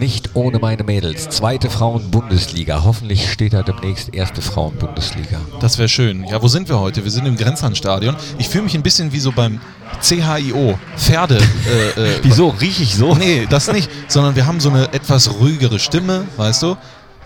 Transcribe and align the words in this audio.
nicht 0.00 0.30
ohne 0.34 0.58
meine 0.58 0.82
Mädels. 0.82 1.28
Zweite 1.28 1.70
Frauen-Bundesliga. 1.70 2.82
Hoffentlich 2.84 3.30
steht 3.30 3.52
da 3.52 3.62
demnächst 3.62 4.14
erste 4.14 4.40
Frauen-Bundesliga. 4.40 5.38
Das 5.60 5.76
wäre 5.76 5.88
schön. 5.88 6.24
Ja, 6.24 6.42
wo 6.42 6.48
sind 6.48 6.68
wir 6.68 6.80
heute? 6.80 7.04
Wir 7.04 7.10
sind 7.10 7.26
im 7.26 7.36
Grenzlandstadion. 7.36 8.16
Ich 8.38 8.48
fühle 8.48 8.64
mich 8.64 8.74
ein 8.74 8.82
bisschen 8.82 9.12
wie 9.12 9.20
so 9.20 9.30
beim 9.30 9.60
CHIO. 10.00 10.78
Pferde. 10.96 11.36
Äh, 11.36 12.00
äh, 12.00 12.18
Wieso? 12.22 12.48
Rieche 12.48 12.82
ich 12.82 12.96
so? 12.96 13.14
Nee, 13.14 13.46
das 13.48 13.70
nicht. 13.70 13.90
Sondern 14.08 14.34
wir 14.34 14.46
haben 14.46 14.58
so 14.58 14.70
eine 14.70 14.92
etwas 14.92 15.30
ruhigere 15.38 15.78
Stimme, 15.78 16.24
weißt 16.38 16.62
du? 16.62 16.76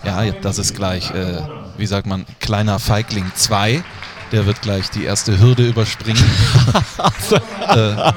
Ja, 0.04 0.24
das 0.32 0.58
ist 0.58 0.74
gleich, 0.74 1.10
äh, 1.12 1.40
wie 1.78 1.86
sagt 1.86 2.06
man, 2.06 2.26
kleiner 2.40 2.78
Feigling 2.80 3.30
2. 3.34 3.82
Der 4.32 4.46
wird 4.46 4.62
gleich 4.62 4.90
die 4.90 5.04
erste 5.04 5.38
Hürde 5.38 5.64
überspringen. 5.64 6.24
äh, 7.68 8.12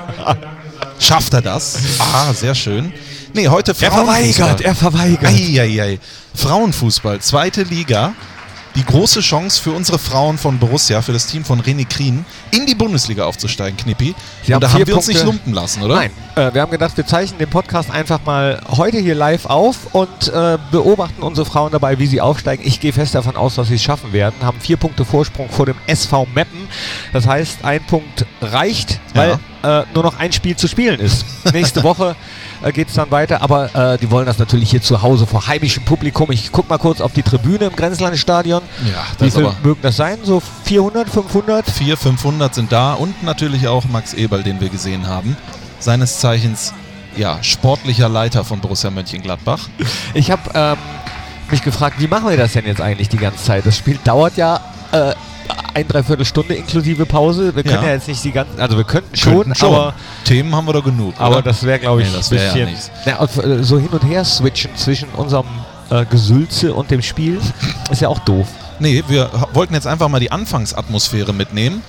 schafft 1.00 1.34
er 1.34 1.44
das? 1.44 1.80
Ah, 2.00 2.34
sehr 2.34 2.56
schön. 2.56 2.92
Nee, 3.34 3.48
heute 3.48 3.74
Er 3.80 3.92
verweigert, 3.92 4.62
er 4.62 4.76
verweigert. 4.76 5.26
Eieiei. 5.30 6.00
Frauenfußball, 6.36 7.20
zweite 7.20 7.64
Liga. 7.64 8.14
Die 8.76 8.86
große 8.86 9.22
Chance 9.22 9.60
für 9.60 9.72
unsere 9.72 9.98
Frauen 9.98 10.38
von 10.38 10.60
Borussia, 10.60 11.02
für 11.02 11.12
das 11.12 11.26
Team 11.26 11.44
von 11.44 11.60
René 11.60 11.88
Krien, 11.88 12.24
in 12.52 12.68
die 12.68 12.76
Bundesliga 12.76 13.26
aufzusteigen, 13.26 13.76
Knippi. 13.76 14.14
Sie 14.44 14.54
Und 14.54 14.56
haben 14.56 14.62
da 14.62 14.72
haben 14.72 14.86
wir 14.86 14.96
uns 14.96 15.08
nicht 15.08 15.24
lumpen 15.24 15.52
lassen, 15.52 15.82
oder? 15.82 15.96
Nein, 15.96 16.12
äh, 16.36 16.54
wir 16.54 16.62
haben 16.62 16.70
gedacht, 16.70 16.96
wir 16.96 17.08
zeichnen 17.08 17.40
den 17.40 17.50
Podcast 17.50 17.90
einfach 17.90 18.20
mal 18.24 18.62
heute 18.70 19.00
hier 19.00 19.16
live 19.16 19.48
auf 19.48 19.96
und 19.96 20.28
äh, 20.28 20.60
beobachten 20.70 21.24
unsere 21.24 21.48
Frauen 21.48 21.72
dabei, 21.72 21.98
wie 21.98 22.06
sie 22.06 22.22
aufsteigen. 22.22 22.62
Ich 22.68 22.80
gehe 22.80 22.94
fest 22.94 23.16
davon 23.16 23.36
aus, 23.36 23.56
dass 23.56 23.70
sie 23.70 23.76
es 23.76 23.82
schaffen 23.82 24.14
werden. 24.14 24.36
Haben 24.44 24.60
vier 24.62 24.78
Punkte 24.78 25.06
Vorsprung 25.06 25.50
vor 25.50 25.66
dem 25.66 25.76
SV 25.88 26.28
Meppen. 26.36 26.68
Das 27.14 27.26
heißt, 27.26 27.66
ein 27.66 27.84
Punkt 27.88 28.28
reicht, 28.42 29.00
weil 29.16 29.40
äh, 29.64 29.84
nur 29.96 30.04
noch 30.04 30.20
ein 30.20 30.32
Spiel 30.32 30.56
zu 30.56 30.68
spielen 30.68 31.00
ist. 31.00 31.26
Nächste 31.52 31.82
Woche 31.84 32.16
äh, 32.62 32.72
geht 32.72 32.90
es 32.90 32.96
dann 32.96 33.12
weiter, 33.12 33.42
aber 33.42 33.74
äh, 33.76 33.98
die 33.98 34.10
wollen 34.12 34.26
das 34.26 34.40
natürlich 34.40 34.70
hier 34.70 34.82
zu 34.82 35.02
Hause 35.02 35.26
vor 35.26 35.48
heimischem 35.48 35.84
Publikum. 35.84 36.32
Ich 36.32 36.52
gucke 36.52 36.70
mal 36.70 36.78
kurz 36.78 37.02
auf 37.02 37.14
die 37.14 37.24
Tribüne 37.24 37.66
im 37.66 37.76
Grenzlandstadion. 37.76 38.62
Ja, 38.86 38.90
Wie 38.90 39.18
das 39.18 39.28
ist 39.28 39.36
viel 39.36 39.52
mögen 39.64 39.82
das 39.82 39.98
sein? 39.98 40.18
So 40.24 40.42
400, 40.66 41.10
500? 41.10 41.70
400, 41.70 42.00
500 42.00 42.56
sind 42.56 42.72
da 42.72 42.94
und 42.94 43.24
natürlich 43.24 43.68
auch 43.68 43.86
Max 43.86 44.14
Eberl, 44.14 44.44
den 44.44 44.60
wir 44.60 44.70
gesehen 44.70 45.08
haben. 45.08 45.38
Seines 45.80 46.20
Zeichens, 46.20 46.74
ja, 47.16 47.38
sportlicher 47.42 48.10
Leiter 48.10 48.44
von 48.44 48.60
Borussia 48.60 48.90
Mönchengladbach. 48.90 49.70
Ich 50.14 50.32
habe 50.32 50.42
ähm, 50.54 50.78
mich 51.52 51.62
gefragt, 51.62 52.00
wie 52.00 52.08
machen 52.08 52.30
wir 52.30 52.38
das 52.38 52.54
denn 52.54 52.66
jetzt 52.66 52.82
eigentlich 52.82 53.10
die 53.10 53.18
ganze 53.18 53.44
Zeit? 53.44 53.66
Das 53.66 53.78
Spiel 53.78 54.00
dauert 54.04 54.36
ja 54.38 54.60
äh, 54.92 55.14
ein 55.74 55.88
Dreiviertelstunde 55.88 56.56
inklusive 56.56 57.06
Pause. 57.06 57.56
Wir 57.56 57.64
können 57.64 57.76
ja, 57.84 57.90
Ja. 57.90 57.94
jetzt 57.96 58.08
nicht 58.08 58.24
die 58.24 58.32
ganzen, 58.32 58.60
also 58.60 58.78
wir 58.78 58.84
könnten 58.84 59.16
schon, 59.16 59.54
schon. 59.56 59.74
aber 59.76 59.94
Themen 60.24 60.56
haben 60.56 60.66
wir 60.68 60.74
da 60.74 60.80
genug. 60.80 61.14
aber 61.18 61.36
oder? 61.36 61.42
das 61.44 61.64
wäre 61.64 61.80
glaube 61.80 62.02
ich 62.02 62.10
Nee, 62.10 62.18
das 62.18 62.32
ein 62.32 62.38
wär 62.38 62.46
ja 62.46 62.54
bisschen 62.54 62.70
nichts. 62.70 62.92
Na, 63.06 63.24
äh, 63.60 63.64
so 63.64 63.78
hin 63.80 63.90
und 63.90 64.04
her 64.04 64.26
switchen 64.26 64.76
zwischen 64.76 65.10
unserem 65.10 65.46
äh, 65.90 66.06
Gesülze 66.06 66.74
und 66.74 66.90
dem 66.92 67.02
Spiel 67.02 67.40
ist 67.92 68.02
ja 68.02 68.08
auch 68.10 68.20
doof. 68.20 68.48
Nee, 68.80 69.04
wir 69.08 69.30
wollten 69.54 69.74
jetzt 69.74 69.88
einfach 69.88 70.08
mal 70.10 70.20
die 70.20 70.32
Anfangsatmosphäre 70.32 71.34
mitnehmen 71.34 71.82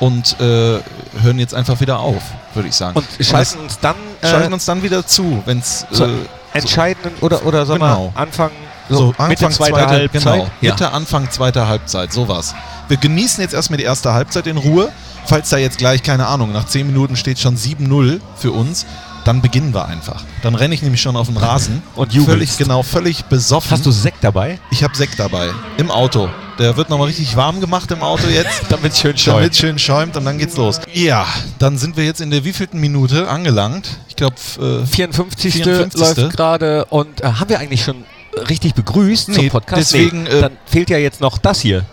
und 0.00 0.38
äh, 0.40 0.80
hören 1.22 1.38
jetzt 1.38 1.54
einfach 1.54 1.80
wieder 1.80 2.00
auf, 2.00 2.22
würde 2.54 2.68
ich 2.68 2.74
sagen. 2.74 2.96
Und 2.98 3.06
schalten 3.24 3.60
uns 3.60 3.78
dann 3.80 3.94
äh, 4.22 4.26
schalten 4.28 4.52
uns 4.52 4.64
dann 4.64 4.82
wieder 4.82 5.06
zu, 5.06 5.42
wenn 5.46 5.58
es 5.60 5.86
äh, 5.98 6.08
entscheidenden 6.52 7.12
oder 7.20 7.44
oder 7.46 7.64
sollen 7.66 7.80
Genau. 7.80 8.12
wir 8.14 8.20
anfangen 8.20 8.54
so, 8.88 9.08
Anfang 9.10 9.28
Mitte 9.28 9.48
zweiter 9.50 9.74
zweite, 9.76 9.88
Halbzeit? 9.88 10.22
Genau, 10.22 10.48
Ja. 10.60 10.70
Mitte, 10.72 10.92
Anfang 10.92 11.30
zweiter 11.30 11.68
Halbzeit, 11.68 12.12
sowas. 12.12 12.54
Wir 12.88 12.96
genießen 12.96 13.40
jetzt 13.42 13.54
erstmal 13.54 13.78
die 13.78 13.84
erste 13.84 14.12
Halbzeit 14.12 14.46
in 14.46 14.56
Ruhe. 14.56 14.90
Falls 15.26 15.48
da 15.48 15.56
jetzt 15.56 15.78
gleich, 15.78 16.02
keine 16.02 16.26
Ahnung, 16.26 16.52
nach 16.52 16.66
10 16.66 16.86
Minuten 16.86 17.16
steht 17.16 17.38
schon 17.38 17.56
7-0 17.56 18.20
für 18.36 18.52
uns, 18.52 18.84
dann 19.24 19.40
beginnen 19.40 19.72
wir 19.72 19.86
einfach. 19.86 20.22
Dann 20.42 20.54
renne 20.54 20.74
ich 20.74 20.82
nämlich 20.82 21.00
schon 21.00 21.16
auf 21.16 21.28
den 21.28 21.38
Rasen. 21.38 21.82
Und 21.94 22.12
jubelst. 22.12 22.30
Völlig, 22.30 22.58
genau, 22.58 22.82
völlig 22.82 23.24
besoffen. 23.24 23.70
Hast 23.70 23.86
du 23.86 23.90
Sekt 23.90 24.22
dabei? 24.22 24.58
Ich 24.70 24.84
habe 24.84 24.94
Sekt 24.94 25.18
dabei. 25.18 25.50
Im 25.78 25.90
Auto. 25.90 26.28
Der 26.58 26.76
wird 26.76 26.88
nochmal 26.90 27.08
richtig 27.08 27.34
warm 27.34 27.60
gemacht 27.60 27.90
im 27.90 28.02
Auto 28.02 28.28
jetzt. 28.28 28.64
Damit 28.68 28.92
es 28.92 29.00
schön 29.00 29.16
Damit 29.24 29.56
schön 29.56 29.78
schäumt 29.78 30.16
und 30.16 30.24
dann 30.24 30.38
geht's 30.38 30.56
los. 30.56 30.80
Ja, 30.92 31.26
dann 31.58 31.78
sind 31.78 31.96
wir 31.96 32.04
jetzt 32.04 32.20
in 32.20 32.30
der 32.30 32.44
wievielten 32.44 32.78
Minute 32.78 33.28
angelangt? 33.28 33.98
Ich 34.08 34.16
glaube, 34.16 34.36
äh, 34.60 34.86
54. 34.86 35.54
54. 35.54 36.00
läuft 36.00 36.36
gerade 36.36 36.84
und 36.86 37.22
äh, 37.22 37.32
haben 37.32 37.48
wir 37.48 37.58
eigentlich 37.58 37.82
schon 37.82 38.04
richtig 38.48 38.74
begrüßt 38.74 39.28
Nee, 39.30 39.34
zum 39.34 39.48
Podcast? 39.50 39.92
deswegen, 39.94 40.26
äh, 40.26 40.40
dann 40.40 40.56
fehlt 40.66 40.90
ja 40.90 40.98
jetzt 40.98 41.20
noch 41.20 41.38
das 41.38 41.60
hier. 41.60 41.84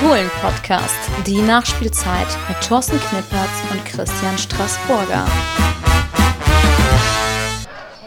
Fohlen-Podcast. 0.00 0.94
Die 1.26 1.40
Nachspielzeit 1.42 2.28
mit 2.48 2.60
Thorsten 2.66 3.00
Knippertz 3.00 3.50
und 3.72 3.84
Christian 3.84 4.38
Straßburger. 4.38 5.26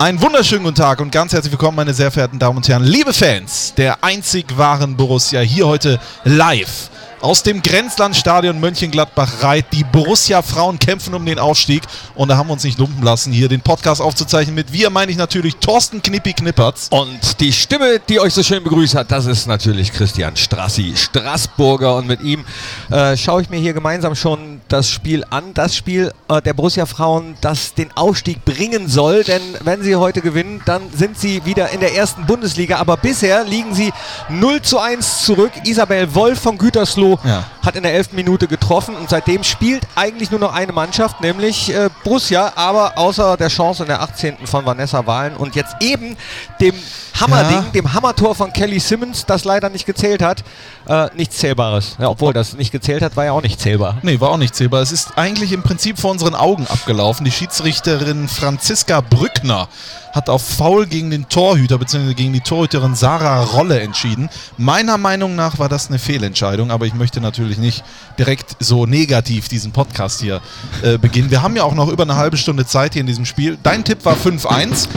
Einen 0.02 0.20
wunderschönen 0.20 0.64
guten 0.64 0.78
Tag 0.78 1.00
und 1.00 1.12
ganz 1.12 1.32
herzlich 1.32 1.52
willkommen, 1.52 1.76
meine 1.76 1.94
sehr 1.94 2.10
verehrten 2.10 2.40
Damen 2.40 2.58
und 2.58 2.68
Herren, 2.68 2.82
liebe 2.82 3.14
Fans 3.14 3.76
der 3.78 4.04
einzig 4.04 4.58
wahren 4.58 4.98
Borussia, 4.98 5.42
hier 5.42 5.68
heute 5.68 6.00
live 6.24 6.90
aus 7.22 7.44
dem 7.44 7.62
Grenzlandstadion 7.62 8.60
Mönchengladbach-Reit. 8.60 9.66
Die 9.72 9.84
Borussia-Frauen 9.84 10.80
kämpfen 10.80 11.14
um 11.14 11.26
den 11.26 11.40
Aufstieg 11.40 11.84
und 12.16 12.30
da 12.30 12.38
haben 12.38 12.50
wir 12.50 12.54
uns 12.54 12.64
nicht 12.64 12.80
lumpen 12.80 13.04
lassen, 13.04 13.32
hier 13.32 13.48
den 13.48 13.62
Podcast 13.62 14.02
aufzuzeichnen. 14.02 14.56
Mit 14.56 14.74
wir 14.74 14.90
meine 14.90 15.12
ich 15.12 15.18
natürlich 15.18 15.58
Thorsten 15.58 16.02
Knippi 16.02 16.34
Knippertz. 16.34 16.88
Und 16.90 17.40
die 17.40 17.54
Stimme, 17.54 18.00
die 18.10 18.20
euch 18.20 18.34
so 18.34 18.44
schön 18.44 18.64
begrüßt 18.64 18.96
hat, 18.96 19.12
das 19.12 19.26
ist 19.26 19.48
natürlich 19.48 19.94
Christian 19.94 20.36
Strassi, 20.36 20.94
Straßburger. 20.96 21.96
Und 21.98 22.08
mit 22.08 22.22
ihm 22.22 22.44
äh, 22.90 23.16
schaue 23.16 23.44
ich 23.44 23.50
mir 23.50 23.60
hier 23.60 23.74
gemeinsam 23.74 24.16
schon 24.16 24.61
das 24.72 24.90
Spiel 24.90 25.26
an. 25.30 25.54
Das 25.54 25.76
Spiel 25.76 26.12
äh, 26.30 26.42
der 26.42 26.54
Borussia 26.54 26.86
Frauen, 26.86 27.36
das 27.42 27.74
den 27.74 27.92
Aufstieg 27.96 28.46
bringen 28.46 28.88
soll. 28.88 29.24
Denn 29.24 29.42
wenn 29.64 29.84
sie 29.84 29.96
heute 29.96 30.22
gewinnen, 30.22 30.62
dann 30.66 30.84
sind 30.94 31.20
sie 31.20 31.46
wieder 31.46 31.70
in 31.72 31.82
der 31.82 31.96
ersten 31.96 32.26
Bundesliga. 32.26 32.78
Aber 32.78 32.98
bisher 32.98 33.44
liegen 33.44 33.74
sie 33.76 33.92
0 34.30 34.62
zu 34.62 34.80
1 34.80 35.26
zurück. 35.26 35.52
Isabel 35.66 36.14
Wolf 36.16 36.40
von 36.40 36.58
Gütersloh 36.58 37.20
Ja. 37.24 37.44
Hat 37.66 37.76
in 37.76 37.84
der 37.84 37.94
11. 37.94 38.14
Minute 38.14 38.48
getroffen. 38.48 38.96
Und 38.96 39.10
seitdem 39.10 39.44
spielt 39.44 39.84
eigentlich 39.96 40.32
nur 40.32 40.40
noch 40.40 40.54
eine 40.54 40.72
Mannschaft, 40.72 41.22
nämlich 41.22 41.74
äh, 41.74 41.90
Borussia. 42.04 42.54
Aber 42.56 42.98
außer 42.98 43.38
der 43.38 43.50
Chance 43.50 43.84
in 43.84 43.88
der 43.88 44.02
18. 44.02 44.46
von 44.46 44.66
Vanessa 44.66 45.06
Wahlen 45.06 45.36
und 45.36 45.56
jetzt 45.56 45.76
eben 45.82 46.18
dem 46.60 46.74
Hammerding, 47.20 47.58
Ja. 47.58 47.62
dem 47.74 47.94
Hammertor 47.94 48.34
von 48.36 48.52
Kelly 48.54 48.80
Simmons, 48.80 49.26
das 49.26 49.44
leider 49.44 49.70
nicht 49.70 49.86
gezählt 49.86 50.22
hat. 50.24 50.44
Äh, 50.88 51.08
nichts 51.16 51.38
Zählbares. 51.38 51.96
Ja, 52.00 52.10
obwohl 52.10 52.34
das 52.34 52.54
nicht 52.54 52.72
gezählt 52.72 53.02
hat, 53.04 53.16
war 53.16 53.26
ja 53.26 53.32
auch 53.34 53.42
nicht 53.44 53.60
zählbar. 53.60 53.98
Nee, 54.02 54.20
war 54.20 54.30
auch 54.30 54.38
nicht 54.38 54.56
zählbar. 54.56 54.82
Es 54.82 54.92
ist 54.92 55.18
eigentlich 55.18 55.52
im 55.52 55.62
Prinzip 55.62 56.00
vor 56.00 56.12
unseren 56.12 56.34
Augen 56.36 56.66
abgelaufen. 56.68 57.26
Die 57.26 57.32
Schiedsrichterin 57.32 58.28
Franziska 58.28 59.02
Brückner 59.02 59.68
hat 60.12 60.30
auf 60.30 60.42
Foul 60.44 60.86
gegen 60.86 61.10
den 61.10 61.30
Torhüter 61.30 61.78
bzw. 61.78 62.14
gegen 62.14 62.34
die 62.34 62.42
Torhüterin 62.42 62.96
Sarah 62.96 63.44
Rolle 63.44 63.80
entschieden. 63.80 64.30
Meiner 64.58 64.98
Meinung 64.98 65.36
nach 65.36 65.60
war 65.60 65.70
das 65.70 65.90
eine 65.90 66.00
Fehlentscheidung, 66.00 66.72
aber 66.72 66.86
ich 66.86 66.94
möchte 66.94 67.22
natürlich 67.22 67.58
nicht 67.58 67.84
direkt 68.18 68.56
so 68.60 68.86
negativ 68.86 69.48
diesen 69.48 69.72
Podcast 69.72 70.22
hier 70.22 70.42
äh, 70.84 70.98
beginnen. 70.98 71.32
Wir 71.32 71.42
haben 71.42 71.56
ja 71.56 71.64
auch 71.64 71.76
noch 71.76 71.90
über 71.90 72.04
eine 72.04 72.16
halbe 72.16 72.38
Stunde 72.38 72.66
Zeit 72.66 72.94
hier 72.94 73.02
in 73.02 73.08
diesem 73.08 73.26
Spiel. 73.26 73.58
Dein 73.64 73.84
Tipp 73.84 74.04
war 74.06 74.16
5-1. 74.16 74.88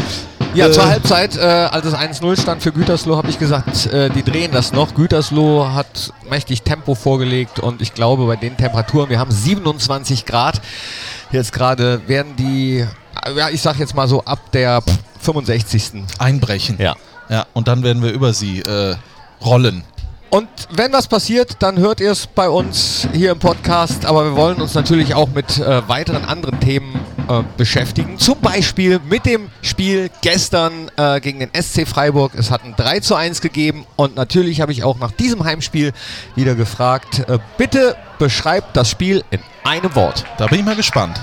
Ja, 0.54 0.69
Äh, 0.69 0.70
zur 0.70 0.86
Halbzeit, 0.86 1.36
äh, 1.36 1.41
als 1.41 1.84
es 1.84 1.94
1-0 1.94 2.41
stand 2.41 2.62
für 2.62 2.70
Gütersloh, 2.70 3.16
habe 3.16 3.28
ich 3.28 3.41
gesagt, 3.41 3.86
äh, 3.86 4.08
die 4.10 4.22
drehen 4.22 4.52
das 4.52 4.72
noch. 4.72 4.94
Gütersloh 4.94 5.69
hat 5.72 6.12
mächtig 6.31 6.62
Tempo 6.62 6.94
vorgelegt 6.94 7.58
und 7.58 7.82
ich 7.82 7.92
glaube, 7.92 8.26
bei 8.26 8.36
den 8.36 8.56
Temperaturen, 8.56 9.10
wir 9.10 9.19
haben 9.19 9.32
27 9.32 10.26
Grad. 10.26 10.60
Jetzt 11.32 11.52
gerade 11.52 12.02
werden 12.06 12.36
die, 12.36 12.78
äh, 12.78 12.86
ja, 13.36 13.48
ich 13.50 13.62
sag 13.62 13.78
jetzt 13.78 13.94
mal 13.94 14.08
so 14.08 14.22
ab 14.24 14.52
der 14.52 14.82
65. 15.20 16.04
Einbrechen. 16.18 16.76
Ja. 16.78 16.96
Ja, 17.28 17.46
und 17.54 17.68
dann 17.68 17.82
werden 17.82 18.02
wir 18.02 18.12
über 18.12 18.34
sie 18.34 18.60
äh, 18.60 18.96
rollen. 19.44 19.82
Und 20.34 20.48
wenn 20.70 20.92
was 20.92 21.06
passiert, 21.06 21.58
dann 21.60 21.78
hört 21.78 22.00
ihr 22.00 22.10
es 22.10 22.26
bei 22.26 22.48
uns 22.48 23.06
hier 23.12 23.30
im 23.30 23.38
Podcast. 23.38 24.04
Aber 24.04 24.24
wir 24.24 24.36
wollen 24.36 24.60
uns 24.60 24.74
natürlich 24.74 25.14
auch 25.14 25.28
mit 25.28 25.58
äh, 25.58 25.88
weiteren 25.88 26.24
anderen 26.24 26.58
Themen 26.58 26.98
äh, 27.28 27.42
beschäftigen. 27.56 28.18
Zum 28.18 28.40
Beispiel 28.40 29.00
mit 29.08 29.26
dem 29.26 29.48
Spiel 29.62 30.10
gestern 30.22 30.90
äh, 30.96 31.20
gegen 31.20 31.38
den 31.38 31.50
SC 31.54 31.87
Freiburg. 31.87 32.32
Es 32.34 32.50
hat 32.50 32.64
ein 32.64 32.75
3 32.76 32.99
zu 32.99 33.14
1 33.14 33.43
gegeben. 33.43 33.87
Und 33.94 34.16
natürlich 34.16 34.60
habe 34.60 34.72
ich 34.72 34.82
auch 34.82 34.99
nach 34.99 35.12
diesem 35.12 35.44
Heimspiel 35.44 35.93
wieder 36.34 36.56
gefragt, 36.56 37.20
äh, 37.28 37.38
bitte 37.56 37.94
beschreibt 38.19 38.76
das 38.76 38.90
Spiel 38.90 39.22
in 39.31 39.38
einem 39.62 39.94
Wort. 39.94 40.25
Da 40.38 40.49
bin 40.49 40.58
ich 40.58 40.64
mal 40.64 40.75
gespannt. 40.75 41.20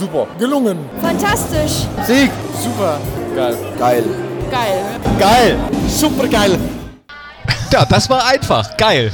Super. 0.00 0.26
Gelungen. 0.38 0.78
Fantastisch. 1.02 1.86
Sieg. 2.06 2.30
Super. 2.58 2.96
Geil. 3.36 3.54
Geil. 3.78 4.04
Geil. 4.50 4.82
Geil. 5.18 5.56
Super 5.88 6.26
geil. 6.26 6.79
Ja, 7.72 7.84
das 7.84 8.10
war 8.10 8.26
einfach. 8.26 8.76
Geil. 8.76 9.12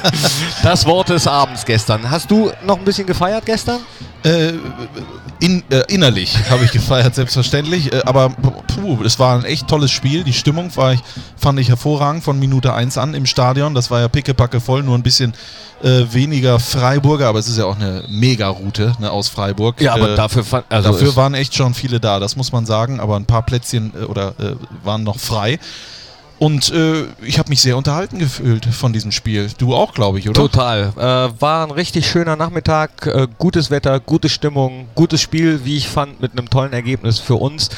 das 0.62 0.86
Wort 0.86 1.08
des 1.08 1.26
Abends 1.26 1.64
gestern. 1.64 2.08
Hast 2.08 2.30
du 2.30 2.52
noch 2.64 2.78
ein 2.78 2.84
bisschen 2.84 3.06
gefeiert 3.06 3.44
gestern? 3.44 3.80
Äh, 4.22 4.52
in, 5.40 5.62
äh, 5.70 5.82
innerlich 5.88 6.36
habe 6.50 6.64
ich 6.64 6.70
gefeiert, 6.70 7.14
selbstverständlich. 7.16 7.92
Äh, 7.92 8.02
aber 8.04 8.30
puh, 8.30 9.02
es 9.04 9.18
war 9.18 9.36
ein 9.36 9.44
echt 9.44 9.68
tolles 9.68 9.90
Spiel. 9.90 10.24
Die 10.24 10.32
Stimmung 10.32 10.74
war 10.76 10.92
ich, 10.92 11.00
fand 11.36 11.58
ich 11.58 11.68
hervorragend 11.68 12.24
von 12.24 12.38
Minute 12.38 12.72
1 12.72 12.98
an 12.98 13.14
im 13.14 13.26
Stadion. 13.26 13.74
Das 13.74 13.90
war 13.90 14.00
ja 14.00 14.08
pickepacke 14.08 14.60
voll, 14.60 14.82
nur 14.82 14.96
ein 14.96 15.02
bisschen 15.02 15.34
äh, 15.82 16.04
weniger 16.12 16.58
Freiburger, 16.58 17.28
aber 17.28 17.38
es 17.38 17.48
ist 17.48 17.58
ja 17.58 17.64
auch 17.64 17.76
eine 17.76 18.04
Mega-Route 18.08 18.94
ne, 18.98 19.10
aus 19.10 19.28
Freiburg. 19.28 19.80
Ja, 19.80 19.94
aber 19.94 20.10
Äh, 20.10 20.16
dafür, 20.16 20.64
also 20.68 20.92
Dafür 20.92 21.16
waren 21.16 21.34
echt 21.34 21.54
schon 21.54 21.74
viele 21.74 22.00
da, 22.00 22.18
das 22.18 22.36
muss 22.36 22.50
man 22.52 22.66
sagen, 22.66 23.00
aber 23.00 23.16
ein 23.16 23.26
paar 23.26 23.42
Plätzchen 23.42 23.92
äh, 23.94 24.04
oder 24.04 24.34
äh, 24.38 24.54
waren 24.84 25.04
noch 25.04 25.18
frei. 25.18 25.58
Und 26.38 26.70
äh, 26.70 27.04
ich 27.22 27.38
habe 27.38 27.48
mich 27.48 27.60
sehr 27.60 27.76
unterhalten 27.76 28.18
gefühlt 28.18 28.64
von 28.66 28.92
diesem 28.92 29.10
Spiel. 29.10 29.50
Du 29.58 29.74
auch, 29.74 29.92
glaube 29.92 30.18
ich, 30.20 30.28
oder? 30.28 30.40
Total. 30.40 30.92
Äh, 30.96 31.40
war 31.40 31.64
ein 31.66 31.72
richtig 31.72 32.06
schöner 32.08 32.36
Nachmittag, 32.36 33.06
äh, 33.06 33.26
gutes 33.38 33.70
Wetter, 33.72 33.98
gute 33.98 34.28
Stimmung, 34.28 34.86
gutes 34.94 35.20
Spiel, 35.20 35.64
wie 35.64 35.76
ich 35.76 35.88
fand, 35.88 36.20
mit 36.20 36.32
einem 36.32 36.48
tollen 36.48 36.72
Ergebnis 36.72 37.18
für 37.18 37.34
uns. 37.34 37.70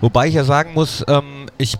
Wobei 0.00 0.26
ich 0.28 0.34
ja 0.34 0.42
sagen 0.44 0.74
muss, 0.74 1.04
ähm, 1.06 1.46
ich 1.58 1.76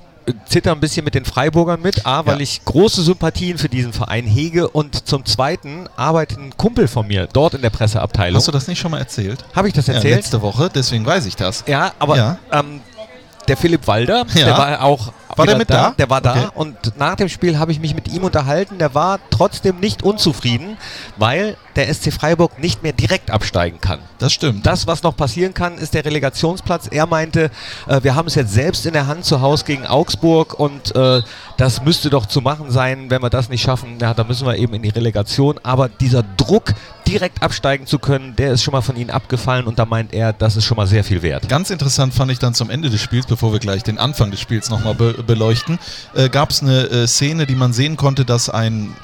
zitter 0.46 0.72
ein 0.72 0.80
bisschen 0.80 1.04
mit 1.04 1.14
den 1.14 1.24
Freiburgern 1.24 1.80
mit. 1.82 2.04
A, 2.06 2.24
weil 2.26 2.36
Ja. 2.36 2.42
ich 2.42 2.64
große 2.64 3.02
Sympathien 3.02 3.56
für 3.58 3.68
diesen 3.70 3.92
Verein 3.92 4.24
hege 4.26 4.68
und 4.68 5.08
zum 5.08 5.24
Zweiten 5.24 5.88
arbeitet 5.96 6.38
ein 6.38 6.56
Kumpel 6.56 6.86
von 6.86 7.06
mir 7.08 7.26
dort 7.32 7.54
in 7.54 7.62
der 7.62 7.70
Presseabteilung. 7.70 8.36
Hast 8.36 8.46
du 8.46 8.52
das 8.52 8.68
nicht 8.68 8.78
schon 8.78 8.90
mal 8.90 8.98
erzählt? 8.98 9.44
Habe 9.56 9.68
ich 9.68 9.74
das 9.74 9.86
Ja, 9.86 9.94
erzählt? 9.94 10.16
letzte 10.16 10.40
Woche, 10.42 10.70
deswegen 10.72 11.04
weiß 11.06 11.24
ich 11.26 11.34
das. 11.34 11.64
Ja, 11.66 11.92
aber 11.98 12.16
Ja. 12.16 12.38
Ähm, 12.52 12.80
der 13.48 13.56
Philipp 13.56 13.86
Walder, 13.86 14.26
Ja. 14.34 14.44
der 14.44 14.58
war 14.58 14.82
auch 14.82 15.12
War 15.36 15.46
der 15.46 15.56
mit 15.58 15.70
da? 15.70 15.94
Der 15.98 16.10
war 16.10 16.20
da 16.20 16.28
Okay. 16.32 16.48
und 16.54 16.98
nach 16.98 17.14
dem 17.16 17.28
Spiel 17.28 17.58
habe 17.58 17.72
ich 17.72 17.80
mich 17.80 17.94
mit 17.94 18.08
ihm 18.08 18.24
unterhalten. 18.24 18.78
Der 18.78 18.94
war 18.94 19.18
trotzdem 19.30 19.78
nicht 19.80 20.02
unzufrieden, 20.02 20.76
weil 21.16 21.56
der 21.76 21.92
SC 21.92 22.12
Freiburg 22.12 22.58
nicht 22.58 22.82
mehr 22.82 22.92
direkt 22.92 23.30
absteigen 23.30 23.80
kann. 23.80 24.00
Das 24.18 24.32
stimmt. 24.32 24.66
Das, 24.66 24.86
was 24.86 25.02
noch 25.02 25.16
passieren 25.16 25.54
kann, 25.54 25.78
ist 25.78 25.94
der 25.94 26.04
Relegationsplatz. 26.04 26.88
Er 26.90 27.06
meinte, 27.06 27.50
äh, 27.86 28.02
wir 28.02 28.14
haben 28.16 28.26
es 28.26 28.34
jetzt 28.34 28.52
selbst 28.52 28.84
in 28.84 28.92
der 28.94 29.06
Hand 29.06 29.24
zu 29.24 29.40
Hause 29.40 29.64
gegen 29.64 29.86
Augsburg 29.86 30.58
und 30.58 30.94
äh, 30.96 31.22
das 31.56 31.82
müsste 31.82 32.10
doch 32.10 32.26
zu 32.26 32.40
machen 32.40 32.70
sein. 32.70 33.10
Wenn 33.10 33.22
wir 33.22 33.30
das 33.30 33.48
nicht 33.48 33.62
schaffen, 33.62 33.98
ja, 34.00 34.14
dann 34.14 34.26
müssen 34.26 34.46
wir 34.46 34.56
eben 34.56 34.74
in 34.74 34.82
die 34.82 34.88
Relegation. 34.88 35.60
Aber 35.62 35.88
dieser 35.88 36.24
Druck, 36.36 36.74
direkt 37.06 37.42
absteigen 37.42 37.86
zu 37.86 37.98
können, 37.98 38.36
der 38.36 38.52
ist 38.52 38.62
schon 38.62 38.72
mal 38.72 38.82
von 38.82 38.94
ihnen 38.96 39.08
abgefallen 39.10 39.66
und 39.66 39.78
da 39.78 39.86
meint 39.86 40.12
er, 40.12 40.34
das 40.34 40.56
ist 40.56 40.64
schon 40.64 40.76
mal 40.76 40.86
sehr 40.86 41.02
viel 41.04 41.22
wert. 41.22 41.48
Ganz 41.48 41.70
interessant 41.70 42.12
fand 42.12 42.30
ich 42.30 42.38
dann 42.38 42.52
zum 42.52 42.68
Ende 42.68 42.90
des 42.90 43.00
Spiels, 43.00 43.24
bevor 43.24 43.50
wir 43.52 43.60
gleich 43.60 43.82
den 43.82 43.98
Anfang 43.98 44.30
des 44.30 44.40
Spiels 44.40 44.68
nochmal 44.68 44.94
be 44.94 45.14
beleuchten, 45.26 45.78
äh, 46.14 46.28
gab 46.28 46.50
es 46.50 46.62
eine 46.62 46.88
äh, 46.88 47.06
Szene, 47.06 47.46
die 47.46 47.54
man 47.54 47.72
sehen 47.72 47.96
konnte, 47.96 48.24
dass 48.24 48.48
ein 48.48 48.94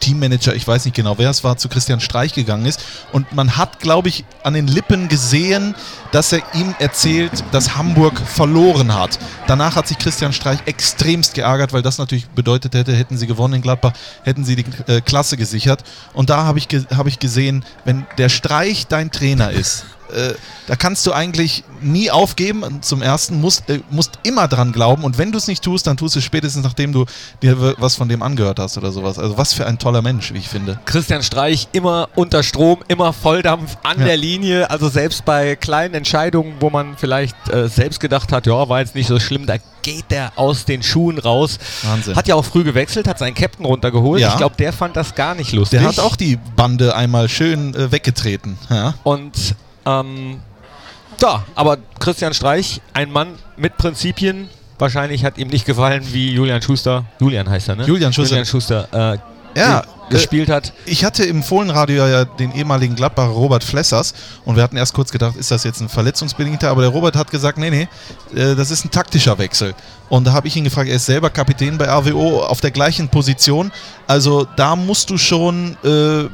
Teammanager, 0.00 0.54
ich 0.54 0.66
weiß 0.66 0.84
nicht 0.84 0.94
genau 0.94 1.18
wer 1.18 1.30
es 1.30 1.44
war, 1.44 1.56
zu 1.56 1.68
Christian 1.68 2.00
Streich 2.00 2.32
gegangen 2.32 2.66
ist. 2.66 2.82
Und 3.12 3.32
man 3.32 3.56
hat, 3.56 3.80
glaube 3.80 4.08
ich, 4.08 4.24
an 4.42 4.54
den 4.54 4.66
Lippen 4.66 5.08
gesehen, 5.08 5.74
dass 6.12 6.32
er 6.32 6.42
ihm 6.54 6.74
erzählt, 6.78 7.44
dass 7.52 7.76
Hamburg 7.76 8.18
verloren 8.20 8.94
hat. 8.94 9.18
Danach 9.46 9.76
hat 9.76 9.88
sich 9.88 9.98
Christian 9.98 10.32
Streich 10.32 10.60
extremst 10.66 11.34
geärgert, 11.34 11.72
weil 11.72 11.82
das 11.82 11.98
natürlich 11.98 12.28
bedeutet 12.28 12.74
hätte, 12.74 12.94
hätten 12.94 13.16
sie 13.16 13.26
gewonnen 13.26 13.54
in 13.54 13.62
Gladbach, 13.62 13.92
hätten 14.22 14.44
sie 14.44 14.56
die 14.56 14.64
äh, 14.86 15.00
Klasse 15.00 15.36
gesichert. 15.36 15.82
Und 16.12 16.30
da 16.30 16.44
habe 16.44 16.58
ich, 16.58 16.68
ge 16.68 16.84
hab 16.96 17.06
ich 17.06 17.18
gesehen, 17.18 17.64
wenn 17.84 18.06
der 18.18 18.28
Streich 18.28 18.86
dein 18.86 19.10
Trainer 19.10 19.50
ist, 19.50 19.84
äh, 20.12 20.34
da 20.66 20.76
kannst 20.76 21.06
du 21.06 21.12
eigentlich 21.12 21.64
nie 21.80 22.10
aufgeben. 22.10 22.82
Zum 22.82 23.02
ersten 23.02 23.40
musst, 23.40 23.68
äh, 23.70 23.80
musst 23.90 24.18
immer 24.22 24.48
dran 24.48 24.72
glauben 24.72 25.04
und 25.04 25.18
wenn 25.18 25.32
du 25.32 25.38
es 25.38 25.46
nicht 25.46 25.62
tust, 25.62 25.86
dann 25.86 25.96
tust 25.96 26.14
du 26.14 26.18
es 26.18 26.24
spätestens, 26.24 26.62
nachdem 26.64 26.92
du 26.92 27.04
dir 27.42 27.74
was 27.78 27.94
von 27.96 28.08
dem 28.08 28.22
angehört 28.22 28.58
hast 28.58 28.76
oder 28.78 28.92
sowas. 28.92 29.18
Also 29.18 29.38
was 29.38 29.52
für 29.54 29.66
ein 29.66 29.78
toller 29.78 30.02
Mensch, 30.02 30.32
wie 30.32 30.38
ich 30.38 30.48
finde. 30.48 30.78
Christian 30.84 31.22
Streich 31.22 31.68
immer 31.72 32.08
unter 32.14 32.42
Strom, 32.42 32.78
immer 32.88 33.12
Volldampf 33.12 33.76
an 33.82 33.98
Ja. 34.00 34.06
der 34.06 34.16
Linie. 34.16 34.70
Also 34.70 34.88
selbst 34.88 35.24
bei 35.24 35.56
kleinen 35.56 35.94
Entscheidungen, 35.94 36.54
wo 36.60 36.70
man 36.70 36.96
vielleicht 36.96 37.36
äh, 37.52 37.68
selbst 37.68 38.00
gedacht 38.00 38.32
hat, 38.32 38.46
ja, 38.46 38.68
war 38.68 38.80
jetzt 38.80 38.94
nicht 38.94 39.06
so 39.08 39.18
schlimm, 39.20 39.46
da 39.46 39.56
geht 39.82 40.10
der 40.10 40.32
aus 40.36 40.64
den 40.64 40.82
Schuhen 40.82 41.18
raus. 41.18 41.58
Wahnsinn. 41.82 42.16
Hat 42.16 42.28
ja 42.28 42.34
auch 42.34 42.44
früh 42.44 42.64
gewechselt, 42.64 43.08
hat 43.08 43.18
seinen 43.18 43.34
Captain 43.34 43.64
runtergeholt. 43.64 44.20
Ja. 44.20 44.30
Ich 44.30 44.36
glaube, 44.36 44.56
der 44.58 44.72
fand 44.72 44.96
das 44.96 45.14
gar 45.14 45.34
nicht 45.34 45.52
lustig. 45.52 45.78
Der 45.80 45.88
hat 45.88 45.98
auch 45.98 46.16
die 46.16 46.36
Bande 46.56 46.94
einmal 46.94 47.28
schön 47.28 47.74
äh, 47.74 47.90
weggetreten. 47.92 48.58
Ja? 48.68 48.94
Und 49.04 49.54
ähm, 49.88 50.40
ja, 51.20 51.44
aber 51.54 51.78
Christian 51.98 52.32
Streich, 52.34 52.80
ein 52.92 53.10
Mann 53.10 53.34
mit 53.56 53.76
Prinzipien. 53.76 54.48
Wahrscheinlich 54.78 55.24
hat 55.24 55.38
ihm 55.38 55.48
nicht 55.48 55.64
gefallen, 55.64 56.04
wie 56.12 56.30
Julian 56.32 56.62
Schuster, 56.62 57.04
Julian 57.18 57.50
heißt 57.50 57.68
er, 57.70 57.76
ne? 57.76 57.84
Julian 57.84 58.12
Schuster. 58.12 58.30
Julian 58.36 58.46
Schuster 58.46 58.88
äh, 58.92 59.58
Ja, 59.58 59.80
ge- 59.80 59.88
gespielt 60.10 60.48
hat. 60.48 60.72
Ich 60.86 61.04
hatte 61.04 61.24
im 61.24 61.42
Fohlenradio 61.42 62.06
ja 62.06 62.24
den 62.24 62.52
ehemaligen 62.52 62.94
Gladbacher 62.94 63.30
Robert 63.30 63.64
Flessers 63.64 64.14
und 64.44 64.54
wir 64.54 64.62
hatten 64.62 64.76
erst 64.76 64.94
kurz 64.94 65.10
gedacht, 65.10 65.34
ist 65.34 65.50
das 65.50 65.64
jetzt 65.64 65.80
ein 65.80 65.88
verletzungsbedingter, 65.88 66.70
aber 66.70 66.82
der 66.82 66.90
Robert 66.90 67.16
hat 67.16 67.32
gesagt, 67.32 67.58
nee, 67.58 67.70
nee, 67.70 67.88
äh, 68.40 68.54
das 68.54 68.70
ist 68.70 68.84
ein 68.84 68.92
taktischer 68.92 69.36
Wechsel. 69.38 69.74
Und 70.08 70.28
da 70.28 70.32
habe 70.32 70.46
ich 70.46 70.54
ihn 70.54 70.62
gefragt, 70.62 70.88
er 70.88 70.94
ist 70.96 71.06
selber 71.06 71.30
Kapitän 71.30 71.76
bei 71.76 71.86
RWO 71.90 72.44
auf 72.44 72.60
der 72.60 72.70
gleichen 72.70 73.08
Position. 73.08 73.72
Also 74.06 74.46
da 74.54 74.76
musst 74.76 75.10
du 75.10 75.18
schon 75.18 75.76
äh, 75.84 76.28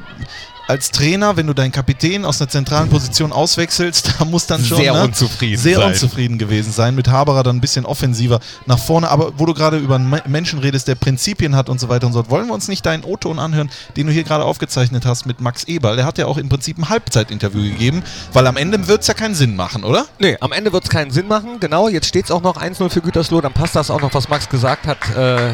als 0.67 0.91
Trainer, 0.91 1.37
wenn 1.37 1.47
du 1.47 1.53
deinen 1.53 1.73
Kapitän 1.73 2.25
aus 2.25 2.41
einer 2.41 2.49
zentralen 2.49 2.89
Position 2.89 3.33
auswechselst, 3.33 4.15
da 4.19 4.25
muss 4.25 4.47
dann 4.47 4.65
schon 4.65 4.79
Sehr 4.79 4.93
ne, 4.95 5.03
unzufrieden 5.05 5.61
sehr 5.61 5.77
sein. 5.79 5.89
unzufrieden 5.89 6.39
gewesen 6.39 6.73
sein. 6.73 6.95
Mit 6.95 7.09
Haberer 7.09 7.43
dann 7.43 7.57
ein 7.57 7.61
bisschen 7.61 7.85
offensiver 7.85 8.41
nach 8.67 8.79
vorne. 8.79 9.11
Aber 9.11 9.39
wo 9.39 9.45
du 9.47 9.53
gerade 9.53 9.77
über 9.79 9.97
einen 9.97 10.09
Me- 10.09 10.23
Menschen 10.27 10.59
redest, 10.61 10.89
der 10.89 10.95
Prinzipien 10.95 11.55
hat 11.55 11.69
und 11.69 11.81
so 11.81 11.89
weiter 11.89 12.07
und 12.07 12.13
so 12.15 12.21
fort, 12.21 12.31
wollen 12.31 12.47
wir 12.47 12.55
uns 12.55 12.69
nicht 12.69 12.87
deinen 12.87 13.05
O-Ton 13.05 13.39
anhören, 13.39 13.71
den 13.97 14.07
du 14.07 14.13
hier 14.13 14.25
gerade 14.25 14.45
aufgezeichnet 14.45 15.05
hast 15.05 15.27
mit 15.27 15.41
Max 15.41 15.65
Eberl. 15.65 15.97
Der 15.97 16.07
hat 16.07 16.17
ja 16.19 16.27
auch 16.27 16.39
im 16.39 16.49
Prinzip 16.49 16.79
ein 16.79 16.89
Halbzeitinterview 16.89 17.63
gegeben, 17.63 18.03
weil 18.33 18.47
am 18.47 18.57
Ende 18.57 18.89
wird 18.89 19.03
es 19.03 19.07
ja 19.07 19.15
keinen 19.15 19.35
Sinn 19.35 19.57
machen, 19.57 19.85
oder? 19.85 20.07
Nee, 20.19 20.37
am 20.41 20.53
Ende 20.53 20.73
wird 20.73 20.85
es 20.85 20.91
keinen 20.91 21.11
Sinn 21.11 21.29
machen. 21.29 21.61
Genau, 21.61 21.89
jetzt 21.89 22.07
steht 22.07 22.25
es 22.25 22.31
auch 22.31 22.43
noch 22.43 22.57
1-0 22.57 22.89
für 22.89 23.01
Gütersloh. 23.03 23.41
Dann 23.43 23.53
passt 23.53 23.77
das 23.77 23.91
auch 23.91 24.01
noch, 24.01 24.15
was 24.15 24.29
Max 24.31 24.49
gesagt 24.49 24.87
hat. 24.87 24.99
Äh, 25.15 25.49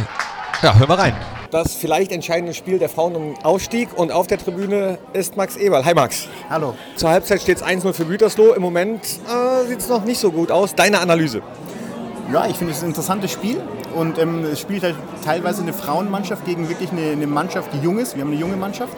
ja, 0.62 0.74
hören 0.76 0.88
wir 0.88 0.98
rein. 0.98 1.14
Das 1.50 1.74
vielleicht 1.74 2.12
entscheidende 2.12 2.54
Spiel 2.54 2.78
der 2.78 2.88
Frauen 2.88 3.16
um 3.16 3.34
Aufstieg 3.42 3.88
und 3.96 4.12
auf 4.12 4.28
der 4.28 4.38
Tribüne 4.38 4.98
ist 5.12 5.36
Max 5.36 5.56
Eberl. 5.56 5.84
Hi 5.84 5.94
Max. 5.94 6.28
Hallo. 6.48 6.74
Zur 6.94 7.10
Halbzeit 7.10 7.42
steht 7.42 7.56
es 7.56 7.64
1-0 7.64 7.92
für 7.92 8.04
Gütersloh. 8.04 8.52
Im 8.52 8.62
Moment 8.62 9.02
äh, 9.04 9.66
sieht 9.66 9.80
es 9.80 9.88
noch 9.88 10.04
nicht 10.04 10.20
so 10.20 10.30
gut 10.30 10.52
aus. 10.52 10.76
Deine 10.76 11.00
Analyse? 11.00 11.42
Ja, 12.32 12.46
ich 12.46 12.56
finde 12.56 12.72
es 12.72 12.82
ein 12.82 12.90
interessantes 12.90 13.32
Spiel 13.32 13.60
und 13.96 14.16
ähm, 14.20 14.44
es 14.44 14.60
spielt 14.60 14.84
halt 14.84 14.94
teilweise 15.24 15.62
eine 15.62 15.72
Frauenmannschaft 15.72 16.44
gegen 16.44 16.68
wirklich 16.68 16.92
eine, 16.92 17.10
eine 17.10 17.26
Mannschaft, 17.26 17.70
die 17.74 17.78
jung 17.78 17.98
ist. 17.98 18.14
Wir 18.14 18.22
haben 18.22 18.30
eine 18.30 18.40
junge 18.40 18.56
Mannschaft. 18.56 18.96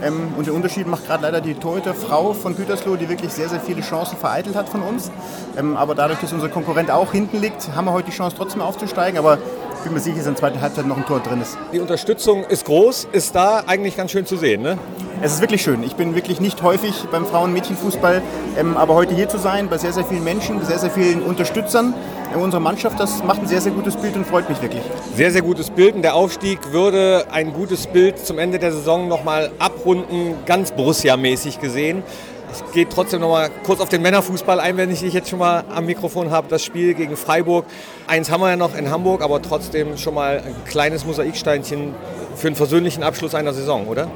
Ähm, 0.00 0.32
und 0.36 0.46
den 0.46 0.54
Unterschied 0.54 0.86
macht 0.86 1.06
gerade 1.06 1.24
leider 1.24 1.40
die 1.40 1.54
Torhüterfrau 1.54 2.34
von 2.34 2.56
Gütersloh, 2.56 2.94
die 2.94 3.08
wirklich 3.08 3.32
sehr, 3.32 3.48
sehr 3.48 3.60
viele 3.60 3.80
Chancen 3.80 4.16
vereitelt 4.16 4.54
hat 4.54 4.68
von 4.68 4.82
uns. 4.82 5.10
Ähm, 5.58 5.76
aber 5.76 5.96
dadurch, 5.96 6.20
dass 6.20 6.32
unser 6.32 6.48
Konkurrent 6.48 6.90
auch 6.90 7.10
hinten 7.10 7.40
liegt, 7.40 7.74
haben 7.74 7.86
wir 7.86 7.92
heute 7.92 8.10
die 8.10 8.16
Chance 8.16 8.36
trotzdem 8.36 8.62
aufzusteigen. 8.62 9.18
Aber 9.18 9.38
ich 9.80 9.84
bin 9.84 9.94
mir 9.94 10.00
sicher, 10.00 10.16
dass 10.16 10.26
in 10.26 10.34
der 10.34 10.40
zweiten 10.40 10.60
Halbzeit 10.60 10.86
noch 10.86 10.98
ein 10.98 11.06
Tor 11.06 11.20
drin 11.20 11.40
ist. 11.40 11.56
Die 11.72 11.80
Unterstützung 11.80 12.44
ist 12.44 12.66
groß, 12.66 13.08
ist 13.12 13.34
da 13.34 13.64
eigentlich 13.66 13.96
ganz 13.96 14.10
schön 14.10 14.26
zu 14.26 14.36
sehen. 14.36 14.60
Ne? 14.60 14.76
Es 15.22 15.32
ist 15.32 15.40
wirklich 15.40 15.62
schön. 15.62 15.82
Ich 15.82 15.96
bin 15.96 16.14
wirklich 16.14 16.38
nicht 16.38 16.62
häufig 16.62 17.06
beim 17.10 17.24
Frauen-Mädchen-Fußball, 17.24 18.20
ähm, 18.58 18.76
aber 18.76 18.94
heute 18.94 19.14
hier 19.14 19.30
zu 19.30 19.38
sein, 19.38 19.70
bei 19.70 19.78
sehr, 19.78 19.94
sehr 19.94 20.04
vielen 20.04 20.22
Menschen, 20.22 20.62
sehr, 20.66 20.78
sehr 20.78 20.90
vielen 20.90 21.22
Unterstützern 21.22 21.94
äh, 22.34 22.36
unserer 22.36 22.60
Mannschaft, 22.60 23.00
das 23.00 23.24
macht 23.24 23.40
ein 23.40 23.46
sehr, 23.46 23.62
sehr 23.62 23.72
gutes 23.72 23.96
Bild 23.96 24.16
und 24.16 24.26
freut 24.26 24.50
mich 24.50 24.60
wirklich. 24.60 24.82
Sehr, 25.14 25.30
sehr 25.30 25.42
gutes 25.42 25.70
Bild. 25.70 25.94
Und 25.94 26.02
der 26.02 26.14
Aufstieg 26.14 26.72
würde 26.72 27.24
ein 27.30 27.54
gutes 27.54 27.86
Bild 27.86 28.18
zum 28.18 28.38
Ende 28.38 28.58
der 28.58 28.72
Saison 28.72 29.08
nochmal 29.08 29.50
abrunden, 29.58 30.34
ganz 30.44 30.72
Borussia-mäßig 30.72 31.58
gesehen. 31.58 32.02
Ich 32.52 32.72
gehe 32.72 32.88
trotzdem 32.88 33.20
nochmal 33.20 33.50
kurz 33.64 33.80
auf 33.80 33.88
den 33.88 34.02
Männerfußball 34.02 34.60
ein, 34.60 34.76
wenn 34.76 34.90
ich 34.90 35.00
dich 35.00 35.14
jetzt 35.14 35.28
schon 35.28 35.38
mal 35.38 35.64
am 35.74 35.86
Mikrofon 35.86 36.30
habe. 36.30 36.48
Das 36.48 36.64
Spiel 36.64 36.94
gegen 36.94 37.16
Freiburg. 37.16 37.64
Eins 38.06 38.30
haben 38.30 38.40
wir 38.40 38.50
ja 38.50 38.56
noch 38.56 38.74
in 38.74 38.90
Hamburg, 38.90 39.22
aber 39.22 39.40
trotzdem 39.42 39.96
schon 39.96 40.14
mal 40.14 40.42
ein 40.44 40.54
kleines 40.64 41.04
Mosaiksteinchen 41.04 41.94
für 42.34 42.48
einen 42.48 42.56
versöhnlichen 42.56 43.02
Abschluss 43.02 43.34
einer 43.34 43.52
Saison, 43.52 43.86
oder? 43.86 44.08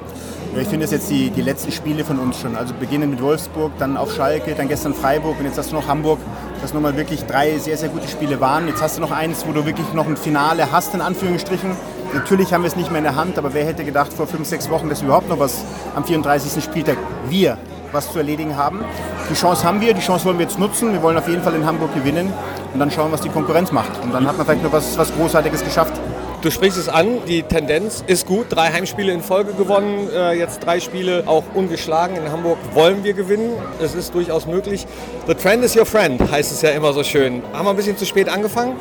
Ich 0.61 0.69
finde 0.69 0.85
es 0.85 0.93
jetzt 0.93 1.11
die, 1.11 1.31
die 1.31 1.43
letzten 1.43 1.73
Spiele 1.73 2.05
von 2.05 2.19
uns 2.21 2.39
schon. 2.39 2.55
Also 2.55 2.75
beginnen 2.75 3.11
mit 3.11 3.21
Wolfsburg, 3.21 3.73
dann 3.79 3.97
auf 3.97 4.15
Schalke, 4.15 4.55
dann 4.55 4.69
gestern 4.69 4.95
Freiburg 4.95 5.39
und 5.41 5.47
jetzt 5.47 5.59
hast 5.59 5.73
du 5.73 5.75
noch 5.75 5.89
Hamburg, 5.89 6.21
das 6.63 6.73
nochmal 6.73 6.97
wirklich 6.97 7.25
drei 7.25 7.59
sehr, 7.59 7.77
sehr 7.77 7.89
gute 7.89 8.07
Spiele 8.07 8.41
waren. 8.41 8.69
Jetzt 8.69 8.81
hast 8.81 8.97
du 8.97 9.01
noch 9.01 9.11
eins, 9.11 9.45
wo 9.49 9.53
du 9.53 9.67
wirklich 9.67 9.93
noch 9.95 10.07
ein 10.07 10.17
Finale 10.17 10.71
hast, 10.71 10.95
in 10.95 11.01
Anführungsstrichen. 11.01 11.73
Natürlich 12.15 12.53
haben 12.53 12.63
wir 12.63 12.69
es 12.69 12.77
nicht 12.77 12.91
mehr 12.91 12.99
in 12.99 13.05
der 13.05 13.17
Hand, 13.17 13.37
aber 13.37 13.53
wer 13.53 13.65
hätte 13.65 13.85
gedacht 13.85 14.13
vor 14.13 14.29
fünf, 14.29 14.47
sechs 14.47 14.71
Wochen, 14.71 14.89
dass 14.89 15.03
überhaupt 15.03 15.29
noch 15.29 15.41
was 15.41 15.65
am 15.97 16.05
34. 16.05 16.63
Spieltag, 16.63 16.99
wir, 17.29 17.59
was 17.95 18.13
zu 18.13 18.19
erledigen 18.19 18.57
haben. 18.57 18.85
Die 19.31 19.35
Chance 19.35 19.65
haben 19.65 19.81
wir, 19.81 19.95
die 19.95 20.03
Chance 20.03 20.27
wollen 20.27 20.39
wir 20.39 20.45
jetzt 20.45 20.59
nutzen. 20.59 20.93
Wir 20.93 21.03
wollen 21.03 21.17
auf 21.17 21.29
jeden 21.29 21.43
Fall 21.43 21.55
in 21.55 21.65
Hamburg 21.65 21.95
gewinnen 21.95 22.33
und 22.73 22.81
dann 22.81 22.91
schauen, 22.91 23.11
was 23.13 23.23
die 23.23 23.31
Konkurrenz 23.31 23.73
macht. 23.73 23.91
Und 24.03 24.13
dann 24.13 24.27
hat 24.27 24.37
man 24.37 24.45
vielleicht 24.45 24.63
noch 24.63 24.73
was, 24.73 24.99
was 24.99 25.15
Großartiges 25.15 25.65
geschafft. 25.65 25.95
Du 26.43 26.51
sprichst 26.51 26.77
es 26.77 26.91
an, 26.91 27.25
die 27.27 27.43
Tendenz 27.43 28.05
ist 28.07 28.27
gut. 28.27 28.49
Drei 28.51 28.71
Heimspiele 28.71 29.13
in 29.13 29.23
Folge 29.23 29.55
gewonnen, 29.55 30.11
äh, 30.15 30.35
jetzt 30.35 30.63
drei 30.63 30.79
Spiele 30.79 31.23
auch 31.25 31.45
ungeschlagen. 31.55 32.17
In 32.17 32.31
Hamburg 32.31 32.59
wollen 32.75 33.03
wir 33.03 33.15
gewinnen. 33.15 33.53
Es 33.81 33.95
ist 33.95 34.15
durchaus 34.15 34.45
möglich. 34.47 34.87
The 35.27 35.33
trend 35.33 35.65
is 35.65 35.75
your 35.75 35.87
friend, 35.87 36.21
heißt 36.31 36.53
es 36.53 36.61
ja 36.61 36.71
immer 36.71 36.93
so 36.93 37.03
schön. 37.03 37.43
Haben 37.55 37.65
wir 37.65 37.71
ein 37.71 37.77
bisschen 37.77 37.97
zu 37.97 38.05
spät 38.05 38.29
angefangen? 38.29 38.77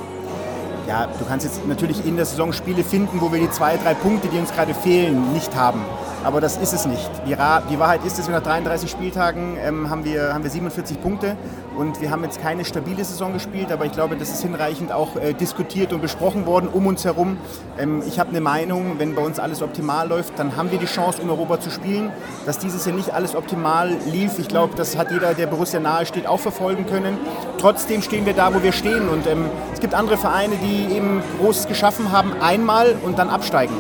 Ja, 0.90 1.08
du 1.18 1.24
kannst 1.26 1.46
jetzt 1.46 1.66
natürlich 1.66 2.06
in 2.06 2.18
der 2.18 2.26
Saison 2.26 2.52
Spiele 2.52 2.84
finden, 2.84 3.22
wo 3.22 3.32
wir 3.32 3.40
die 3.40 3.50
zwei, 3.50 3.78
drei 3.78 3.94
Punkte, 3.94 4.28
die 4.28 4.38
uns 4.38 4.52
gerade 4.52 4.74
fehlen, 4.74 5.32
nicht 5.32 5.56
haben. 5.56 5.86
Aber 6.24 6.40
das 6.40 6.56
ist 6.56 6.74
es 6.74 6.86
nicht. 6.86 7.10
Die, 7.28 7.36
die 7.70 7.80
Wahrheit 7.80 8.06
ist, 8.06 8.18
dass 8.18 8.28
wir 8.28 8.36
nach 8.36 8.44
33 8.44 8.90
Spieltagen 8.90 9.58
ähm, 9.62 9.90
haben, 9.90 10.06
wir, 10.06 10.34
haben 10.34 10.44
wir 10.44 10.50
47 10.52 11.02
Punkte 11.02 11.36
und 11.76 12.00
wir 12.00 12.12
haben 12.12 12.24
jetzt 12.24 12.42
keine 12.42 12.64
stabile 12.64 13.04
Saison 13.04 13.34
gespielt, 13.34 13.72
aber 13.74 13.86
ich 13.86 13.92
glaube, 13.92 14.16
das 14.16 14.30
ist 14.30 14.42
hinreichend 14.42 14.94
auch 14.94 15.18
äh, 15.18 15.34
diskutiert 15.34 15.92
und 15.92 16.02
besprochen 16.02 16.46
worden 16.46 16.70
um 16.72 16.88
uns 16.88 17.04
herum. 17.04 17.38
Ähm, 17.78 18.02
ich 18.08 18.20
habe 18.20 18.30
eine 18.30 18.40
Meinung, 18.40 19.00
wenn 19.00 19.16
bei 19.16 19.22
uns 19.22 19.38
alles 19.38 19.62
optimal 19.62 20.08
läuft, 20.08 20.40
dann 20.40 20.56
haben 20.56 20.72
wir 20.72 20.80
die 20.80 20.86
Chance, 20.86 21.22
um 21.22 21.30
Europa 21.30 21.60
zu 21.60 21.70
spielen. 21.70 22.12
Dass 22.46 22.58
dieses 22.58 22.86
Jahr 22.86 22.96
nicht 22.96 23.14
alles 23.14 23.36
optimal 23.36 23.94
lief, 24.10 24.40
ich 24.40 24.48
glaube, 24.48 24.76
das 24.78 24.98
hat 24.98 25.12
jeder, 25.12 25.34
der 25.34 25.48
Borussia 25.48 25.82
nahe 25.82 26.06
steht, 26.06 26.26
auch 26.26 26.40
verfolgen 26.40 26.86
können. 26.86 27.18
Trotzdem 27.60 28.02
stehen 28.02 28.26
wir 28.26 28.34
da, 28.34 28.54
wo 28.54 28.64
wir 28.64 28.72
stehen 28.72 29.10
und 29.10 29.28
ähm, 29.28 29.46
es 29.74 29.82
gibt 29.82 29.94
andere 29.94 30.18
Vereine, 30.18 30.56
die 30.56 30.96
eben 30.96 31.22
Großes 31.42 31.68
geschaffen 31.68 32.14
haben, 32.14 32.32
einmal 32.42 32.96
und 33.04 33.20
dann 33.20 33.30
absteigen. 33.30 33.76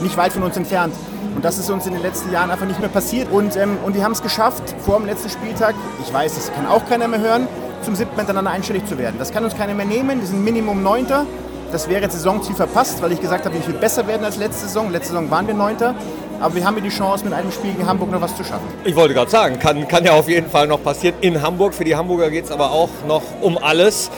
Nicht 0.00 0.16
weit 0.16 0.32
von 0.32 0.44
uns 0.44 0.56
entfernt. 0.56 0.94
Und 1.38 1.44
das 1.44 1.56
ist 1.56 1.70
uns 1.70 1.86
in 1.86 1.92
den 1.92 2.02
letzten 2.02 2.32
Jahren 2.32 2.50
einfach 2.50 2.66
nicht 2.66 2.80
mehr 2.80 2.88
passiert. 2.88 3.30
Und, 3.30 3.56
ähm, 3.56 3.78
und 3.84 3.94
wir 3.94 4.02
haben 4.02 4.10
es 4.10 4.22
geschafft, 4.22 4.74
vor 4.80 4.98
dem 4.98 5.06
letzten 5.06 5.30
Spieltag, 5.30 5.76
ich 6.04 6.12
weiß, 6.12 6.34
das 6.34 6.52
kann 6.52 6.66
auch 6.66 6.84
keiner 6.86 7.06
mehr 7.06 7.20
hören, 7.20 7.46
zum 7.82 7.94
siebten 7.94 8.16
miteinander 8.16 8.50
einstellig 8.50 8.84
zu 8.86 8.98
werden. 8.98 9.14
Das 9.20 9.32
kann 9.32 9.44
uns 9.44 9.56
keiner 9.56 9.72
mehr 9.72 9.86
nehmen. 9.86 10.18
Wir 10.18 10.26
sind 10.26 10.42
Minimum 10.42 10.82
Neunter. 10.82 11.26
Das 11.70 11.88
wäre 11.88 12.02
jetzt 12.02 12.14
Saisonziel 12.14 12.56
verpasst, 12.56 13.00
weil 13.02 13.12
ich 13.12 13.20
gesagt 13.20 13.44
habe, 13.44 13.54
wie 13.54 13.60
viel 13.60 13.74
besser 13.74 14.08
werden 14.08 14.24
als 14.24 14.36
letzte 14.36 14.66
Saison. 14.66 14.90
Letzte 14.90 15.12
Saison 15.12 15.30
waren 15.30 15.46
wir 15.46 15.54
Neunter. 15.54 15.94
Aber 16.40 16.56
wir 16.56 16.66
haben 16.66 16.74
hier 16.74 16.82
die 16.82 16.88
Chance, 16.88 17.24
mit 17.24 17.32
einem 17.32 17.52
Spiel 17.52 17.70
gegen 17.70 17.86
Hamburg 17.86 18.10
noch 18.10 18.20
was 18.20 18.36
zu 18.36 18.42
schaffen. 18.42 18.66
Ich 18.82 18.96
wollte 18.96 19.14
gerade 19.14 19.30
sagen, 19.30 19.60
kann, 19.60 19.86
kann 19.86 20.04
ja 20.04 20.14
auf 20.14 20.28
jeden 20.28 20.50
Fall 20.50 20.66
noch 20.66 20.82
passieren 20.82 21.14
in 21.20 21.40
Hamburg. 21.40 21.72
Für 21.72 21.84
die 21.84 21.94
Hamburger 21.94 22.30
geht 22.30 22.46
es 22.46 22.50
aber 22.50 22.72
auch 22.72 22.90
noch 23.06 23.22
um 23.42 23.58
alles. 23.58 24.10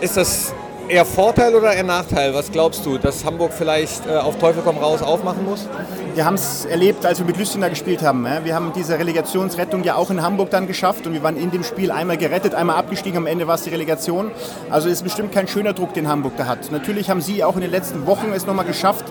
Ist 0.00 0.16
das 0.16 0.54
eher 0.88 1.04
Vorteil 1.04 1.54
oder 1.54 1.72
eher 1.72 1.82
Nachteil? 1.82 2.34
Was 2.34 2.50
glaubst 2.50 2.86
du, 2.86 2.98
dass 2.98 3.24
Hamburg 3.24 3.52
vielleicht 3.52 4.06
äh, 4.06 4.16
auf 4.16 4.38
Teufel 4.38 4.62
komm 4.64 4.78
raus 4.78 5.02
aufmachen 5.02 5.44
muss? 5.44 5.68
Wir 6.14 6.24
haben 6.24 6.34
es 6.34 6.64
erlebt, 6.64 7.04
als 7.04 7.18
wir 7.18 7.26
mit 7.26 7.36
Lüsten 7.36 7.60
da 7.60 7.68
gespielt 7.68 8.02
haben. 8.02 8.26
Wir 8.44 8.54
haben 8.54 8.72
diese 8.74 8.98
Relegationsrettung 8.98 9.84
ja 9.84 9.96
auch 9.96 10.10
in 10.10 10.22
Hamburg 10.22 10.50
dann 10.50 10.66
geschafft 10.66 11.06
und 11.06 11.12
wir 11.12 11.22
waren 11.22 11.36
in 11.36 11.50
dem 11.50 11.64
Spiel 11.64 11.90
einmal 11.90 12.16
gerettet, 12.16 12.54
einmal 12.54 12.76
abgestiegen. 12.76 13.18
Am 13.18 13.26
Ende 13.26 13.46
war 13.46 13.56
es 13.56 13.62
die 13.62 13.70
Relegation. 13.70 14.30
Also 14.70 14.88
ist 14.88 15.02
bestimmt 15.02 15.32
kein 15.32 15.48
schöner 15.48 15.72
Druck, 15.72 15.94
den 15.94 16.08
Hamburg 16.08 16.34
da 16.36 16.46
hat. 16.46 16.70
Natürlich 16.70 17.10
haben 17.10 17.20
sie 17.20 17.44
auch 17.44 17.56
in 17.56 17.62
den 17.62 17.70
letzten 17.70 18.06
Wochen 18.06 18.32
es 18.34 18.46
nochmal 18.46 18.64
geschafft, 18.64 19.04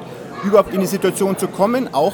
überhaupt 0.44 0.74
in 0.74 0.80
die 0.80 0.88
Situation 0.88 1.38
zu 1.38 1.48
kommen, 1.48 1.94
auch 1.94 2.14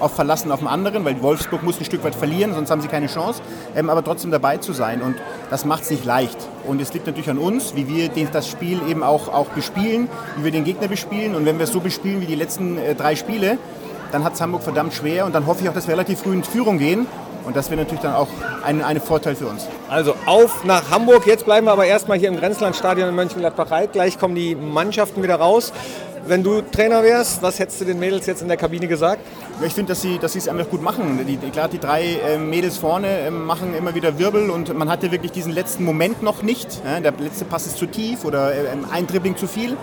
auf 0.00 0.14
Verlassen 0.14 0.50
auf 0.52 0.60
den 0.60 0.68
anderen, 0.68 1.04
weil 1.04 1.20
Wolfsburg 1.22 1.62
muss 1.62 1.78
ein 1.78 1.84
Stück 1.84 2.04
weit 2.04 2.14
verlieren, 2.14 2.54
sonst 2.54 2.70
haben 2.70 2.80
sie 2.80 2.88
keine 2.88 3.06
Chance, 3.06 3.42
ähm, 3.76 3.90
aber 3.90 4.04
trotzdem 4.04 4.30
dabei 4.30 4.56
zu 4.56 4.72
sein. 4.72 5.02
Und 5.02 5.16
das 5.50 5.64
macht 5.64 5.82
es 5.82 5.90
nicht 5.90 6.04
leicht. 6.04 6.36
Und 6.66 6.80
es 6.80 6.92
liegt 6.92 7.06
natürlich 7.06 7.30
an 7.30 7.38
uns, 7.38 7.74
wie 7.74 7.88
wir 7.88 8.10
das 8.32 8.48
Spiel 8.48 8.80
eben 8.88 9.02
auch, 9.02 9.28
auch 9.28 9.46
bespielen, 9.46 10.08
wie 10.36 10.44
wir 10.44 10.52
den 10.52 10.64
Gegner 10.64 10.88
bespielen. 10.88 11.34
Und 11.34 11.46
wenn 11.46 11.58
wir 11.58 11.64
es 11.64 11.72
so 11.72 11.80
bespielen 11.80 12.20
wie 12.20 12.26
die 12.26 12.34
letzten 12.34 12.78
äh, 12.78 12.94
drei 12.94 13.16
Spiele, 13.16 13.58
dann 14.12 14.24
hat 14.24 14.34
es 14.34 14.40
Hamburg 14.40 14.62
verdammt 14.62 14.92
schwer. 14.92 15.26
Und 15.26 15.34
dann 15.34 15.46
hoffe 15.46 15.62
ich 15.62 15.68
auch, 15.68 15.74
dass 15.74 15.86
wir 15.86 15.94
relativ 15.94 16.20
früh 16.20 16.34
in 16.34 16.44
Führung 16.44 16.78
gehen. 16.78 17.06
Und 17.44 17.56
das 17.56 17.70
wäre 17.70 17.80
natürlich 17.80 18.02
dann 18.02 18.14
auch 18.14 18.28
ein, 18.64 18.82
ein 18.82 19.00
Vorteil 19.00 19.34
für 19.34 19.46
uns. 19.46 19.66
Also 19.88 20.14
auf 20.26 20.64
nach 20.64 20.90
Hamburg. 20.90 21.26
Jetzt 21.26 21.46
bleiben 21.46 21.66
wir 21.66 21.72
aber 21.72 21.86
erstmal 21.86 22.18
hier 22.18 22.28
im 22.28 22.36
Grenzlandstadion 22.36 23.08
in 23.08 23.14
Mönchengladbach. 23.14 23.66
Gleich 23.92 24.18
kommen 24.18 24.34
die 24.34 24.54
Mannschaften 24.54 25.22
wieder 25.22 25.36
raus. 25.36 25.72
Wenn 26.26 26.42
du 26.42 26.60
Trainer 26.60 27.02
wärst, 27.02 27.42
was 27.42 27.58
hättest 27.58 27.80
du 27.80 27.84
den 27.86 27.98
Mädels 27.98 28.26
jetzt 28.26 28.42
in 28.42 28.48
der 28.48 28.56
Kabine 28.56 28.86
gesagt? 28.86 29.22
Ich 29.64 29.72
finde, 29.72 29.90
dass 29.90 30.02
sie 30.02 30.18
dass 30.18 30.36
es 30.36 30.48
einfach 30.48 30.68
gut 30.68 30.82
machen. 30.82 31.18
Die, 31.26 31.36
klar, 31.50 31.68
die 31.68 31.78
drei 31.78 32.02
äh, 32.02 32.38
Mädels 32.38 32.76
vorne 32.78 33.08
äh, 33.20 33.30
machen 33.30 33.74
immer 33.74 33.94
wieder 33.94 34.18
Wirbel 34.18 34.50
und 34.50 34.76
man 34.76 34.88
hatte 34.90 35.10
wirklich 35.10 35.32
diesen 35.32 35.52
letzten 35.52 35.84
Moment 35.84 36.22
noch 36.22 36.42
nicht. 36.42 36.82
Der 36.84 37.12
letzte 37.18 37.44
Pass 37.44 37.66
ist 37.66 37.78
zu 37.78 37.86
tief 37.86 38.24
oder 38.24 38.54
äh, 38.54 38.68
ein 38.92 39.06
Dribbling 39.06 39.36
zu 39.36 39.46
viel. 39.46 39.76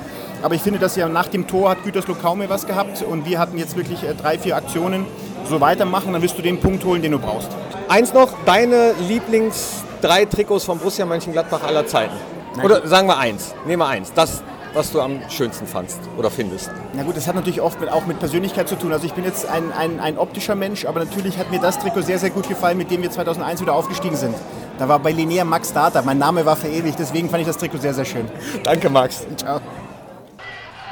Aber 0.43 0.53
ich 0.53 0.61
finde, 0.61 0.79
dass 0.79 0.95
ja 0.95 1.07
nach 1.07 1.27
dem 1.27 1.47
Tor 1.47 1.71
hat 1.71 1.83
Gütersloh 1.83 2.15
kaum 2.15 2.39
mehr 2.39 2.49
was 2.49 2.67
gehabt 2.67 3.01
und 3.01 3.25
wir 3.25 3.39
hatten 3.39 3.57
jetzt 3.57 3.75
wirklich 3.75 4.03
äh, 4.03 4.13
drei, 4.13 4.37
vier 4.37 4.55
Aktionen. 4.55 5.05
So 5.49 5.59
weitermachen, 5.61 6.13
dann 6.13 6.21
wirst 6.21 6.37
du 6.37 6.41
den 6.41 6.59
Punkt 6.59 6.83
holen, 6.85 7.01
den 7.01 7.13
du 7.13 7.19
brauchst. 7.19 7.49
Eins 7.87 8.13
noch, 8.13 8.33
deine 8.45 8.93
Lieblings 9.07 9.83
drei 10.01 10.25
Trikots 10.25 10.65
von 10.65 10.77
Borussia 10.77 11.05
Mönchengladbach 11.05 11.63
aller 11.63 11.87
Zeiten. 11.87 12.15
Oder 12.63 12.87
sagen 12.87 13.07
wir 13.07 13.17
eins, 13.17 13.53
nehmen 13.65 13.81
wir 13.81 13.87
eins. 13.87 14.11
Das 14.13 14.43
was 14.77 14.91
du 14.91 15.01
am 15.01 15.19
schönsten 15.29 15.65
fandst 15.65 15.99
oder 16.17 16.29
findest? 16.29 16.69
Na 16.93 17.03
gut, 17.03 17.17
das 17.17 17.27
hat 17.27 17.35
natürlich 17.35 17.61
oft 17.61 17.79
mit, 17.81 17.91
auch 17.91 18.05
mit 18.05 18.19
Persönlichkeit 18.19 18.69
zu 18.69 18.75
tun. 18.75 18.93
Also 18.93 19.07
ich 19.07 19.13
bin 19.13 19.23
jetzt 19.23 19.49
ein, 19.49 19.71
ein, 19.71 19.99
ein 19.99 20.17
optischer 20.17 20.55
Mensch, 20.55 20.85
aber 20.85 20.99
natürlich 20.99 21.37
hat 21.37 21.51
mir 21.51 21.59
das 21.59 21.79
Trikot 21.79 22.01
sehr, 22.01 22.19
sehr 22.19 22.29
gut 22.29 22.47
gefallen, 22.47 22.77
mit 22.77 22.91
dem 22.91 23.01
wir 23.01 23.09
2001 23.09 23.61
wieder 23.61 23.73
aufgestiegen 23.73 24.15
sind. 24.15 24.35
Da 24.77 24.87
war 24.87 24.99
bei 24.99 25.11
Linear 25.11 25.45
Max 25.45 25.73
Data. 25.73 26.01
Mein 26.03 26.19
Name 26.19 26.45
war 26.45 26.55
verewigt, 26.55 26.99
deswegen 26.99 27.29
fand 27.29 27.41
ich 27.41 27.47
das 27.47 27.57
Trikot 27.57 27.79
sehr, 27.79 27.93
sehr 27.93 28.05
schön. 28.05 28.29
Danke, 28.63 28.89
Max. 28.89 29.25
Ciao. 29.37 29.59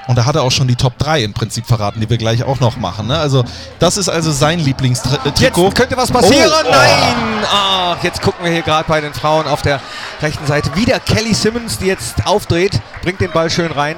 Und 0.07 0.17
da 0.17 0.25
hat 0.25 0.35
er 0.35 0.43
auch 0.43 0.51
schon 0.51 0.67
die 0.67 0.75
Top 0.75 0.97
3 0.97 1.23
im 1.23 1.33
Prinzip 1.33 1.65
verraten, 1.65 1.99
die 1.99 2.09
wir 2.09 2.17
gleich 2.17 2.43
auch 2.43 2.59
noch 2.59 2.77
machen. 2.77 3.07
Ne? 3.07 3.17
Also, 3.17 3.43
das 3.79 3.97
ist 3.97 4.09
also 4.09 4.31
sein 4.31 4.59
Lieblingstrikot. 4.59 5.65
Jetzt 5.65 5.75
könnte 5.75 5.97
was 5.97 6.11
passieren. 6.11 6.51
Oh, 6.51 6.69
Nein! 6.69 7.45
Ach, 7.51 8.03
jetzt 8.03 8.21
gucken 8.21 8.45
wir 8.45 8.51
hier 8.51 8.61
gerade 8.61 8.87
bei 8.87 9.01
den 9.01 9.13
Frauen 9.13 9.47
auf 9.47 9.61
der 9.61 9.81
rechten 10.21 10.45
Seite. 10.45 10.75
Wieder 10.75 10.99
Kelly 10.99 11.33
Simmons, 11.33 11.79
die 11.79 11.87
jetzt 11.87 12.25
aufdreht, 12.25 12.79
bringt 13.01 13.19
den 13.19 13.31
Ball 13.31 13.49
schön 13.49 13.71
rein. 13.71 13.95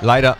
Leider 0.00 0.36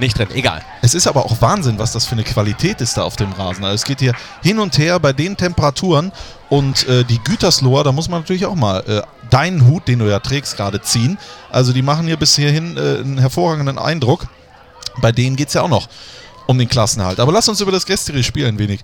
nicht 0.00 0.18
drin, 0.18 0.28
egal. 0.32 0.62
Es 0.82 0.94
ist 0.94 1.06
aber 1.06 1.24
auch 1.26 1.40
Wahnsinn, 1.40 1.78
was 1.78 1.92
das 1.92 2.06
für 2.06 2.12
eine 2.12 2.24
Qualität 2.24 2.80
ist 2.80 2.96
da 2.96 3.02
auf 3.02 3.16
dem 3.16 3.32
Rasen. 3.32 3.64
Also 3.64 3.74
es 3.74 3.84
geht 3.84 4.00
hier 4.00 4.14
hin 4.42 4.58
und 4.58 4.78
her 4.78 4.98
bei 4.98 5.12
den 5.12 5.36
Temperaturen 5.36 6.10
und 6.48 6.88
äh, 6.88 7.04
die 7.04 7.18
Gütersloher, 7.18 7.84
da 7.84 7.92
muss 7.92 8.08
man 8.08 8.20
natürlich 8.20 8.46
auch 8.46 8.54
mal 8.54 8.80
äh, 8.88 9.02
deinen 9.28 9.66
Hut, 9.66 9.86
den 9.88 9.98
du 9.98 10.06
ja 10.06 10.18
trägst, 10.18 10.56
gerade 10.56 10.80
ziehen. 10.80 11.18
Also 11.50 11.72
die 11.72 11.82
machen 11.82 12.06
hier 12.06 12.16
bis 12.16 12.34
hierhin 12.34 12.76
äh, 12.76 13.00
einen 13.00 13.18
hervorragenden 13.18 13.78
Eindruck. 13.78 14.26
Bei 15.00 15.12
denen 15.12 15.36
geht 15.36 15.48
es 15.48 15.54
ja 15.54 15.62
auch 15.62 15.68
noch 15.68 15.88
um 16.46 16.58
den 16.58 16.68
Klassenhalt. 16.68 17.20
Aber 17.20 17.32
lass 17.32 17.48
uns 17.48 17.60
über 17.60 17.72
das 17.72 17.86
gestrige 17.86 18.22
Spiel 18.22 18.46
ein 18.46 18.58
wenig 18.58 18.80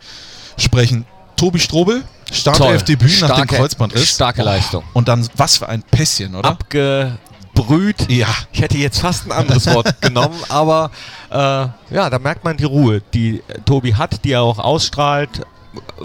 sprechen. 0.56 1.04
Tobi 1.36 1.58
Strobel, 1.58 2.02
Startelf-Debüt 2.32 3.20
nach 3.20 3.36
dem 3.36 3.46
Kreuzbandriss. 3.46 4.08
Starke 4.08 4.42
Leistung. 4.42 4.84
Und 4.94 5.08
dann, 5.08 5.28
was 5.36 5.58
für 5.58 5.68
ein 5.68 5.82
Pässchen, 5.82 6.34
oder? 6.34 6.48
Abgebrüht. 6.48 8.10
Ja. 8.10 8.28
Ich 8.52 8.62
hätte 8.62 8.78
jetzt 8.78 9.00
fast 9.00 9.26
ein 9.26 9.32
anderes 9.32 9.66
Wort 9.66 10.00
genommen, 10.00 10.38
aber 10.48 10.90
äh, 11.30 11.34
ja, 11.36 12.10
da 12.10 12.18
merkt 12.18 12.44
man 12.44 12.56
die 12.56 12.64
Ruhe, 12.64 13.02
die 13.12 13.42
Tobi 13.66 13.94
hat, 13.94 14.24
die 14.24 14.32
er 14.32 14.42
auch 14.42 14.58
ausstrahlt. 14.58 15.42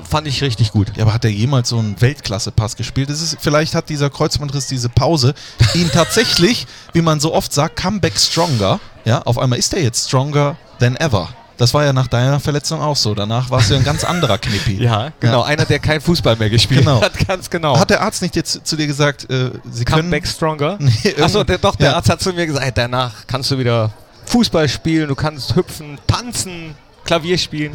Fand 0.03 0.27
ich 0.27 0.41
richtig 0.41 0.71
gut. 0.71 0.91
Ja, 0.95 1.03
aber 1.03 1.13
hat 1.13 1.25
er 1.25 1.31
jemals 1.31 1.69
so 1.69 1.77
einen 1.77 1.99
Weltklasse-Pass 1.99 2.75
gespielt? 2.75 3.09
Das 3.09 3.21
ist, 3.21 3.37
vielleicht 3.39 3.75
hat 3.75 3.89
dieser 3.89 4.09
Kreuzbandriss, 4.09 4.67
diese 4.67 4.89
Pause, 4.89 5.33
ihn 5.73 5.89
tatsächlich, 5.93 6.67
wie 6.93 7.01
man 7.01 7.19
so 7.19 7.33
oft 7.33 7.53
sagt, 7.53 7.75
Comeback 7.75 8.17
Stronger. 8.17 8.79
Ja, 9.05 9.21
auf 9.23 9.37
einmal 9.37 9.59
ist 9.59 9.73
er 9.73 9.81
jetzt 9.81 10.07
stronger 10.07 10.57
than 10.79 10.95
ever. 10.97 11.29
Das 11.57 11.75
war 11.75 11.85
ja 11.85 11.93
nach 11.93 12.07
deiner 12.07 12.39
Verletzung 12.39 12.81
auch 12.81 12.95
so. 12.95 13.13
Danach 13.13 13.51
warst 13.51 13.69
du 13.69 13.75
ja 13.75 13.79
ein 13.79 13.85
ganz 13.85 14.03
anderer 14.03 14.39
Knippi. 14.39 14.77
Ja, 14.81 15.11
genau. 15.19 15.41
Ja. 15.41 15.45
Einer, 15.45 15.65
der 15.65 15.77
kein 15.77 16.01
Fußball 16.01 16.35
mehr 16.35 16.49
gespielt 16.49 16.79
genau. 16.79 17.01
hat, 17.01 17.27
ganz 17.27 17.51
genau. 17.51 17.77
Hat 17.77 17.91
der 17.91 18.01
Arzt 18.01 18.23
nicht 18.23 18.35
jetzt 18.35 18.65
zu 18.65 18.75
dir 18.75 18.87
gesagt, 18.87 19.29
äh, 19.29 19.51
sie 19.71 19.85
Come 19.85 19.97
können... 19.97 20.09
back 20.09 20.27
stronger? 20.27 20.77
Nee, 20.79 21.21
Achso, 21.21 21.43
der, 21.43 21.59
doch, 21.59 21.75
der 21.75 21.91
ja. 21.91 21.95
Arzt 21.97 22.09
hat 22.09 22.19
zu 22.19 22.33
mir 22.33 22.47
gesagt, 22.47 22.77
danach 22.79 23.27
kannst 23.27 23.51
du 23.51 23.59
wieder 23.59 23.91
Fußball 24.25 24.67
spielen, 24.69 25.07
du 25.07 25.15
kannst 25.15 25.55
hüpfen, 25.55 25.99
tanzen, 26.07 26.73
Klavier 27.03 27.37
spielen. 27.37 27.73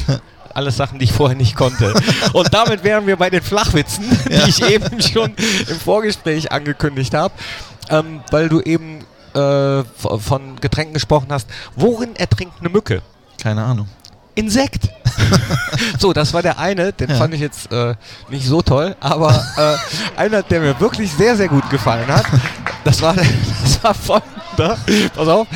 Alles 0.55 0.77
Sachen, 0.77 0.99
die 0.99 1.05
ich 1.05 1.13
vorher 1.13 1.37
nicht 1.37 1.55
konnte. 1.55 1.93
Und 2.33 2.53
damit 2.53 2.83
wären 2.83 3.07
wir 3.07 3.17
bei 3.17 3.29
den 3.29 3.41
Flachwitzen, 3.41 4.05
ja. 4.29 4.43
die 4.43 4.49
ich 4.49 4.63
eben 4.63 5.01
schon 5.01 5.33
im 5.67 5.79
Vorgespräch 5.79 6.51
angekündigt 6.51 7.13
habe, 7.13 7.33
ähm, 7.89 8.21
weil 8.31 8.49
du 8.49 8.61
eben 8.61 9.05
äh, 9.33 9.83
von 9.83 10.55
Getränken 10.59 10.93
gesprochen 10.93 11.27
hast. 11.29 11.47
Worin 11.75 12.15
ertrinkt 12.15 12.59
eine 12.59 12.69
Mücke? 12.69 13.01
Keine 13.41 13.63
Ahnung. 13.63 13.87
Insekt. 14.35 14.89
so, 15.99 16.13
das 16.13 16.33
war 16.33 16.41
der 16.41 16.59
eine, 16.59 16.93
den 16.93 17.09
ja. 17.09 17.15
fand 17.15 17.33
ich 17.33 17.41
jetzt 17.41 17.71
äh, 17.71 17.95
nicht 18.29 18.45
so 18.45 18.61
toll, 18.61 18.95
aber 18.99 19.31
äh, 19.57 20.19
einer, 20.19 20.43
der 20.43 20.59
mir 20.59 20.79
wirklich 20.79 21.11
sehr, 21.11 21.35
sehr 21.35 21.47
gut 21.47 21.67
gefallen 21.69 22.07
hat, 22.07 22.25
das 22.83 23.01
war, 23.01 23.15
das 23.63 23.83
war 23.83 23.93
folgender. 23.93 24.77
Pass 25.15 25.27
auf. 25.27 25.47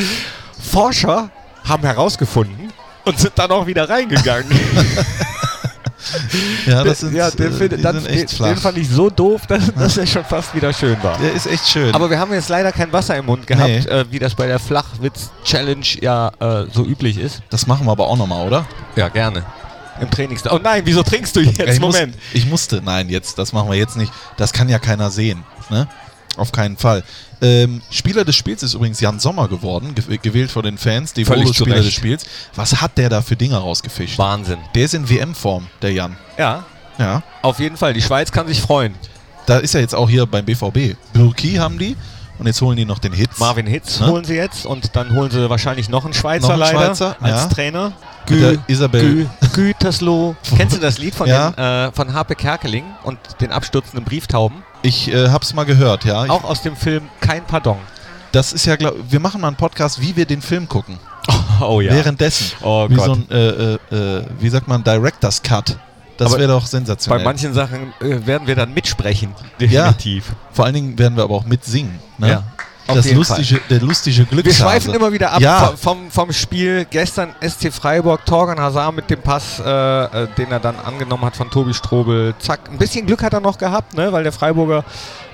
Forscher 0.59 1.29
haben 1.63 1.83
herausgefunden 1.83 2.73
und 3.05 3.19
sind 3.19 3.33
dann 3.35 3.51
auch 3.51 3.67
wieder 3.67 3.89
reingegangen. 3.89 4.49
ja, 6.65 6.83
das 6.83 6.99
sind, 6.99 7.13
ja, 7.13 7.29
den, 7.31 7.53
find, 7.53 7.73
die 7.73 7.81
sind 7.81 8.07
echt 8.07 8.31
den, 8.31 8.37
flach. 8.37 8.47
den 8.49 8.57
fand 8.57 8.77
ich 8.77 8.89
so 8.89 9.09
doof, 9.09 9.45
dass, 9.47 9.73
dass 9.73 9.97
er 9.97 10.07
schon 10.07 10.25
fast 10.25 10.53
wieder 10.55 10.73
schön 10.73 10.97
war. 11.03 11.17
Der 11.19 11.33
ist 11.33 11.47
echt 11.47 11.67
schön. 11.67 11.93
Aber 11.93 12.09
wir 12.09 12.19
haben 12.19 12.33
jetzt 12.33 12.49
leider 12.49 12.71
kein 12.71 12.91
Wasser 12.91 13.15
im 13.17 13.25
Mund 13.25 13.45
gehabt, 13.47 13.67
Nee. 13.67 13.77
äh, 13.79 14.05
wie 14.09 14.19
das 14.19 14.35
bei 14.35 14.47
der 14.47 14.59
Flachwitz-Challenge 14.59 15.85
ja 16.01 16.31
äh, 16.39 16.65
so 16.71 16.85
üblich 16.85 17.17
ist. 17.17 17.41
das 17.49 17.67
machen 17.67 17.85
wir 17.85 17.91
aber 17.91 18.07
auch 18.07 18.17
nochmal, 18.17 18.47
oder? 18.47 18.65
Ja, 18.95 19.09
gerne. 19.09 19.43
Im 19.99 20.09
Trainings. 20.09 20.43
Oh 20.49 20.59
nein, 20.61 20.81
wieso 20.85 21.03
trinkst 21.03 21.35
du 21.35 21.41
jetzt? 21.41 21.59
ich, 21.59 21.79
Moment. 21.79 22.15
Muss, 22.15 22.23
ich 22.33 22.45
musste, 22.47 22.81
nein, 22.83 23.09
jetzt, 23.09 23.37
das 23.37 23.53
machen 23.53 23.69
wir 23.69 23.77
jetzt 23.77 23.97
nicht. 23.97 24.11
Das 24.37 24.51
kann 24.53 24.69
ja 24.69 24.79
keiner 24.79 25.11
sehen. 25.11 25.43
Ne? 25.69 25.87
Auf 26.37 26.51
keinen 26.51 26.77
Fall. 26.77 27.03
Ähm, 27.41 27.81
Spieler 27.89 28.23
des 28.23 28.35
Spiels 28.35 28.63
ist 28.63 28.73
übrigens 28.73 29.01
Jan 29.01 29.19
Sommer 29.19 29.47
geworden, 29.49 29.93
ge 29.95 30.17
gewählt 30.21 30.49
von 30.49 30.63
den 30.63 30.77
Fans, 30.77 31.11
die 31.13 31.25
Völlig 31.25 31.53
Spieler 31.55 31.75
Recht. 31.75 31.87
des 31.87 31.93
Spiels. 31.93 32.25
Was 32.55 32.81
hat 32.81 32.97
der 32.97 33.09
da 33.09 33.21
für 33.21 33.35
Dinge 33.35 33.57
rausgefischt? 33.57 34.17
Wahnsinn. 34.17 34.59
Der 34.75 34.85
ist 34.85 34.93
in 34.93 35.09
WM-Form, 35.09 35.67
der 35.81 35.91
Jan. 35.91 36.15
Ja, 36.37 36.63
Ja. 36.97 37.21
auf 37.41 37.59
jeden 37.59 37.75
Fall. 37.77 37.93
Die 37.93 38.01
Schweiz 38.01 38.31
kann 38.31 38.47
sich 38.47 38.61
freuen. 38.61 38.95
Da 39.45 39.57
ist 39.57 39.75
er 39.75 39.81
jetzt 39.81 39.93
auch 39.95 40.09
hier 40.09 40.25
beim 40.25 40.45
BVB. 40.45 40.95
Burki 41.13 41.55
haben 41.55 41.77
die 41.77 41.97
und 42.39 42.45
jetzt 42.47 42.61
holen 42.61 42.77
die 42.77 42.85
noch 42.85 42.99
den 42.99 43.11
Hitz. 43.11 43.39
Marvin 43.39 43.65
Hitz 43.67 43.99
Ne? 43.99 44.07
holen 44.07 44.23
sie 44.23 44.35
jetzt 44.35 44.65
und 44.65 44.95
dann 44.95 45.13
holen 45.13 45.31
sie 45.31 45.49
wahrscheinlich 45.49 45.89
noch 45.89 46.05
einen 46.05 46.13
Schweizer 46.13 46.43
Noch 46.43 46.51
einen 46.51 46.59
leider 46.61 46.79
Schweizer, 46.95 47.15
als 47.19 47.41
ja. 47.43 47.47
Trainer. 47.47 47.91
der 48.29 48.57
Isabel. 48.67 49.01
Gü, 49.01 49.49
Gütersloh. 49.53 50.35
Kennst 50.55 50.75
du 50.77 50.79
das 50.79 50.97
Lied 50.99 51.13
von, 51.15 51.27
Ja. 51.27 51.49
den, 51.51 51.89
äh, 51.89 51.91
von 51.91 52.13
Harpe 52.13 52.35
Kerkeling 52.35 52.85
und 53.03 53.17
den 53.41 53.51
abstürzenden 53.51 54.05
Brieftauben? 54.05 54.63
Ich 54.81 55.11
äh, 55.13 55.29
hab's 55.29 55.53
mal 55.53 55.65
gehört, 55.65 56.05
ja. 56.05 56.23
Auch 56.23 56.43
aus 56.43 56.61
dem 56.61 56.75
Film 56.75 57.09
Kein 57.19 57.45
Pardon. 57.45 57.77
das 58.31 58.53
ist 58.53 58.65
ja, 58.65 58.75
glaub, 58.75 58.95
wir 59.09 59.19
machen 59.19 59.41
mal 59.41 59.47
einen 59.47 59.57
Podcast, 59.57 60.01
wie 60.01 60.15
wir 60.15 60.25
den 60.25 60.41
Film 60.41 60.67
gucken. 60.67 60.97
Oh 61.63 61.79
Währenddessen. 61.79 62.53
Oh 62.63 62.89
wie 62.89 62.95
Gott. 62.95 63.05
so 63.05 63.11
ein, 63.13 63.29
äh, 63.29 63.49
äh, 63.49 63.77
äh, 63.91 64.25
wie 64.39 64.49
sagt 64.49 64.67
man, 64.67 64.83
Director's 64.83 65.43
Cut. 65.43 65.77
Das 66.17 66.31
wäre 66.35 66.47
doch 66.47 66.63
Bei 66.63 66.67
sensationell. 66.69 67.23
manchen 67.23 67.53
Sachen 67.53 67.93
äh, 67.99 68.25
werden 68.25 68.47
wir 68.47 68.55
dann 68.55 68.73
mitsprechen. 68.73 69.35
Definitiv. 69.59 70.33
Vor 70.51 70.65
allen 70.65 70.73
Dingen 70.73 70.97
werden 70.97 71.15
wir 71.15 71.23
aber 71.23 71.35
auch 71.35 71.45
mitsingen. 71.45 71.99
Ne? 72.17 72.29
Ja, 72.29 72.43
auf 72.91 72.97
Das 72.97 73.11
lustige, 73.11 73.59
der 73.69 73.79
lustige 73.81 74.17
Wir 74.19 74.25
Glückshase. 74.25 74.61
schweifen 74.61 74.93
immer 74.93 75.11
wieder 75.11 75.31
ab 75.33 75.41
Ja. 75.41 75.73
vom- 75.75 76.09
vom, 76.11 76.31
Spiel. 76.31 76.85
Gestern 76.89 77.33
SC 77.41 77.71
Freiburg, 77.71 78.25
Torgan 78.25 78.59
Hazard 78.59 78.95
mit 78.95 79.09
dem 79.09 79.21
Pass, 79.21 79.59
äh, 79.59 79.69
äh, 79.69 80.27
den 80.37 80.51
er 80.51 80.59
dann 80.59 80.75
angenommen 80.85 81.25
hat 81.25 81.35
von 81.35 81.49
Tobi 81.49 81.73
Strobel. 81.73 82.33
Zack, 82.39 82.61
ein 82.71 82.77
bisschen 82.77 83.05
Glück 83.05 83.23
hat 83.23 83.33
er 83.33 83.41
noch 83.41 83.57
gehabt, 83.57 83.93
ne? 83.95 84.11
weil 84.11 84.23
der 84.23 84.31
Freiburger 84.31 84.83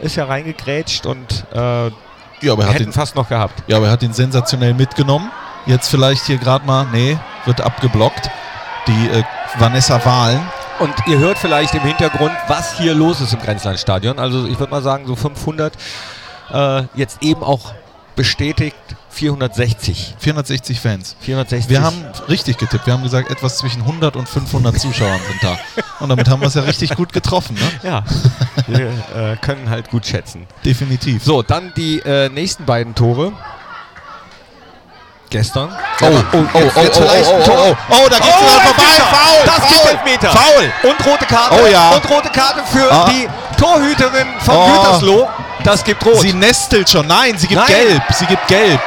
ist 0.02 0.16
ja 0.16 0.26
reingegrätscht 0.26 1.06
und 1.06 1.46
äh, 1.54 1.58
Ja, 1.60 1.92
aber 2.52 2.64
er 2.66 2.70
hat 2.70 2.80
den, 2.80 2.92
fast 2.94 3.16
noch 3.16 3.28
gehabt. 3.30 3.64
ja, 3.68 3.78
aber 3.78 3.88
er 3.88 3.92
hat 3.94 4.04
ihn 4.04 4.14
sensationell 4.14 4.74
mitgenommen. 4.74 5.32
Jetzt 5.66 5.90
vielleicht 5.90 6.26
hier 6.26 6.38
gerade 6.38 6.66
mal, 6.66 6.86
nee, 6.94 7.18
wird 7.46 7.62
abgeblockt. 7.62 8.30
Die 8.88 9.10
äh, 9.10 9.24
Vanessa 9.60 10.04
Wahlen. 10.06 10.40
Und 10.80 10.94
ihr 11.08 11.18
hört 11.18 11.38
vielleicht 11.40 11.74
im 11.74 11.82
Hintergrund, 11.82 12.32
was 12.48 12.78
hier 12.78 12.94
los 12.94 13.20
ist 13.20 13.34
im 13.34 13.40
Grenzlandstadion. 13.42 14.20
Also 14.20 14.46
ich 14.46 14.60
würde 14.60 14.70
mal 14.72 14.84
sagen, 14.84 15.08
so 15.08 15.16
500, 15.16 15.74
äh, 16.54 16.84
jetzt 16.96 17.22
eben 17.24 17.44
auch 17.44 17.74
bestätigt 18.16 18.76
460. 19.10 20.16
460 20.20 20.80
Fans. 20.80 21.16
460. 21.22 21.70
Wir 21.70 21.82
haben 21.82 22.04
richtig 22.30 22.58
getippt. 22.58 22.86
Wir 22.86 22.94
haben 22.94 23.04
gesagt, 23.04 23.30
etwas 23.32 23.58
zwischen 23.58 23.82
100 23.82 24.16
und 24.16 24.28
500 24.30 24.80
Zuschauern 24.80 25.20
sind 25.28 25.44
da. 25.44 25.58
Und 26.00 26.10
damit 26.10 26.28
haben 26.30 26.42
wir 26.42 26.48
es 26.48 26.54
ja 26.56 26.62
richtig 26.64 26.96
gut 26.96 27.14
getroffen, 27.14 27.56
ne? 27.56 27.72
Ja, 27.90 28.04
wir 28.68 28.88
äh, 29.16 29.36
können 29.38 29.70
halt 29.70 29.90
gut 29.90 30.06
schätzen. 30.06 30.48
Definitiv. 30.66 31.24
So, 31.24 31.42
dann 31.44 31.74
die 31.76 32.00
äh, 32.00 32.30
nächsten 32.30 32.66
beiden 32.66 32.94
Tore. 32.96 33.34
Gestern. 35.30 35.70
Oh, 36.02 36.06
oh, 36.06 36.16
oh, 36.34 36.38
oh, 36.38 36.42
oh, 36.54 36.62
oh, 36.76 36.80
oh, 36.80 37.44
oh, 37.50 37.76
oh, 37.90 38.08
da 38.10 38.18
geht's 38.18 38.30
Oh, 38.30 38.46
wieder 38.46 38.62
vorbei. 38.62 38.84
Foul, 39.12 39.46
Das 39.46 39.56
Foul, 39.56 39.68
gibt 39.68 39.86
Elfmeter. 39.86 40.30
Foul. 40.32 40.90
Und 40.90 41.06
rote 41.06 41.26
Karte. 41.26 41.56
Oh 41.62 41.68
ja. 41.68 41.90
Und 41.92 42.10
rote 42.10 42.30
Karte 42.30 42.62
für 42.72 42.90
Ah. 42.92 43.10
die 43.10 43.28
Torhüterin 43.60 44.28
von 44.40 44.56
Oh. 44.56 44.66
Gütersloh. 44.68 45.28
Das 45.64 45.84
gibt 45.84 46.06
rot. 46.06 46.20
Sie 46.22 46.34
nestelt 46.34 46.90
schon. 46.90 47.08
Nein, 47.08 47.38
sie 47.38 47.48
gibt 47.48 47.62
Nein. 47.62 47.70
gelb. 47.88 48.04
Sie 48.14 48.26
gibt 48.26 48.48
gelb. 48.48 48.80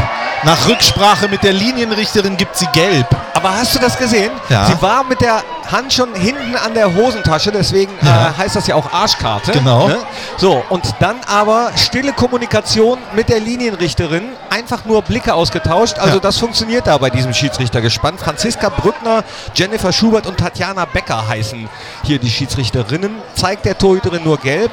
Nach 0.42 0.66
Rücksprache 0.68 1.28
mit 1.28 1.42
der 1.42 1.52
Linienrichterin 1.52 2.34
gibt 2.34 2.56
sie 2.56 2.66
gelb. 2.72 3.06
Aber 3.34 3.52
hast 3.54 3.74
du 3.74 3.78
das 3.78 3.98
gesehen? 3.98 4.30
Ja. 4.48 4.64
Sie 4.66 4.80
war 4.80 5.04
mit 5.04 5.20
der 5.20 5.42
Hand 5.70 5.92
schon 5.92 6.14
hinten 6.14 6.56
an 6.56 6.72
der 6.72 6.94
Hosentasche, 6.94 7.52
deswegen 7.52 7.92
Ja. 8.00 8.28
äh, 8.30 8.38
heißt 8.38 8.56
das 8.56 8.66
ja 8.66 8.74
auch 8.74 8.90
Arschkarte. 8.90 9.52
Genau. 9.52 9.88
Ne? 9.88 9.98
So, 10.38 10.64
und 10.70 10.82
dann 10.98 11.16
aber 11.26 11.72
stille 11.76 12.14
Kommunikation 12.14 12.98
mit 13.14 13.28
der 13.28 13.40
Linienrichterin, 13.40 14.30
einfach 14.48 14.86
nur 14.86 15.02
Blicke 15.02 15.34
ausgetauscht. 15.34 15.98
Also 15.98 16.14
Ja. 16.14 16.20
das 16.20 16.38
funktioniert 16.38 16.86
da 16.86 16.96
bei 16.96 17.10
diesem 17.10 17.34
Schiedsrichtergespann. 17.34 18.16
Franziska 18.16 18.70
Brückner, 18.70 19.22
Jennifer 19.54 19.92
Schubert 19.92 20.26
und 20.26 20.38
Tatjana 20.38 20.86
Becker 20.86 21.28
heißen 21.28 21.68
hier 22.04 22.18
die 22.18 22.30
Schiedsrichterinnen. 22.30 23.10
Zeigt 23.34 23.66
der 23.66 23.76
Torhüterin 23.76 24.24
nur 24.24 24.38
gelb. 24.38 24.70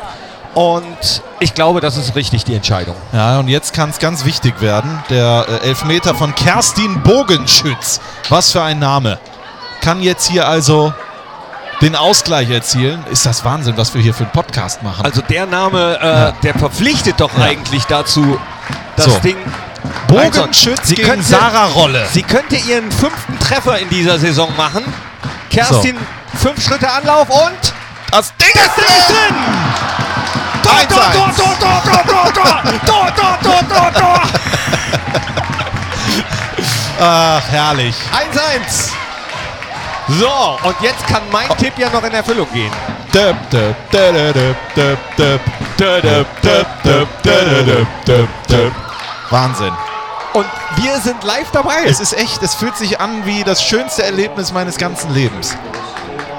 Und 0.58 1.22
ich 1.40 1.54
glaube, 1.54 1.82
das 1.82 1.98
ist 1.98 2.16
richtig 2.16 2.44
die 2.44 2.56
Entscheidung. 2.56 2.96
Ja, 3.14 3.38
und 3.38 3.48
jetzt 3.48 3.74
kann 3.76 3.92
es 3.92 4.00
ganz 4.00 4.26
wichtig 4.26 4.60
werden. 4.60 5.04
Der 5.08 5.46
äh, 5.62 5.68
Elfmeter 5.68 6.16
von 6.16 6.34
Kerstin 6.34 7.04
Bogenschütz. 7.04 8.02
Was 8.30 8.52
für 8.54 8.64
ein 8.64 8.80
Name. 8.80 9.20
Kann 9.82 10.02
jetzt 10.02 10.28
hier 10.32 10.48
also 10.48 10.96
den 11.82 11.96
Ausgleich 11.96 12.50
erzielen. 12.50 13.06
Ist 13.12 13.28
das 13.28 13.46
Wahnsinn, 13.46 13.78
was 13.78 13.94
wir 13.94 14.02
hier 14.02 14.16
für 14.16 14.24
einen 14.24 14.32
Podcast 14.32 14.82
machen. 14.82 15.06
Also 15.06 15.22
der 15.22 15.46
Name, 15.46 16.34
äh, 16.40 16.42
der 16.44 16.56
verpflichtet 16.56 17.20
doch 17.20 17.38
Ja. 17.38 17.44
eigentlich 17.44 17.84
dazu, 17.86 18.40
das 18.96 19.06
So. 19.06 19.20
Ding 19.20 19.38
Bogenschütz 20.08 20.88
Sie 20.88 20.96
gegen 20.96 21.08
könnte- 21.08 21.24
Sarah 21.26 21.66
Rolle. 21.68 22.08
Sie 22.12 22.24
könnte 22.24 22.56
ihren 22.56 22.92
fünften 22.92 23.38
Treffer 23.40 23.78
in 23.78 23.90
dieser 23.90 24.18
Saison 24.18 24.50
machen. 24.58 24.84
Kerstin, 25.52 25.96
fünf 26.42 26.64
Schritte 26.64 26.90
Anlauf 26.92 27.30
und 27.30 27.74
Das 28.10 28.34
Ding 28.38 28.48
das 28.56 28.76
Ding 28.76 28.86
ist 28.86 29.10
drin! 29.10 29.36
Tor, 30.68 30.86
Tor, 30.88 31.34
Tor. 31.36 31.58
Tor, 31.58 31.82
Tor, 31.84 32.04
Tor, 32.04 32.34
Tor, 32.34 32.62
Tor, 32.86 33.16
Tor, 33.16 33.40
Tor, 33.42 33.62
Tor, 33.70 33.94
Tor. 33.94 34.22
Ach, 37.00 37.42
herrlich. 37.52 37.96
1-1. 38.12 38.92
So, 40.20 40.58
und 40.64 40.76
jetzt 40.82 41.06
kann 41.08 41.22
mein 41.32 41.50
Tipp 41.58 41.74
ja 41.78 41.90
noch 41.90 42.04
in 42.04 42.14
Erfüllung 42.14 42.48
gehen. 42.54 42.72
Wahnsinn. 49.30 49.74
Und 50.34 50.46
wir 50.76 51.00
sind 51.00 51.24
live 51.24 51.52
dabei. 51.52 51.84
Es 51.86 52.00
ist 52.00 52.14
echt, 52.14 52.42
es 52.44 52.56
fühlt 52.56 52.78
sich 52.78 53.00
an 53.00 53.26
wie 53.26 53.44
das 53.44 53.64
schönste 53.64 54.04
Erlebnis 54.04 54.52
meines 54.52 54.78
ganzen 54.78 55.14
Lebens. 55.14 55.56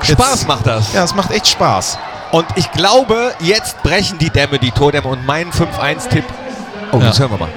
Spaß 0.03 0.47
macht 0.47 0.67
das. 0.67 0.93
Ja, 0.93 1.05
es 1.05 1.14
macht 1.14 1.31
echt 1.31 1.49
Spaß. 1.49 1.99
Und 2.31 2.47
ich 2.57 2.71
glaube, 2.73 3.35
jetzt 3.41 3.83
brechen 3.83 4.19
die 4.19 4.31
Dämme, 4.31 4.59
die 4.59 4.71
Tordämme. 4.71 5.09
Und 5.09 5.27
mein 5.27 5.51
5-1-Tipp. 5.51 6.25
Oh, 6.93 6.99
Ja. 6.99 7.07
das 7.07 7.19
hören 7.19 7.31
wir 7.31 7.38
mal. 7.38 7.49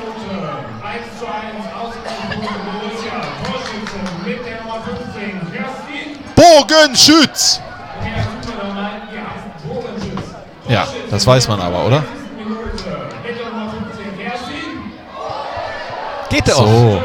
Bogenschütz! 6.35 7.61
Ja, 10.67 10.87
das 11.09 11.27
weiß 11.27 11.47
man 11.49 11.59
aber, 11.59 11.85
oder? 11.85 12.03
Geht 16.29 16.47
der 16.47 16.55
auch? 16.55 16.65
So. 16.65 17.03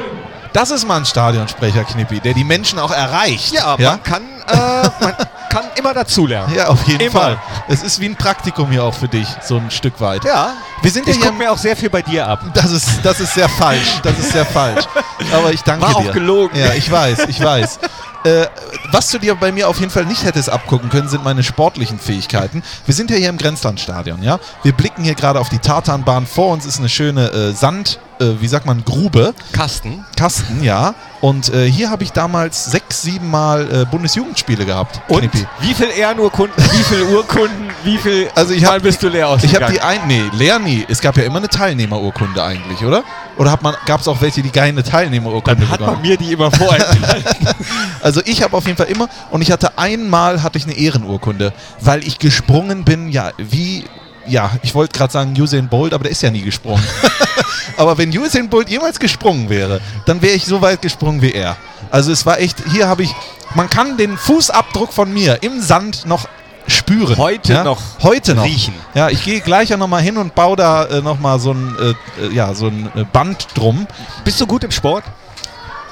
Das 0.52 0.70
ist 0.70 0.86
mal 0.86 0.98
ein 0.98 1.04
Stadionsprecher, 1.04 1.84
Knippi, 1.84 2.20
der 2.20 2.32
die 2.32 2.44
Menschen 2.44 2.78
auch 2.78 2.92
erreicht. 2.92 3.52
Ja, 3.52 3.74
ja? 3.78 3.90
man 3.90 4.02
kann, 4.02 4.22
äh, 4.48 4.88
man 5.00 5.14
kann 5.56 5.70
immer 5.76 5.94
dazulernen. 5.94 6.54
Ja, 6.54 6.68
auf 6.68 6.86
jeden 6.86 7.00
Immer. 7.00 7.10
Fall. 7.20 7.38
Es 7.68 7.82
ist 7.82 8.00
wie 8.00 8.06
ein 8.06 8.16
Praktikum 8.16 8.70
hier 8.70 8.84
auch 8.84 8.94
für 8.94 9.08
dich, 9.08 9.26
so 9.42 9.56
ein 9.56 9.70
Stück 9.70 10.00
weit. 10.00 10.24
Ja. 10.24 10.52
Wir 10.82 10.90
sind 10.90 11.06
ja 11.06 11.12
Ich 11.12 11.18
hier. 11.18 11.26
gucke 11.26 11.38
mir 11.38 11.50
auch 11.50 11.58
sehr 11.58 11.76
viel 11.76 11.88
bei 11.90 12.02
dir 12.02 12.26
ab. 12.26 12.40
Das 12.54 12.70
ist, 12.70 12.88
das 13.02 13.20
ist 13.20 13.34
sehr 13.34 13.48
falsch. 13.48 14.00
Das 14.02 14.18
ist 14.18 14.32
sehr 14.32 14.44
falsch. 14.46 14.84
Aber 15.32 15.52
ich 15.52 15.62
danke 15.62 15.86
War 15.86 15.96
auch 15.96 16.02
dir. 16.02 16.12
gelogen. 16.12 16.58
Ja, 16.58 16.74
ich 16.74 16.90
weiß, 16.90 17.26
ich 17.28 17.42
weiß. 17.42 17.78
Äh, 18.24 18.46
was 18.90 19.10
du 19.10 19.18
dir 19.18 19.34
bei 19.36 19.52
mir 19.52 19.68
auf 19.68 19.78
jeden 19.78 19.90
Fall 19.90 20.04
nicht 20.04 20.24
hättest 20.24 20.50
abgucken 20.50 20.90
können, 20.90 21.08
sind 21.08 21.22
meine 21.24 21.42
sportlichen 21.42 21.98
Fähigkeiten. 21.98 22.62
Wir 22.84 22.94
sind 22.94 23.10
ja 23.10 23.16
hier 23.16 23.28
im 23.28 23.38
Grenzlandstadion, 23.38 24.22
ja. 24.22 24.38
Wir 24.62 24.72
blicken 24.72 25.04
hier 25.04 25.14
gerade 25.14 25.38
auf 25.40 25.48
die 25.48 25.58
Tartanbahn. 25.58 26.26
Vor 26.26 26.52
uns 26.52 26.66
ist 26.66 26.78
eine 26.78 26.88
schöne 26.88 27.30
äh, 27.30 27.52
Sand, 27.52 27.98
äh, 28.20 28.40
wie 28.40 28.48
sagt 28.48 28.66
man, 28.66 28.84
Grube. 28.84 29.34
Kasten. 29.52 30.04
Kasten, 30.16 30.62
ja. 30.62 30.94
Und 31.20 31.52
äh, 31.52 31.70
hier 31.70 31.90
habe 31.90 32.04
ich 32.04 32.12
damals 32.12 32.66
sechs, 32.66 33.02
sieben 33.02 33.30
Mal 33.30 33.82
äh, 33.82 33.84
Bundesjugendspiele 33.86 34.64
gehabt. 34.66 35.00
Und 35.08 35.20
Knippi. 35.20 35.46
wie 35.60 35.74
viel 35.74 35.88
Ehrenurkunden, 35.96 36.54
wie 36.72 36.82
viel 36.84 37.02
Urkunden, 37.02 37.68
wie 37.84 37.98
viel 37.98 38.28
Also 38.34 38.52
ich 38.52 38.62
Mal 38.62 38.74
hab- 38.76 38.82
bist 38.82 39.02
du 39.02 39.08
leer 39.08 39.26
Ich 39.42 39.54
habe 39.54 39.66
ausgegangen? 39.66 39.72
die 39.74 39.80
ein, 39.80 40.06
nee, 40.06 40.22
leer 40.36 40.58
nie. 40.58 40.84
Es 40.88 41.00
gab 41.00 41.16
ja 41.16 41.24
immer 41.24 41.38
eine 41.38 41.48
Teilnehmerurkunde 41.48 42.42
eigentlich, 42.42 42.84
oder? 42.84 43.02
Oder 43.38 43.50
hat 43.50 43.62
man, 43.62 43.74
gab 43.86 44.00
es 44.00 44.08
auch 44.08 44.20
welche, 44.20 44.42
die 44.42 44.50
keine 44.50 44.82
Teilnehmerurkunde 44.82 45.62
Dann 45.62 45.70
hat 45.70 45.80
man 45.80 45.88
bekommen? 45.90 46.08
mir 46.08 46.16
die 46.16 46.32
immer 46.32 46.50
vorenthalten. 46.50 47.46
Also 48.02 48.20
ich 48.24 48.42
habe 48.42 48.56
auf 48.56 48.66
jeden 48.66 48.76
Fall 48.76 48.86
immer 48.86 49.08
und 49.30 49.42
ich 49.42 49.50
hatte 49.50 49.78
einmal 49.78 50.42
hatte 50.42 50.58
ich 50.58 50.64
eine 50.64 50.74
Ehrenurkunde, 50.76 51.52
weil 51.80 52.06
ich 52.06 52.18
gesprungen 52.20 52.84
bin, 52.84 53.08
ja, 53.08 53.30
wie 53.38 53.84
ja, 54.28 54.50
ich 54.62 54.74
wollte 54.74 54.96
gerade 54.96 55.12
sagen 55.12 55.34
Usain 55.40 55.68
Bolt, 55.68 55.92
aber 55.92 56.04
der 56.04 56.12
ist 56.12 56.22
ja 56.22 56.30
nie 56.30 56.42
gesprungen. 56.42 56.82
aber 57.76 57.98
wenn 57.98 58.16
Usain 58.16 58.48
Bolt 58.48 58.68
jemals 58.68 58.98
gesprungen 58.98 59.48
wäre, 59.48 59.80
dann 60.04 60.22
wäre 60.22 60.34
ich 60.34 60.44
so 60.44 60.60
weit 60.60 60.82
gesprungen 60.82 61.22
wie 61.22 61.32
er. 61.32 61.56
Also 61.90 62.12
es 62.12 62.26
war 62.26 62.38
echt, 62.38 62.56
hier 62.72 62.88
habe 62.88 63.02
ich, 63.02 63.14
man 63.54 63.70
kann 63.70 63.96
den 63.96 64.16
Fußabdruck 64.16 64.92
von 64.92 65.12
mir 65.12 65.42
im 65.42 65.60
Sand 65.60 66.06
noch 66.06 66.28
spüren. 66.66 67.16
Heute 67.16 67.52
ja? 67.52 67.64
noch 67.64 67.80
Heute 68.02 68.34
noch. 68.34 68.44
riechen. 68.44 68.74
Ja, 68.94 69.08
ich 69.08 69.24
gehe 69.24 69.40
gleich 69.40 69.72
auch 69.72 69.78
nochmal 69.78 70.02
hin 70.02 70.16
und 70.16 70.34
baue 70.34 70.56
da 70.56 70.84
äh, 70.84 71.00
nochmal 71.00 71.38
so 71.38 71.52
ein, 71.52 71.76
äh, 71.78 72.24
äh, 72.24 72.32
ja, 72.32 72.54
so 72.54 72.66
ein 72.66 72.90
äh, 72.94 73.04
Band 73.04 73.48
drum. 73.54 73.86
Bist 74.24 74.40
du 74.40 74.46
gut 74.46 74.64
im 74.64 74.70
Sport? 74.70 75.04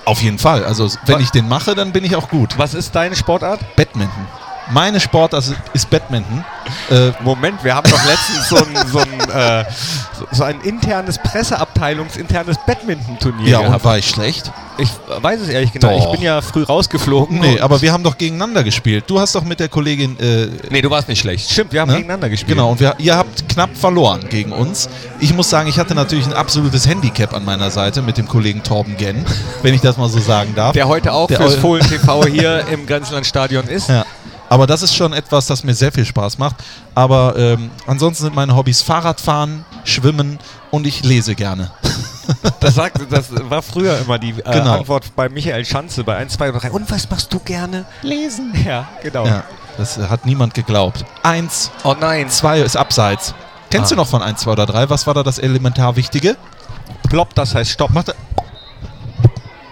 Auf 0.05 0.21
jeden 0.21 0.39
Fall. 0.39 0.65
Also 0.65 0.91
wenn 1.07 1.21
ich 1.21 1.31
den 1.31 1.49
mache, 1.49 1.75
dann 1.75 1.93
bin 1.93 2.05
ich 2.05 2.15
auch 2.15 2.29
gut. 2.29 2.59
Was 2.59 2.75
ist 2.75 2.95
deine 2.95 3.17
Sportart? 3.17 3.61
Badminton. 3.77 4.27
Meine 4.71 4.99
Sportart 4.99 5.43
ist- 5.45 5.55
ist 5.75 5.91
Badminton. 5.91 6.45
Äh, 6.91 7.11
Moment, 7.23 7.63
wir 7.63 7.75
haben 7.75 7.89
doch 7.91 8.03
letztens 8.07 8.49
so 8.49 8.57
ein, 8.57 8.89
so 8.91 8.99
ein, 8.99 9.21
äh, 9.31 9.65
so 10.33 10.43
ein 10.45 10.61
internes 10.63 11.19
Presseabteilungsinternes 11.19 12.57
Badminton-Turnier 12.67 13.49
Ja, 13.49 13.61
gehabt. 13.63 13.85
war 13.85 13.99
ich 13.99 14.09
schlecht? 14.09 14.51
Ich 14.79 14.89
weiß 15.21 15.41
es 15.41 15.49
ehrlich 15.49 15.71
genau. 15.73 15.91
Doch. 15.91 16.07
Ich 16.07 16.13
bin 16.13 16.23
ja 16.23 16.41
früh 16.41 16.63
rausgeflogen. 16.63 17.39
Nee, 17.41 17.61
aber 17.61 17.81
wir 17.83 17.93
haben 17.93 18.03
doch 18.03 18.17
gegeneinander 18.19 18.65
gespielt. 18.65 19.05
Du 19.07 19.21
hast 19.21 19.35
doch 19.35 19.45
mit 19.45 19.61
der 19.61 19.69
Kollegin. 19.69 20.19
Äh, 20.19 20.49
Nee, 20.71 20.81
du 20.83 20.91
warst 20.91 21.09
nicht 21.09 21.21
schlecht. 21.21 21.51
Stimmt, 21.51 21.73
wir 21.73 21.83
haben 21.83 21.91
ne? 21.91 21.97
gegeneinander 21.97 22.29
gespielt. 22.31 22.57
Genau, 22.57 22.71
und 22.71 22.81
wir, 22.81 22.95
ihr 22.99 23.15
habt 23.17 23.49
knapp 23.49 23.77
verloren 23.77 24.21
gegen 24.31 24.51
uns. 24.53 24.89
Ich 25.21 25.33
muss 25.35 25.51
sagen, 25.51 25.69
ich 25.69 25.79
hatte 25.79 25.95
natürlich 25.95 26.27
ein 26.27 26.33
absolutes 26.33 26.89
Handicap 26.89 27.35
an 27.35 27.45
meiner 27.45 27.71
Seite 27.71 28.01
mit 28.03 28.17
dem 28.17 28.27
Kollegen 28.27 28.63
Torben 28.63 28.97
Genn, 28.97 29.25
wenn 29.63 29.75
ich 29.75 29.81
das 29.83 29.97
mal 29.99 30.09
so 30.09 30.19
sagen 30.21 30.55
darf. 30.57 30.73
Der 30.73 30.89
heute 30.89 31.13
auch 31.13 31.29
Der 31.29 31.37
fürs 31.37 31.55
Fohlen 31.57 31.87
TV 31.87 32.25
hier 32.33 32.67
im 32.73 32.87
Grenzlandstadion 32.87 33.69
ist. 33.69 33.89
Ja. 33.91 34.05
Aber 34.49 34.67
das 34.67 34.83
ist 34.83 34.95
schon 34.95 35.13
etwas, 35.13 35.47
das 35.47 35.65
mir 35.65 35.75
sehr 35.75 35.91
viel 35.93 36.05
Spaß 36.05 36.39
macht. 36.39 36.57
Aber 36.95 37.35
ähm, 37.37 37.71
ansonsten 37.87 38.25
sind 38.25 38.35
meine 38.37 38.55
Hobbys 38.55 38.83
Fahrradfahren, 38.83 39.65
Schwimmen 39.85 40.39
und 40.71 40.87
ich 40.87 41.03
lese 41.05 41.35
gerne. 41.35 41.71
Das, 42.61 42.77
sagt, 42.77 42.97
das 43.13 43.27
war 43.51 43.61
früher 43.61 43.99
immer 43.99 44.19
die 44.19 44.31
äh, 44.31 44.43
Genau. 44.51 44.79
Antwort 44.79 45.15
bei 45.15 45.29
Michael 45.29 45.63
Schanze 45.67 46.05
bei 46.05 46.17
1, 46.17 46.33
2 46.33 46.49
oder 46.51 46.59
3. 46.61 46.71
Und 46.71 46.91
was 46.91 47.11
machst 47.11 47.31
du 47.35 47.39
gerne? 47.39 47.85
Lesen. 48.01 48.55
Ja, 48.67 48.89
genau. 49.03 49.27
Ja, 49.27 49.45
das 49.77 49.99
hat 49.99 50.25
niemand 50.25 50.55
geglaubt. 50.55 51.05
Eins, 51.23 51.71
Oh 51.83 51.95
nein. 52.01 52.31
zwei 52.31 52.61
ist 52.61 52.79
abseits. 52.79 53.35
Kennst 53.71 53.93
Ah. 53.93 53.97
du 53.97 54.01
noch 54.01 54.09
von 54.09 54.23
1, 54.23 54.41
2 54.41 54.53
oder 54.53 54.65
3? 54.65 54.89
Was 54.89 55.07
war 55.07 55.13
da 55.13 55.23
das 55.23 55.39
elementar 55.39 55.97
Wichtige? 55.97 56.37
Plopp, 57.11 57.35
das 57.35 57.55
heißt 57.55 57.71
Stopp. 57.71 57.91
Macht 57.91 58.09
er- 58.09 58.15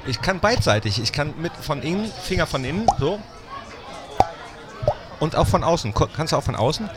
Ich 0.06 0.20
kann 0.20 0.38
beidseitig. 0.40 1.00
Ich 1.02 1.12
kann 1.12 1.32
mit 1.40 1.52
von 1.58 1.80
innen, 1.80 2.10
Finger 2.22 2.46
von 2.46 2.64
innen, 2.64 2.86
so. 3.00 3.18
Und 5.22 5.36
auch 5.36 5.46
von 5.46 5.62
außen. 5.62 5.94
Kannst 6.16 6.32
du 6.32 6.36
auch 6.36 6.42
von 6.42 6.56
außen? 6.56 6.90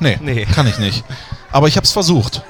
Nee, 0.00 0.18
Nee. 0.20 0.46
kann 0.46 0.66
ich 0.66 0.78
nicht. 0.78 1.04
Aber 1.52 1.68
ich 1.68 1.76
habe 1.76 1.84
es 1.84 1.92
versucht. 1.92 2.42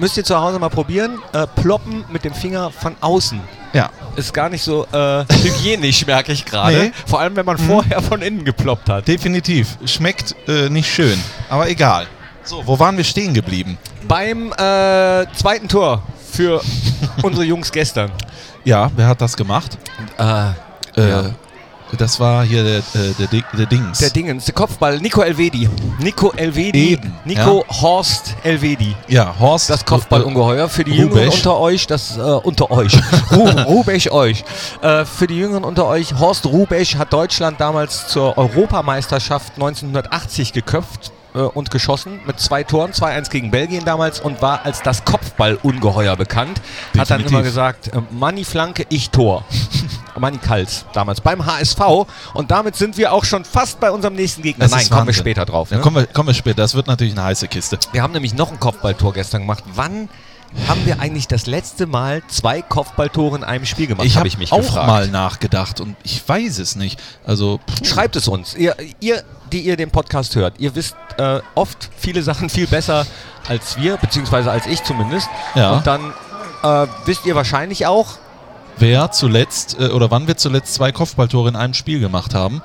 Müsst 0.00 0.16
ihr 0.16 0.24
zu 0.24 0.38
Hause 0.40 0.58
mal 0.58 0.68
probieren. 0.70 1.20
Äh, 1.32 1.46
ploppen 1.46 2.04
mit 2.10 2.24
dem 2.24 2.34
Finger 2.34 2.70
von 2.72 2.96
außen. 3.00 3.40
Ja. 3.72 3.90
Ist 4.16 4.34
gar 4.34 4.48
nicht 4.48 4.62
so 4.64 4.86
äh, 4.92 5.24
hygienisch, 5.42 6.04
merke 6.04 6.32
ich 6.32 6.44
gerade. 6.44 6.76
Nee. 6.76 6.92
Vor 7.06 7.20
allem, 7.20 7.36
wenn 7.36 7.46
man 7.46 7.58
vorher 7.58 8.02
von 8.02 8.22
innen 8.22 8.44
geploppt 8.44 8.88
hat. 8.88 9.06
Definitiv. 9.06 9.78
Schmeckt 9.86 10.34
äh, 10.48 10.68
nicht 10.68 10.92
schön. 10.92 11.22
Aber 11.48 11.68
egal. 11.70 12.06
So, 12.42 12.66
wo 12.66 12.78
waren 12.80 12.96
wir 12.96 13.04
stehen 13.04 13.34
geblieben? 13.34 13.78
Beim 14.08 14.52
äh, 14.52 15.26
zweiten 15.36 15.68
Tor 15.68 16.02
für 16.30 16.60
unsere 17.22 17.44
Jungs 17.44 17.70
gestern. 17.70 18.10
Ja, 18.64 18.90
wer 18.96 19.06
hat 19.06 19.20
das 19.20 19.36
gemacht? 19.36 19.78
Äh, 20.18 20.50
Äh, 21.00 21.08
Ja. 21.10 21.24
Das 21.96 22.20
war 22.20 22.44
hier 22.44 22.62
der, 22.62 22.78
äh, 22.78 23.14
der, 23.18 23.42
der 23.56 23.66
Dings. 23.66 23.98
der 23.98 24.10
Dingens, 24.10 24.44
der 24.44 24.54
Kopfball, 24.54 24.98
Nico 24.98 25.22
Elvedi. 25.22 25.68
Nico 25.98 26.32
Elvedi. 26.32 26.92
Eben, 26.92 27.14
Nico 27.24 27.64
Horst 27.68 28.34
Elvedi. 28.42 28.94
ja, 29.08 29.34
Horst. 29.38 29.70
Das 29.70 29.84
Kopfballungeheuer 29.84 30.68
für 30.68 30.84
die 30.84 31.00
Rubesch. 31.00 31.14
Jüngeren 31.14 31.32
unter 31.32 31.58
euch, 31.58 31.86
das 31.86 32.16
äh, 32.16 32.20
unter 32.20 32.70
euch. 32.70 32.92
Ru 33.32 33.48
Rubesch 33.48 34.10
euch. 34.10 34.44
Äh, 34.82 35.04
für 35.04 35.26
die 35.26 35.38
Jüngeren 35.38 35.64
unter 35.64 35.86
euch, 35.86 36.18
Horst 36.18 36.44
Rubesch 36.46 36.96
hat 36.96 37.12
Deutschland 37.12 37.60
damals 37.60 38.08
zur 38.08 38.36
Europameisterschaft 38.36 39.54
1980 39.54 40.52
geköpft 40.52 41.12
äh, 41.34 41.38
und 41.38 41.70
geschossen 41.70 42.20
mit 42.26 42.38
zwei 42.38 42.64
Toren, 42.64 42.92
2-1 42.92 43.30
gegen 43.30 43.50
Belgien 43.50 43.84
damals 43.84 44.20
und 44.20 44.42
war 44.42 44.64
als 44.64 44.82
das 44.82 45.04
Kopfballungeheuer 45.04 46.16
bekannt. 46.16 46.60
Hat 46.96 47.10
dann 47.10 47.18
Definitiv. 47.22 47.30
immer 47.30 47.42
gesagt, 47.42 47.88
äh, 47.88 48.00
Manni 48.10 48.44
Flanke, 48.44 48.84
ich 48.88 49.10
Tor. 49.10 49.44
Manni 50.18 50.38
Kals 50.38 50.84
damals 50.92 51.20
beim 51.20 51.44
HSV 51.44 51.80
und 52.34 52.50
damit 52.50 52.76
sind 52.76 52.96
wir 52.96 53.12
auch 53.12 53.24
schon 53.24 53.44
fast 53.44 53.80
bei 53.80 53.90
unserem 53.90 54.14
nächsten 54.14 54.42
Gegner. 54.42 54.64
Das 54.64 54.72
Nein, 54.72 54.80
kommen 54.88 54.92
wir 55.02 55.06
Wahnsinn. 55.08 55.14
später 55.14 55.44
drauf. 55.44 55.70
Ja, 55.70 55.76
ne? 55.78 55.82
kommen, 55.82 55.96
wir, 55.96 56.06
kommen 56.06 56.28
wir 56.28 56.34
später. 56.34 56.56
Das 56.62 56.74
wird 56.74 56.86
natürlich 56.86 57.12
eine 57.14 57.24
heiße 57.24 57.48
Kiste. 57.48 57.78
Wir 57.92 58.02
haben 58.02 58.12
nämlich 58.12 58.34
noch 58.34 58.50
ein 58.52 58.60
Kopfballtor 58.60 59.12
gestern 59.12 59.42
gemacht. 59.42 59.64
Wann 59.74 60.08
haben 60.66 60.86
wir 60.86 60.98
eigentlich 61.00 61.28
das 61.28 61.46
letzte 61.46 61.86
Mal 61.86 62.22
zwei 62.28 62.62
Kopfballtore 62.62 63.36
in 63.36 63.44
einem 63.44 63.66
Spiel 63.66 63.86
gemacht, 63.86 64.06
Ich 64.06 64.16
habe 64.16 64.28
ich 64.28 64.38
mich 64.38 64.50
auch 64.50 64.58
gefragt. 64.58 64.86
mal 64.86 65.08
nachgedacht 65.08 65.80
und 65.80 65.94
ich 66.04 66.26
weiß 66.26 66.58
es 66.58 66.74
nicht. 66.74 66.98
Also, 67.26 67.60
pff, 67.70 67.86
Schreibt 67.86 68.16
es 68.16 68.28
uns. 68.28 68.54
Ihr, 68.54 68.74
ihr, 69.00 69.22
die 69.52 69.60
ihr 69.60 69.76
den 69.76 69.90
Podcast 69.90 70.36
hört, 70.36 70.54
ihr 70.58 70.74
wisst 70.74 70.96
äh, 71.18 71.40
oft 71.54 71.90
viele 71.98 72.22
Sachen 72.24 72.48
viel 72.48 72.66
besser 72.66 73.06
als 73.46 73.76
wir, 73.78 73.98
beziehungsweise 73.98 74.50
als 74.50 74.66
ich 74.66 74.82
zumindest. 74.84 75.28
Ja. 75.54 75.72
Und 75.72 75.86
dann 75.86 76.12
äh, 76.62 76.86
wisst 77.04 77.26
ihr 77.26 77.34
wahrscheinlich 77.34 77.86
auch, 77.86 78.14
wer 78.78 79.10
zuletzt 79.10 79.78
äh, 79.78 79.88
oder 79.88 80.10
wann 80.10 80.26
wir 80.26 80.36
zuletzt 80.36 80.74
zwei 80.74 80.92
Kopfballtore 80.92 81.48
in 81.48 81.56
einem 81.56 81.74
Spiel 81.74 82.00
gemacht 82.00 82.34
haben, 82.34 82.62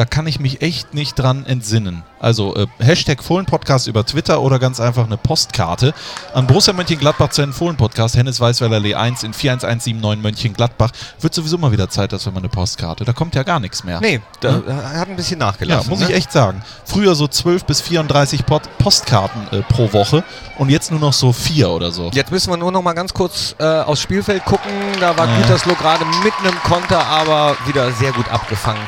da 0.00 0.06
kann 0.06 0.26
ich 0.26 0.40
mich 0.40 0.62
echt 0.62 0.94
nicht 0.94 1.18
dran 1.18 1.44
entsinnen. 1.44 2.04
Also 2.20 2.56
äh, 2.56 2.66
Hashtag 2.78 3.22
Fohlen-Podcast 3.22 3.86
über 3.86 4.06
Twitter 4.06 4.40
oder 4.40 4.58
ganz 4.58 4.80
einfach 4.80 5.04
eine 5.04 5.18
Postkarte 5.18 5.92
an 6.32 6.46
Borussia 6.46 6.72
Mönchengladbach 6.72 7.28
zu 7.28 7.42
einem 7.42 7.52
Fohlen-Podcast, 7.52 8.16
Hennes 8.16 8.40
Weißweiler 8.40 8.76
Allee 8.76 8.94
1 8.94 9.24
in 9.24 9.34
41179 9.34 10.22
Mönchengladbach. 10.22 10.90
Wird 11.20 11.34
sowieso 11.34 11.58
mal 11.58 11.70
wieder 11.72 11.90
Zeit, 11.90 12.12
dass 12.14 12.24
wir 12.24 12.32
mal 12.32 12.38
eine 12.38 12.48
Postkarte. 12.48 13.04
Da 13.04 13.12
kommt 13.12 13.34
ja 13.34 13.42
gar 13.42 13.60
nichts 13.60 13.84
mehr. 13.84 14.00
nee, 14.00 14.22
da 14.40 14.62
hat 14.94 15.08
ein 15.10 15.16
bisschen 15.16 15.38
Ja, 15.38 15.48
nachgelassen. 15.48 15.90
muss 15.90 16.00
ne? 16.00 16.06
ich 16.08 16.14
echt 16.14 16.32
sagen. 16.32 16.62
Früher 16.86 17.14
so 17.14 17.28
12 17.28 17.66
bis 17.66 17.82
34 17.82 18.46
Pot 18.46 18.62
Postkarten 18.78 19.48
äh, 19.52 19.62
pro 19.64 19.92
Woche 19.92 20.24
und 20.56 20.70
jetzt 20.70 20.90
nur 20.90 21.00
noch 21.00 21.12
so 21.12 21.34
vier 21.34 21.68
oder 21.68 21.90
so. 21.92 22.10
Jetzt 22.14 22.30
müssen 22.32 22.50
wir 22.50 22.56
nur 22.56 22.72
noch 22.72 22.80
mal 22.80 22.94
ganz 22.94 23.12
kurz 23.12 23.54
äh, 23.58 23.64
aufs 23.64 24.00
Spielfeld 24.00 24.46
gucken. 24.46 24.70
Da 24.98 25.14
war 25.18 25.26
Ja. 25.28 25.36
Gütersloh 25.42 25.74
gerade 25.74 26.06
mit 26.24 26.32
einem 26.42 26.58
Konter, 26.62 27.04
aber 27.04 27.54
wieder 27.66 27.92
sehr 27.92 28.12
gut 28.12 28.30
abgefangen 28.30 28.80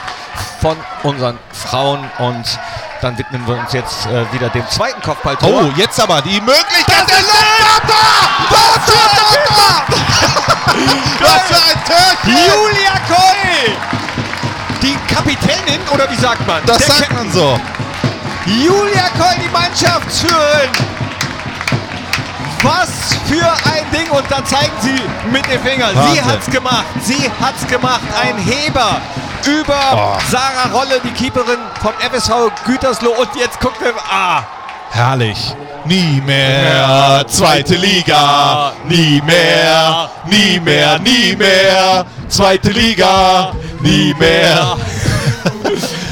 von 0.63 0.77
unseren 1.03 1.39
Frauen. 1.53 2.09
Und 2.19 2.45
dann 3.03 3.19
widmen 3.19 3.47
wir 3.47 3.57
uns 3.59 3.73
jetzt 3.73 4.07
äh, 4.07 4.33
wieder 4.33 4.49
dem 4.49 4.67
zweiten 4.71 5.03
Kopfballtor. 5.03 5.51
Oh, 5.51 5.71
jetzt 5.77 6.01
aber 6.01 6.23
die 6.23 6.41
Möglichkeit 6.41 7.09
der 7.09 7.17
Was 11.21 11.43
für 11.43 11.57
ein 11.57 11.85
Törchen! 11.85 12.39
Julia 12.47 12.95
Koll! 13.09 13.77
Die 14.83 14.97
Kapitänin, 15.13 15.81
oder 15.93 16.09
wie 16.11 16.17
sagt 16.17 16.47
man? 16.47 16.63
Das 16.65 16.79
Der 16.79 16.87
sagt 16.87 17.01
Captain. 17.09 17.17
man 17.27 17.33
so. 17.33 17.61
Julia 18.47 19.09
Koll, 19.19 19.37
die 19.45 19.49
Mannschaftsführerin. 19.49 20.71
Was 22.63 22.89
für 23.29 23.49
ein 23.73 23.85
Ding. 23.93 24.11
Und 24.11 24.25
da 24.31 24.45
zeigen 24.45 24.73
sie 24.81 25.01
mit 25.31 25.45
dem 25.51 25.61
Finger. 25.63 25.89
Sie 25.91 25.97
Wahnsinn. 25.97 26.25
hat's 26.25 26.47
gemacht. 26.51 26.85
Sie 27.03 27.31
hat's 27.41 27.67
gemacht. 27.67 28.01
Ein 28.21 28.39
Heber 28.39 29.01
über 29.47 29.75
Oh. 29.95 30.19
Sarah 30.31 30.71
Rolle, 30.73 31.01
die 31.05 31.11
Keeperin 31.11 31.59
vom 31.81 31.93
FSV 32.01 32.51
Gütersloh. 32.67 33.13
Und 33.19 33.29
jetzt 33.37 33.61
guckt 33.61 33.81
er. 33.83 33.93
Ah, 34.11 34.43
Herrlich. 34.91 35.55
Nie 35.85 36.23
mehr 36.25 37.25
zweite 37.27 37.75
Liga. 37.75 38.73
Nie 38.89 39.21
mehr, 39.27 40.11
nie 40.27 40.61
mehr, 40.61 40.99
nie 40.99 41.35
mehr. 41.35 42.05
Zweite 42.29 42.71
Liga. 42.71 43.53
Nie 43.81 44.15
mehr. 44.19 44.77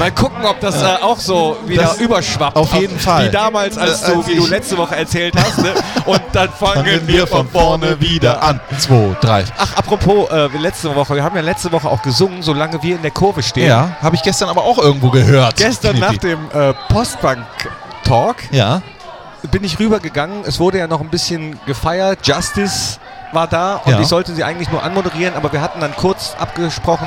Mal 0.01 0.11
gucken, 0.13 0.45
ob 0.45 0.59
das 0.61 0.83
äh, 0.83 0.87
auch 1.03 1.19
so 1.21 1.57
wieder 1.67 1.83
Das- 1.85 1.99
überschwappt. 1.99 2.57
auf 2.57 2.75
jeden 2.75 2.99
Fall. 2.99 3.29
Wie 3.29 3.31
damals, 3.31 3.79
als 3.79 4.03
Äh, 4.03 4.13
du, 4.13 4.19
als 4.19 4.27
wie 4.29 4.35
du 4.37 4.47
letzte 4.47 4.77
Woche 4.79 4.97
erzählt 4.97 5.35
hast. 5.37 5.59
Ne? 5.59 5.73
Und 6.07 6.23
dann 6.33 6.49
fangen 6.49 6.85
Fangen 6.87 7.07
wir 7.07 7.27
von 7.27 7.49
vorne 7.49 8.01
wieder 8.01 8.43
an. 8.43 8.61
Zwei, 8.79 9.17
drei. 9.21 9.45
Ach, 9.59 9.77
apropos, 9.77 10.29
äh, 10.31 10.47
letzte 10.59 10.95
Woche, 10.97 11.15
wir 11.15 11.23
haben 11.23 11.37
ja 11.37 11.43
letzte 11.43 11.71
Woche 11.71 11.87
auch 11.89 12.03
gesungen, 12.03 12.43
solange 12.43 12.83
wir 12.83 12.97
in 12.97 13.03
der 13.03 13.11
Kurve 13.13 13.43
stehen. 13.43 13.69
Ja, 13.69 13.97
habe 14.03 14.17
ich 14.17 14.23
gestern 14.23 14.49
aber 14.49 14.63
auch 14.65 14.79
irgendwo 14.79 15.11
gehört. 15.11 15.57
Gestern 15.57 15.99
nach 16.01 16.17
dem 16.17 16.39
äh, 16.53 16.73
Postbank-Talk 16.89 18.37
Ja. 18.51 18.83
bin 19.51 19.65
ich 19.65 19.79
rübergegangen. 19.79 20.45
Es 20.45 20.59
wurde 20.59 20.79
ja 20.79 20.87
noch 20.87 21.01
ein 21.01 21.09
bisschen 21.11 21.59
gefeiert. 21.67 22.27
Justice 22.27 22.99
war 23.33 23.47
da 23.47 23.77
und 23.77 23.93
Ja. 23.93 24.01
ich 24.01 24.07
sollte 24.09 24.35
sie 24.35 24.43
eigentlich 24.45 24.71
nur 24.71 24.83
anmoderieren, 24.83 25.35
aber 25.37 25.53
wir 25.53 25.61
hatten 25.61 25.81
dann 25.81 25.95
kurz 25.95 26.35
abgesprochen, 26.39 27.07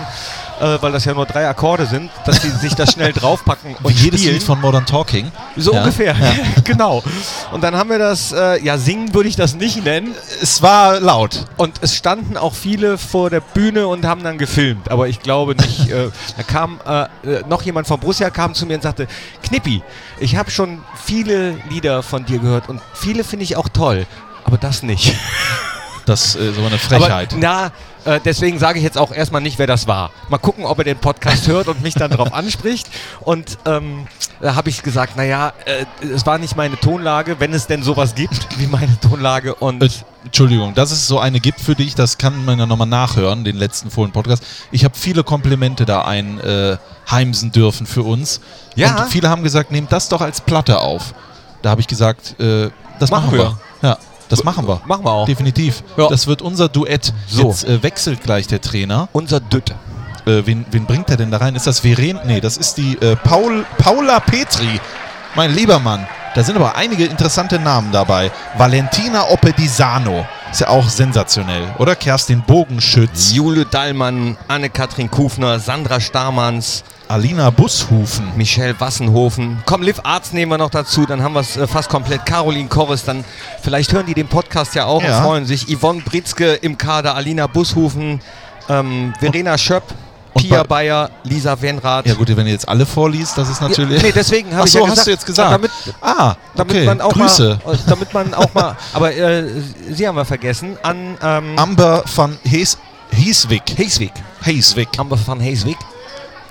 äh, 0.64 0.82
weil 0.82 0.92
das 0.94 1.04
ja 1.06 1.14
nur 1.14 1.26
drei 1.26 1.48
Akkorde 1.48 1.86
sind, 1.86 2.10
dass 2.26 2.42
sie 2.42 2.50
sich 2.50 2.74
das 2.74 2.94
schnell 2.94 3.12
draufpacken 3.14 3.76
und 3.84 3.90
Wie 3.90 4.04
jedes 4.04 4.22
spielen. 4.22 4.36
Lied 4.36 4.44
von 4.44 4.62
Modern 4.62 4.86
Talking. 4.86 5.32
So 5.58 5.74
Ja. 5.74 5.82
ungefähr, 5.82 6.16
genau. 6.64 7.04
Und 7.52 7.62
dann 7.64 7.76
haben 7.76 7.90
wir 7.90 8.00
das, 8.00 8.32
äh, 8.32 8.64
ja, 8.64 8.78
singen 8.78 9.14
würde 9.14 9.28
ich 9.30 9.36
das 9.36 9.56
nicht 9.56 9.84
nennen. 9.84 10.16
Es 10.42 10.62
war 10.62 11.00
laut. 11.00 11.46
Und 11.58 11.78
es 11.82 11.96
standen 11.96 12.38
auch 12.38 12.54
viele 12.56 12.98
vor 12.98 13.30
der 13.30 13.42
Bühne 13.42 13.88
und 13.88 14.06
haben 14.06 14.24
dann 14.24 14.38
gefilmt. 14.38 14.90
Aber 14.90 15.08
ich 15.08 15.20
glaube 15.22 15.56
nicht. 15.56 15.90
äh, 15.90 16.10
da 16.38 16.44
kam 16.44 16.80
äh, 16.86 17.04
äh, 17.30 17.44
noch 17.50 17.62
jemand 17.64 17.88
von 17.88 18.00
Borussia 18.00 18.30
kam 18.30 18.54
zu 18.54 18.66
mir 18.66 18.76
und 18.76 18.84
sagte: 18.84 19.08
Knippi, 19.44 19.84
ich 20.20 20.36
habe 20.38 20.50
schon 20.50 20.82
viele 21.04 21.58
Lieder 21.70 22.04
von 22.04 22.26
dir 22.26 22.40
gehört 22.40 22.70
und 22.70 22.82
viele 22.94 23.24
finde 23.24 23.44
ich 23.44 23.58
auch 23.58 23.68
toll. 23.70 24.06
Aber 24.46 24.58
das 24.58 24.84
nicht. 24.84 25.14
Das 26.06 26.36
ist 26.36 26.56
so 26.56 26.66
eine 26.66 26.78
Frechheit. 26.78 27.32
Aber, 27.34 27.40
na, 27.42 27.72
äh, 28.06 28.20
deswegen 28.24 28.60
sage 28.60 28.80
ich 28.80 28.84
jetzt 28.84 28.98
auch 28.98 29.12
erstmal 29.12 29.42
nicht, 29.42 29.60
wer 29.60 29.68
das 29.68 29.88
war. 29.88 30.12
Mal 30.30 30.38
gucken, 30.38 30.66
ob 30.66 30.78
er 30.80 30.84
den 30.84 30.98
Podcast 30.98 31.48
hört 31.48 31.68
und 31.68 31.82
mich 31.82 31.94
dann 31.94 32.12
darauf 32.12 32.34
anspricht. 32.34 32.88
Und 33.22 33.58
ähm, 33.66 34.08
da 34.42 34.56
habe 34.56 34.70
ich 34.70 34.84
gesagt, 34.84 35.16
naja, 35.16 35.54
äh, 35.66 35.86
es 36.06 36.26
war 36.26 36.38
nicht 36.38 36.56
meine 36.56 36.80
Tonlage, 36.80 37.40
wenn 37.40 37.54
es 37.54 37.68
denn 37.68 37.84
sowas 37.84 38.16
gibt 38.16 38.60
wie 38.60 38.68
meine 38.68 39.00
Tonlage. 39.00 39.56
Und 39.56 39.84
Äh, 39.84 39.90
Entschuldigung, 40.26 40.74
dass 40.74 40.92
es 40.92 41.08
so 41.08 41.20
eine 41.20 41.40
gibt 41.40 41.60
für 41.60 41.76
dich, 41.76 41.96
das 41.96 42.18
kann 42.18 42.46
man 42.46 42.58
ja 42.58 42.66
nochmal 42.66 42.88
nachhören, 42.88 43.44
den 43.44 43.58
letzten 43.58 43.92
Fohlen-Podcast. 43.92 44.44
Ich 44.72 44.86
habe 44.86 44.96
viele 44.98 45.24
Komplimente 45.24 45.86
da 45.86 46.04
einheimsen 46.04 46.74
äh, 46.74 46.78
heimsen 47.12 47.52
dürfen 47.52 47.86
für 47.86 48.04
uns. 48.04 48.40
Ja. 48.76 49.04
Und 49.04 49.10
viele 49.10 49.30
haben 49.30 49.44
gesagt, 49.44 49.72
nehmt 49.72 49.92
das 49.92 50.10
doch 50.10 50.22
als 50.22 50.42
Platte 50.42 50.80
auf. 50.80 51.14
Da 51.62 51.70
habe 51.70 51.82
ich 51.82 51.88
gesagt, 51.88 52.40
äh, 52.40 52.70
Das 53.00 53.12
machen, 53.12 53.36
Machen 53.36 53.58
wir. 53.82 53.90
Ja, 53.90 53.98
das 54.30 54.44
machen 54.44 54.68
wir. 54.68 54.82
Machen 54.86 55.06
wir 55.06 55.12
auch. 55.12 55.26
Definitiv. 55.26 55.84
Ja. 55.98 56.08
Das 56.08 56.28
wird 56.28 56.42
unser 56.42 56.70
Duett. 56.70 57.14
So. 57.28 57.50
Jetzt 57.50 57.66
äh, 57.66 57.84
wechselt 57.84 58.24
gleich 58.24 58.48
der 58.48 58.62
Trainer. 58.62 59.10
Unser 59.12 59.40
Dütt. 59.40 59.72
Äh, 60.26 60.46
wen, 60.46 60.66
wen 60.72 60.86
bringt 60.86 61.10
er 61.10 61.18
denn 61.18 61.32
da 61.32 61.38
rein? 61.38 61.56
Ist 61.56 61.68
das 61.68 61.80
Veren? 61.80 62.20
Nee, 62.26 62.40
das 62.40 62.58
ist 62.58 62.78
die 62.78 62.98
äh, 63.02 63.16
Paul, 63.16 63.66
Paula 63.78 64.20
Petri. 64.20 64.80
Mein 65.36 65.54
lieber 65.54 65.80
Mann. 65.80 66.08
Da 66.36 66.44
sind 66.44 66.56
aber 66.56 66.76
einige 66.76 67.06
interessante 67.06 67.60
Namen 67.60 67.92
dabei. 67.92 68.32
Valentina 68.58 69.30
Oppedisano. 69.30 70.26
Ist 70.52 70.62
ja 70.62 70.68
auch 70.68 70.88
sensationell, 70.88 71.64
oder? 71.78 71.96
Kerstin 71.96 72.42
Bogenschütz. 72.42 73.34
Jule 73.34 73.66
Dallmann, 73.66 74.38
Anne-Kathrin 74.48 75.10
Kufner, 75.10 75.60
Sandra 75.60 76.00
Starmanns, 76.00 76.84
Alina 77.14 77.52
Bushufen. 77.52 78.26
Michelle 78.36 78.74
Wassenhofen. 78.80 79.62
Komm, 79.68 79.84
Liv 79.84 80.00
Arzt 80.02 80.34
nehmen 80.34 80.52
wir 80.52 80.58
noch 80.58 80.72
dazu, 80.72 81.06
dann 81.06 81.22
haben 81.22 81.34
wir 81.34 81.42
es 81.42 81.56
äh, 81.56 81.68
fast 81.68 81.88
komplett. 81.88 82.26
Caroline 82.26 82.68
Korres, 82.68 83.06
dann 83.06 83.24
vielleicht 83.62 83.94
hören 83.94 84.08
die 84.08 84.16
den 84.16 84.28
Podcast 84.28 84.74
ja 84.74 84.86
auch 84.86 85.04
Ja. 85.04 85.20
und 85.20 85.24
freuen 85.24 85.46
sich. 85.46 85.68
Yvonne 85.68 86.02
Britzke 86.02 86.54
im 86.54 86.76
Kader, 86.76 87.14
Alina 87.14 87.46
Bushufen, 87.46 88.20
ähm, 88.68 89.14
Verena 89.20 89.60
Schöpp, 89.60 89.84
Pia 90.34 90.64
Bayer, 90.64 91.12
Lisa 91.24 91.62
Wenrath. 91.62 92.08
Ja 92.08 92.16
gut, 92.16 92.36
wenn 92.36 92.48
ihr 92.48 92.54
jetzt 92.54 92.68
alle 92.68 92.84
vorliest, 92.84 93.38
das 93.38 93.48
ist 93.48 93.62
natürlich... 93.62 94.02
nee, 94.02 94.12
deswegen 94.12 94.56
habe 94.56 94.66
ich 94.66 94.74
so, 94.74 94.80
ja 94.80 94.86
hast 94.86 94.90
gesagt, 94.90 95.08
du 95.08 95.12
jetzt 95.12 95.26
gesagt. 95.28 95.52
Damit, 95.52 95.72
ah, 96.02 96.34
damit 96.56 96.76
okay. 96.76 96.86
man 96.86 97.00
auch 97.00 97.14
Grüße. 97.14 97.60
mal, 97.64 97.80
damit 97.86 98.12
man 98.12 98.34
auch 98.34 98.52
mal, 98.56 98.76
aber 98.92 99.16
äh, 99.16 99.48
Sie 99.92 100.08
haben 100.08 100.16
wir 100.16 100.26
vergessen, 100.26 100.78
an 100.82 101.16
ähm, 101.22 101.60
Amber 101.60 102.04
van 102.16 102.40
Hees, 102.44 102.80
Heeswijk. 103.12 103.78
Heeswijk. 103.78 104.14
Heeswijk. 104.42 104.90
Amber 104.98 105.20
van 105.24 105.40
Heeswijk. 105.40 105.78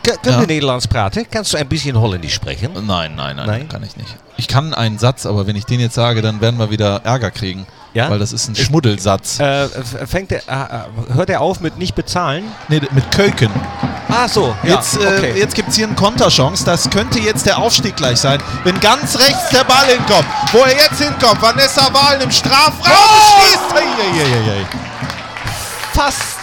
K 0.03 0.17
können 0.23 0.35
Ja. 0.35 0.41
Sie 0.41 0.47
Nederlands 0.47 0.89
praten? 0.89 1.27
Kannst 1.31 1.53
du 1.53 1.59
ein 1.59 1.69
bisschen 1.69 1.99
Holländisch 2.01 2.35
sprechen? 2.35 2.73
Nein, 2.87 3.15
nein, 3.15 3.37
nein, 3.37 3.47
Nein? 3.47 3.69
kann 3.69 3.83
ich 3.83 3.97
nicht. 3.97 4.17
Ich 4.37 4.49
kann 4.49 4.75
einen 4.75 4.99
Satz, 4.99 5.27
aber 5.27 5.47
wenn 5.47 5.57
ich 5.57 5.65
den 5.67 5.79
jetzt 5.81 5.95
sage, 5.95 6.23
dann 6.23 6.41
werden 6.41 6.59
wir 6.59 6.71
wieder 6.71 7.01
Ärger 7.05 7.31
kriegen. 7.31 7.67
Ja? 7.95 8.09
Weil 8.11 8.19
das 8.19 8.33
ist 8.33 8.49
ein 8.49 8.57
Schmuddelsatz. 8.57 9.39
Äh, 9.39 9.65
f- 9.65 10.09
fängt 10.09 10.33
er, 10.33 10.41
äh, 10.49 11.15
hört 11.15 11.29
er 11.29 11.43
auf 11.43 11.61
mit 11.61 11.77
nicht 11.79 11.95
bezahlen? 11.95 12.45
nee, 12.69 12.81
mit 12.91 13.11
Köken. 13.13 13.51
Ah 14.09 14.27
so, 14.29 14.55
ja, 14.63 14.77
Jetzt, 14.77 14.97
äh, 14.97 15.07
okay. 15.07 15.33
jetzt 15.37 15.55
gibt 15.55 15.69
es 15.69 15.77
hier 15.77 15.87
eine 15.87 15.95
Konterchance. 15.95 16.65
Das 16.65 16.89
könnte 16.91 17.19
jetzt 17.19 17.45
der 17.47 17.59
Aufstieg 17.59 17.95
gleich 17.97 18.19
sein. 18.19 18.43
Wenn 18.65 18.81
ganz 18.81 19.19
rechts 19.19 19.51
der 19.51 19.65
Ball 19.65 19.85
hinkommt. 19.87 20.27
Wo 20.53 20.59
er 20.61 20.71
jetzt 20.75 21.01
hinkommt. 21.03 21.41
Vanessa 21.43 21.93
Wahlen 21.93 22.23
im 22.23 22.31
Strafraum. 22.31 22.81
Schießt. 22.83 23.75
Ei, 23.75 23.79
ei, 23.81 24.23
ei, 24.23 24.53
ei, 24.57 24.61
ei. 24.63 24.67
fast 25.95 26.39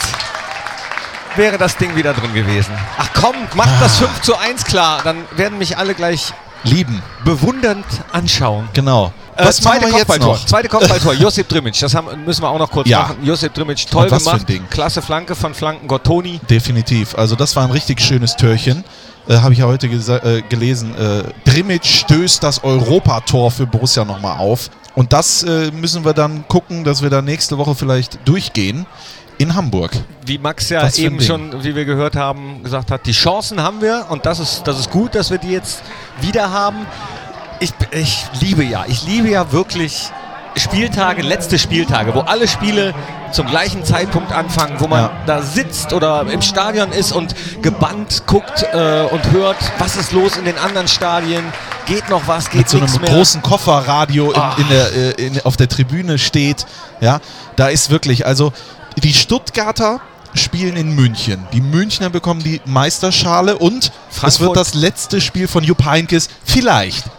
wäre 1.36 1.58
das 1.58 1.78
Ding 1.78 1.96
wieder 1.96 2.14
drin 2.14 2.34
gewesen. 2.34 2.74
Ach 2.98 3.10
komm, 3.14 3.36
macht 3.56 3.82
das 3.82 3.98
5 3.98 4.22
zu 4.22 4.38
1 4.38 4.64
klar, 4.66 5.02
dann 5.04 5.18
werden 5.36 5.58
mich 5.58 5.78
alle 5.78 5.94
gleich 5.94 6.34
Lieben. 6.64 7.02
bewundernd 7.24 7.86
anschauen. 8.12 8.68
Genau. 8.74 9.14
Äh, 9.38 9.46
Was 9.46 9.62
machen 9.64 9.80
wir 9.82 9.88
jetzt 9.90 9.98
Kopfballtor. 10.00 10.34
noch? 10.34 10.46
Zweite 10.46 10.68
Kopfballtor, 10.68 11.14
Josip 11.20 11.48
Drimic. 11.48 11.80
Das 11.80 11.96
haben, 11.96 12.26
müssen 12.26 12.42
wir 12.42 12.50
auch 12.50 12.60
noch 12.60 12.70
kurz 12.70 12.90
Ja. 12.90 13.00
machen. 13.00 13.18
Josip 13.24 13.54
Drimic, 13.54 13.88
toll 13.90 14.10
gemacht. 14.10 14.46
Klasse 14.70 15.02
Flanke 15.02 15.36
von 15.36 15.54
Flanken 15.54 15.88
Gottoni. 15.88 16.40
Definitiv. 16.50 17.16
Also 17.16 17.36
das 17.36 17.56
war 17.56 17.64
ein 17.64 17.72
richtig 17.72 18.02
schönes 18.02 18.36
Törchen. 18.36 18.84
Äh, 19.30 19.38
Habe 19.38 19.54
ich 19.54 19.60
ja 19.60 19.66
heute 19.68 19.88
äh, 19.88 20.42
gelesen. 20.50 20.94
Äh, 20.98 21.24
Drimic 21.50 21.86
stößt 21.86 22.44
das 22.44 22.62
Europator 22.64 23.52
für 23.52 23.66
Borussia 23.66 24.04
nochmal 24.04 24.38
auf. 24.40 24.70
Und 24.96 25.14
das 25.14 25.44
äh, 25.44 25.72
müssen 25.72 26.04
wir 26.04 26.14
dann 26.14 26.46
gucken, 26.50 26.84
dass 26.84 27.02
wir 27.02 27.10
da 27.10 27.22
nächste 27.22 27.58
Woche 27.58 27.76
vielleicht 27.76 28.28
durchgehen 28.28 28.86
in 29.40 29.56
Hamburg. 29.56 29.92
Wie 30.26 30.38
Max 30.38 30.70
ja 30.70 30.84
Was 30.84 31.00
eben 31.00 31.20
schon, 31.22 31.64
wie 31.64 31.74
wir 31.76 31.86
gehört 31.86 32.16
haben, 32.16 32.62
gesagt 32.64 32.92
hat, 32.92 33.06
die 33.08 33.14
Chancen 33.14 33.64
haben 33.64 33.82
wir 33.82 34.06
und 34.10 34.26
das 34.28 34.40
ist, 34.40 34.62
das 34.68 34.78
ist 34.80 34.92
gut, 34.92 35.16
dass 35.16 35.32
wir 35.32 35.40
die 35.40 35.50
jetzt 35.52 35.82
wieder 36.22 36.52
haben. 36.52 36.86
Ich, 37.60 37.74
ich 37.92 38.26
liebe 38.42 38.64
ja, 38.64 38.86
ich 38.88 39.04
liebe 39.06 39.30
ja 39.30 39.52
wirklich 39.52 40.10
Spieltage, 40.56 41.22
letzte 41.22 41.58
Spieltage, 41.58 42.14
wo 42.16 42.20
alle 42.22 42.48
Spiele 42.48 42.94
zum 43.32 43.48
gleichen 43.48 43.86
Zeitpunkt 43.86 44.32
anfangen, 44.34 44.76
wo 44.80 44.88
man 44.88 45.04
Ja. 45.04 45.12
da 45.26 45.42
sitzt 45.42 45.94
oder 45.94 46.26
im 46.30 46.42
Stadion 46.42 46.92
ist 46.92 47.12
und 47.12 47.34
gebannt 47.62 48.24
guckt 48.26 48.64
äh, 48.74 49.04
und 49.12 49.32
hört, 49.32 49.58
was 49.78 49.96
ist 49.96 50.12
los 50.12 50.36
in 50.38 50.46
den 50.46 50.58
anderen 50.58 50.88
Stadien, 50.88 51.44
geht 51.86 52.10
noch 52.10 52.28
was, 52.28 52.50
geht 52.50 52.62
Mit 52.62 52.70
so 52.70 52.78
einem 52.80 53.02
mehr. 53.02 53.12
großen 53.12 53.42
Kofferradio 53.42 54.32
in, 54.32 54.40
Ah. 54.42 54.56
in 54.58 54.68
der, 54.70 54.94
äh, 54.94 55.28
in, 55.28 55.42
auf 55.46 55.56
der 55.56 55.70
Tribüne 55.70 56.18
steht. 56.18 56.66
Ja, 57.00 57.20
da 57.56 57.68
ist 57.68 57.90
wirklich, 57.92 58.26
also 58.26 58.52
die 58.98 59.14
Stuttgarter 59.14 60.02
spielen 60.36 60.76
in 60.76 60.94
München. 60.94 61.44
Die 61.54 61.62
Münchner 61.62 62.10
bekommen 62.12 62.44
die 62.44 62.62
Meisterschale 62.66 63.58
und 63.58 63.86
es 64.12 64.18
Frankfurt- 64.18 64.40
wird 64.42 64.58
das 64.58 64.74
letzte 64.76 65.22
Spiel 65.22 65.48
von 65.48 65.64
Jupp 65.64 65.84
Heynckes 65.86 66.30
vielleicht. 66.46 67.04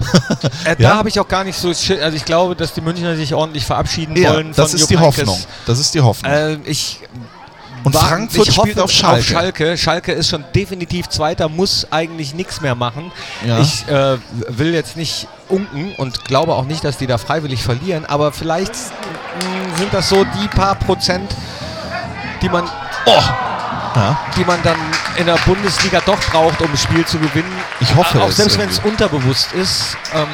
Äh, 0.65 0.77
Ja? 0.79 0.91
Da 0.91 0.97
habe 0.99 1.09
ich 1.09 1.19
auch 1.19 1.27
gar 1.29 1.43
nicht 1.45 1.59
so, 1.59 1.71
schi- 1.71 2.01
also 2.01 2.17
ich 2.17 2.25
glaube, 2.25 2.55
dass 2.55 2.73
die 2.73 2.81
Münchner 2.81 3.17
sich 3.17 3.35
ordentlich 3.35 3.65
verabschieden 3.65 4.15
Ja, 4.17 4.35
wollen. 4.35 4.53
das 4.55 4.75
ist 4.75 4.83
Jupp 4.83 4.89
die 4.91 4.99
Heynckes. 4.99 5.19
Hoffnung. 5.29 5.39
Das 5.67 5.79
ist 5.81 5.93
die 5.95 6.01
Hoffnung. 6.01 6.33
Äh, 6.33 6.55
ich 6.65 7.01
Und 7.83 7.95
war- 7.95 8.07
Frankfurt 8.09 8.47
ich 8.49 8.55
spielt 8.55 8.79
auf 8.79 8.91
Schalke. 8.93 9.19
Auf 9.21 9.25
Schalke. 9.27 9.77
Schalke 9.77 10.13
ist 10.13 10.29
schon 10.29 10.45
definitiv 10.55 11.09
Zweiter, 11.09 11.49
muss 11.49 11.87
eigentlich 11.91 12.33
nichts 12.35 12.61
mehr 12.61 12.75
machen. 12.77 13.11
Ja. 13.47 13.59
Ich 13.61 13.89
äh, 13.89 14.19
will 14.49 14.73
jetzt 14.73 14.97
nicht 14.97 15.27
unken 15.49 15.93
und 15.97 16.25
glaube 16.25 16.55
auch 16.55 16.65
nicht, 16.65 16.85
dass 16.85 16.97
die 16.99 17.07
da 17.09 17.19
freiwillig 17.19 17.63
verlieren, 17.63 18.05
aber 18.07 18.31
vielleicht 18.33 18.73
mh, 18.75 19.60
sind 19.81 19.93
das 19.95 20.09
so 20.09 20.25
die 20.25 20.49
paar 20.49 20.75
Prozent, 20.75 21.35
die 22.43 22.49
man, 22.49 22.69
Oh! 23.07 23.23
Ja. 23.97 24.17
die 24.37 24.45
man 24.45 24.63
dann 24.63 24.77
in 25.17 25.27
der 25.27 25.37
Bundesliga 25.47 26.01
doch 26.07 26.21
braucht, 26.31 26.61
um 26.61 26.71
das 26.71 26.83
Spiel 26.83 27.05
zu 27.05 27.19
gewinnen. 27.19 27.51
Ich 27.81 27.93
hoffe 27.97 28.23
Auch 28.23 28.31
selbst 28.31 28.57
wenn 28.59 28.69
es 28.69 28.79
unterbewusst 28.79 29.53
ist. 29.53 29.97
Ähm, 30.15 30.29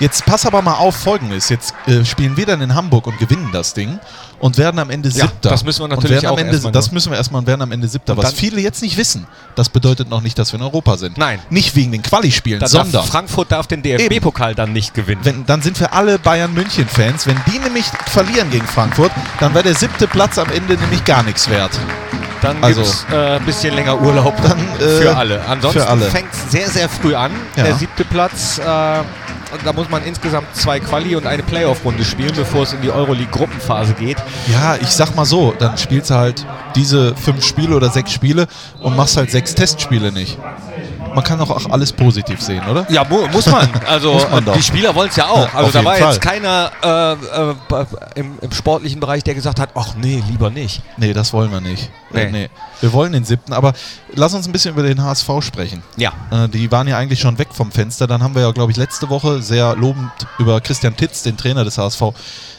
Jetzt 0.00 0.26
pass 0.26 0.46
aber 0.46 0.62
mal 0.62 0.74
auf, 0.74 0.96
folgendes. 0.96 1.48
Jetzt 1.48 1.74
äh, 1.86 2.04
spielen 2.04 2.36
wir 2.36 2.44
dann 2.46 2.60
in 2.60 2.74
Hamburg 2.74 3.06
und 3.06 3.18
gewinnen 3.18 3.50
das 3.52 3.72
Ding 3.74 4.00
und 4.42 4.58
werden 4.58 4.78
am 4.80 4.90
Ende 4.90 5.08
Ja, 5.08 5.26
Siebter. 5.26 5.50
das 5.50 5.62
müssen 5.64 5.80
wir 5.80 5.84
und 5.84 5.90
natürlich 5.90 6.16
werden 6.16 6.26
am 6.26 6.34
auch 6.34 6.38
Ende, 6.38 6.52
erstmal 6.54 6.72
Das 6.72 6.90
müssen 6.90 7.10
wir 7.12 7.16
erstmal 7.16 7.40
und 7.40 7.46
werden 7.46 7.62
am 7.62 7.70
Ende 7.70 7.86
Siebter. 7.86 8.16
Was 8.16 8.32
viele 8.32 8.60
jetzt 8.60 8.82
nicht 8.82 8.96
wissen, 8.96 9.26
das 9.54 9.68
bedeutet 9.68 10.10
noch 10.10 10.20
nicht, 10.20 10.36
dass 10.36 10.52
wir 10.52 10.58
in 10.58 10.64
Europa 10.66 10.96
sind. 10.96 11.16
Nein. 11.16 11.38
Nicht 11.48 11.76
wegen 11.76 11.92
den 11.92 12.02
Quali-Spielen, 12.02 12.58
da 12.58 12.66
sondern 12.66 12.90
darf 12.90 13.06
Frankfurt 13.06 13.52
darf 13.52 13.68
den 13.68 13.82
DFB-Pokal 13.84 14.56
dann 14.56 14.72
nicht 14.72 14.94
gewinnen. 14.94 15.20
wenn, 15.22 15.46
dann 15.46 15.62
sind 15.62 15.78
wir 15.78 15.92
alle 15.94 16.18
Bayern-München-Fans. 16.18 17.26
Wenn 17.28 17.40
die 17.52 17.60
nämlich 17.60 17.84
verlieren 18.06 18.50
gegen 18.50 18.66
Frankfurt, 18.66 19.12
dann 19.38 19.54
wäre 19.54 19.62
der 19.64 19.76
siebte 19.76 20.08
Platz 20.08 20.36
am 20.38 20.50
Ende 20.50 20.74
nämlich 20.76 21.04
gar 21.04 21.22
nichts 21.22 21.48
wert. 21.48 21.78
Dann 22.40 22.62
Also- 22.64 22.80
gibt 22.82 22.92
es 22.92 23.06
äh, 23.12 23.36
ein 23.36 23.44
bisschen 23.44 23.74
länger 23.76 24.00
Urlaub 24.02 24.34
Dann, 24.42 24.58
äh, 24.80 24.96
für 25.00 25.16
alle. 25.16 25.40
Ansonsten 25.46 26.00
fängt 26.10 26.32
es 26.32 26.50
sehr, 26.50 26.68
sehr 26.68 26.88
früh 26.88 27.14
an. 27.14 27.30
Ja. 27.56 27.62
Der 27.62 27.76
siebte 27.76 28.04
Platz. 28.04 28.58
Äh, 28.58 29.02
da 29.64 29.72
muss 29.72 29.88
man 29.88 30.04
insgesamt 30.04 30.54
zwei 30.54 30.80
Quali 30.80 31.14
und 31.16 31.26
eine 31.26 31.42
Playoff-Runde 31.42 32.04
spielen, 32.04 32.32
bevor 32.34 32.62
es 32.62 32.72
in 32.72 32.80
die 32.80 32.90
Euroleague-Gruppenphase 32.90 33.94
geht. 33.94 34.16
Ja, 34.50 34.76
ich 34.76 34.88
sag 34.88 35.14
mal 35.14 35.24
so, 35.24 35.54
dann 35.58 35.76
spielst 35.78 36.10
du 36.10 36.14
halt 36.14 36.46
diese 36.74 37.14
fünf 37.16 37.44
Spiele 37.44 37.76
oder 37.76 37.90
sechs 37.90 38.12
Spiele 38.12 38.46
und 38.80 38.96
machst 38.96 39.16
halt 39.16 39.30
sechs 39.30 39.54
Testspiele 39.54 40.12
nicht. 40.12 40.38
Man 41.14 41.24
kann 41.24 41.38
doch 41.38 41.50
auch 41.50 41.70
alles 41.70 41.92
positiv 41.92 42.40
sehen, 42.40 42.62
oder? 42.68 42.86
Ja, 42.90 43.04
mu 43.04 43.26
muss 43.28 43.46
man. 43.46 43.68
Also 43.86 44.14
Muss 44.14 44.30
man 44.30 44.46
äh, 44.46 44.52
die 44.52 44.62
Spieler 44.62 44.94
wollen 44.94 45.10
es 45.10 45.16
ja 45.16 45.26
auch. 45.26 45.52
Ja, 45.52 45.58
also 45.58 45.70
da 45.70 45.84
war 45.84 45.96
Fall. 45.96 46.12
jetzt 46.12 46.20
keiner 46.20 46.70
äh, 46.82 47.12
äh, 47.12 47.84
im, 48.14 48.38
im 48.40 48.52
sportlichen 48.52 49.00
Bereich, 49.00 49.22
der 49.22 49.34
gesagt 49.34 49.60
hat, 49.60 49.70
ach 49.74 49.94
nee, 49.96 50.22
lieber 50.28 50.50
nicht. 50.50 50.82
Nee, 50.96 51.12
das 51.12 51.32
wollen 51.32 51.50
wir 51.50 51.60
nicht. 51.60 51.90
Nee. 52.10 52.30
Nee. 52.30 52.48
Wir 52.80 52.92
wollen 52.92 53.12
den 53.12 53.24
siebten, 53.24 53.52
aber 53.52 53.72
lass 54.14 54.34
uns 54.34 54.46
ein 54.46 54.52
bisschen 54.52 54.72
über 54.72 54.82
den 54.82 55.02
HSV 55.02 55.28
sprechen. 55.40 55.82
Ja. 55.96 56.12
Äh, 56.30 56.48
die 56.48 56.70
waren 56.70 56.88
ja 56.88 56.96
eigentlich 56.96 57.20
schon 57.20 57.38
weg 57.38 57.48
vom 57.52 57.70
Fenster. 57.70 58.06
Dann 58.06 58.22
haben 58.22 58.34
wir 58.34 58.42
ja, 58.42 58.52
glaube 58.52 58.72
ich, 58.72 58.78
letzte 58.78 59.10
Woche 59.10 59.42
sehr 59.42 59.74
lobend 59.76 60.10
über 60.38 60.60
Christian 60.60 60.96
Titz, 60.96 61.22
den 61.22 61.36
Trainer 61.36 61.64
des 61.64 61.78
HSV, 61.78 62.02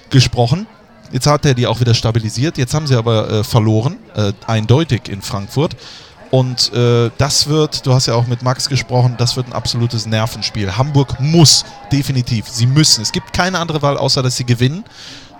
gesprochen. 0.10 0.68
Jetzt 1.12 1.28
hat 1.28 1.46
er 1.46 1.54
die 1.54 1.68
auch 1.68 1.80
wieder 1.80 1.94
stabilisiert. 1.94 2.58
Jetzt 2.58 2.74
haben 2.74 2.88
sie 2.88 2.96
aber 2.96 3.30
äh, 3.30 3.44
verloren, 3.44 3.98
äh, 4.16 4.34
eindeutig 4.48 5.10
in 5.10 5.22
Frankfurt. 5.22 5.76
Und 6.34 6.74
äh, 6.74 7.12
das 7.20 7.46
wird, 7.46 7.86
du 7.86 7.94
hast 7.94 8.08
ja 8.08 8.16
auch 8.16 8.26
mit 8.26 8.42
Max 8.42 8.68
gesprochen, 8.68 9.14
das 9.20 9.36
wird 9.36 9.46
ein 9.46 9.54
absolutes 9.54 10.08
Nervenspiel. 10.08 10.76
Hamburg 10.76 11.20
muss, 11.20 11.64
definitiv, 11.92 12.48
sie 12.50 12.66
müssen. 12.66 13.04
Es 13.04 13.12
gibt 13.12 13.34
keine 13.34 13.60
andere 13.60 13.84
Wahl, 13.84 13.98
außer 13.98 14.24
dass 14.24 14.36
sie 14.36 14.44
gewinnen. 14.44 14.84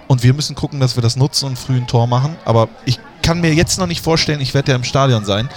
Und 0.08 0.22
wir 0.22 0.36
müssen 0.36 0.56
gucken, 0.56 0.80
dass 0.80 0.96
wir 0.96 1.02
das 1.02 1.16
nutzen 1.16 1.48
und 1.48 1.58
früh 1.58 1.78
ein 1.78 1.88
Tor 1.88 2.06
machen. 2.06 2.36
Aber 2.46 2.70
ich 2.86 3.00
kann 3.24 3.42
mir 3.42 3.56
jetzt 3.56 3.80
noch 3.80 3.88
nicht 3.88 4.04
vorstellen, 4.04 4.40
ich 4.40 4.54
werde 4.54 4.72
ja 4.72 4.76
im 4.76 4.84
Stadion 4.84 5.26
sein, 5.26 5.50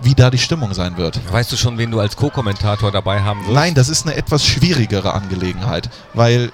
wie 0.00 0.14
da 0.14 0.30
die 0.30 0.38
Stimmung 0.38 0.72
sein 0.72 0.96
wird. 0.96 1.20
Weißt 1.30 1.52
du 1.52 1.56
schon, 1.58 1.76
wen 1.76 1.90
du 1.90 2.00
als 2.00 2.16
Co-Kommentator 2.16 2.90
dabei 2.90 3.20
haben 3.20 3.40
wirst? 3.40 3.52
Nein, 3.52 3.74
das 3.74 3.90
ist 3.90 4.06
eine 4.06 4.16
etwas 4.16 4.42
schwierigere 4.46 5.12
Angelegenheit, 5.12 5.90
weil 6.14 6.44
äh, 6.44 6.50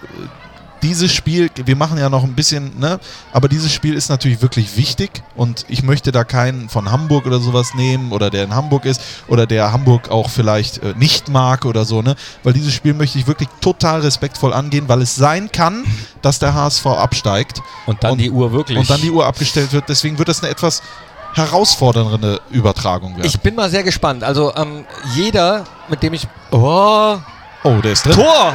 dieses 0.85 1.13
Spiel, 1.13 1.51
wir 1.65 1.77
machen 1.77 1.97
ja 1.99 2.09
noch 2.11 2.23
ein 2.25 2.35
bisschen, 2.35 2.79
ne, 2.79 3.01
aber 3.33 3.49
dieses 3.49 3.73
Spiel 3.73 3.95
ist 3.95 4.11
natürlich 4.11 4.43
wirklich 4.43 4.77
wichtig 4.77 5.23
und 5.35 5.65
ich 5.69 5.83
möchte 5.83 6.13
da 6.13 6.25
keinen 6.25 6.69
von 6.69 6.93
Hamburg 6.93 7.25
oder 7.27 7.41
sowas 7.41 7.73
nehmen 7.75 8.13
oder 8.13 8.29
der 8.31 8.45
in 8.45 8.55
Hamburg 8.55 8.85
ist 8.85 9.01
oder 9.27 9.47
der 9.47 9.73
Hamburg 9.73 10.11
auch 10.11 10.29
vielleicht 10.29 10.83
äh, 10.83 10.93
nicht 10.97 11.29
mag 11.31 11.65
oder 11.65 11.85
so, 11.87 12.03
ne, 12.03 12.15
weil 12.43 12.53
dieses 12.53 12.75
Spiel 12.75 12.93
möchte 12.93 13.19
ich 13.19 13.27
wirklich 13.27 13.49
total 13.63 14.01
respektvoll 14.03 14.53
angehen, 14.53 14.85
weil 14.87 15.01
es 15.01 15.17
sein 15.17 15.51
kann, 15.51 15.85
dass 16.23 16.39
der 16.39 16.53
HSV 16.55 16.87
absteigt 16.87 17.61
Und 17.87 18.05
dann 18.05 18.13
Und- 18.13 18.19
die 18.19 18.31
Uhr 18.31 18.53
wirklich. 18.53 18.79
und 18.79 18.89
dann 18.91 19.01
die 19.01 19.11
Uhr 19.11 19.25
abgestellt 19.27 19.73
wird, 19.73 19.89
deswegen 19.89 20.19
wird 20.19 20.29
das 20.29 20.43
eine 20.43 20.51
etwas 20.53 20.83
herausforderndere 21.33 22.41
Übertragung 22.51 23.17
werden. 23.17 23.27
Ich 23.27 23.41
bin 23.41 23.55
mal 23.55 23.71
sehr 23.71 23.83
gespannt. 23.83 24.23
Also 24.23 24.55
ähm, 24.55 24.85
jeder, 25.15 25.65
mit 25.89 26.03
dem 26.03 26.13
ich... 26.15 26.29
Oh, 26.53 27.17
oh, 27.65 27.75
der 27.83 27.93
ist 27.93 28.05
drin. 28.07 28.15
Tor! 28.15 28.55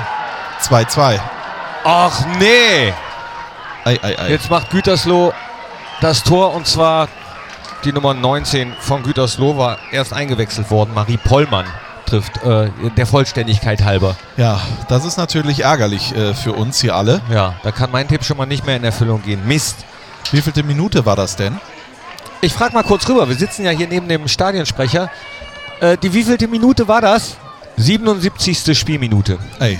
2-2. 0.61 1.19
Ach 1.83 2.25
nee! 2.39 2.93
Ei, 3.85 3.99
ei, 4.01 4.19
ei. 4.19 4.29
Jetzt 4.29 4.49
macht 4.49 4.69
Gütersloh 4.69 5.33
das 6.01 6.23
Tor 6.23 6.53
und 6.53 6.67
zwar 6.67 7.07
die 7.83 7.93
Nummer 7.93 8.13
19 8.13 8.73
von 8.79 9.03
Gütersloh 9.03 9.57
war 9.57 9.77
erst 9.91 10.13
eingewechselt 10.13 10.69
worden. 10.69 10.91
Marie 10.93 11.17
Pollmann 11.17 11.65
trifft, 12.05 12.43
äh, 12.43 12.69
der 12.97 13.05
Vollständigkeit 13.05 13.83
halber. 13.83 14.15
Ja, 14.35 14.59
das 14.89 15.05
ist 15.05 15.17
natürlich 15.17 15.61
ärgerlich 15.63 16.13
äh, 16.15 16.33
für 16.33 16.53
uns 16.53 16.81
hier 16.81 16.95
alle. 16.95 17.21
Ja, 17.31 17.55
da 17.63 17.71
kann 17.71 17.91
mein 17.91 18.07
Tipp 18.07 18.23
schon 18.23 18.37
mal 18.37 18.45
nicht 18.45 18.65
mehr 18.65 18.75
in 18.75 18.83
Erfüllung 18.83 19.21
gehen. 19.23 19.47
Mist. 19.47 19.85
Wie 20.31 20.41
vielte 20.41 20.63
Minute 20.63 21.05
war 21.05 21.15
das 21.15 21.35
denn? 21.35 21.59
Ich 22.41 22.53
frage 22.53 22.73
mal 22.73 22.83
kurz 22.83 23.07
rüber. 23.07 23.27
Wir 23.27 23.35
sitzen 23.35 23.65
ja 23.65 23.71
hier 23.71 23.87
neben 23.87 24.07
dem 24.07 24.27
Stadionsprecher. 24.27 25.09
Äh, 25.79 25.97
die 25.97 26.13
wievielte 26.13 26.47
Minute 26.47 26.87
war 26.87 27.01
das? 27.01 27.37
77. 27.77 28.77
Spielminute. 28.77 29.37
Ey. 29.59 29.79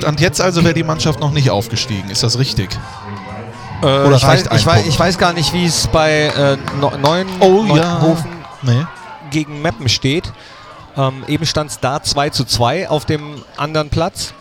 Stand 0.00 0.20
jetzt 0.20 0.40
also 0.40 0.64
wäre 0.64 0.74
die 0.74 0.82
Mannschaft 0.84 1.20
noch 1.20 1.30
nicht 1.32 1.50
aufgestiegen. 1.50 2.10
Ist 2.10 2.22
das 2.22 2.38
richtig? 2.38 2.70
Äh, 3.82 3.86
Oder 3.86 4.16
ich, 4.16 4.24
reicht 4.24 4.44
weiß, 4.46 4.48
ein 4.48 4.58
ich, 4.58 4.66
weiß, 4.66 4.86
ich 4.86 4.98
weiß 4.98 5.18
gar 5.18 5.32
nicht, 5.32 5.52
wie 5.52 5.64
es 5.64 5.86
bei 5.88 6.26
äh, 6.36 6.56
no, 6.80 6.92
neun, 7.00 7.26
Oh, 7.40 7.62
Neuenhofen 7.62 8.30
Nee. 8.62 8.84
gegen 9.30 9.60
Meppen 9.60 9.88
steht. 9.88 10.32
Ähm, 10.96 11.24
eben 11.26 11.46
stand 11.46 11.70
es 11.70 11.80
da 11.80 12.02
2 12.02 12.30
zu 12.30 12.44
2 12.44 12.88
auf 12.88 13.04
dem 13.06 13.42
anderen 13.56 13.88
Platz. 13.88 14.34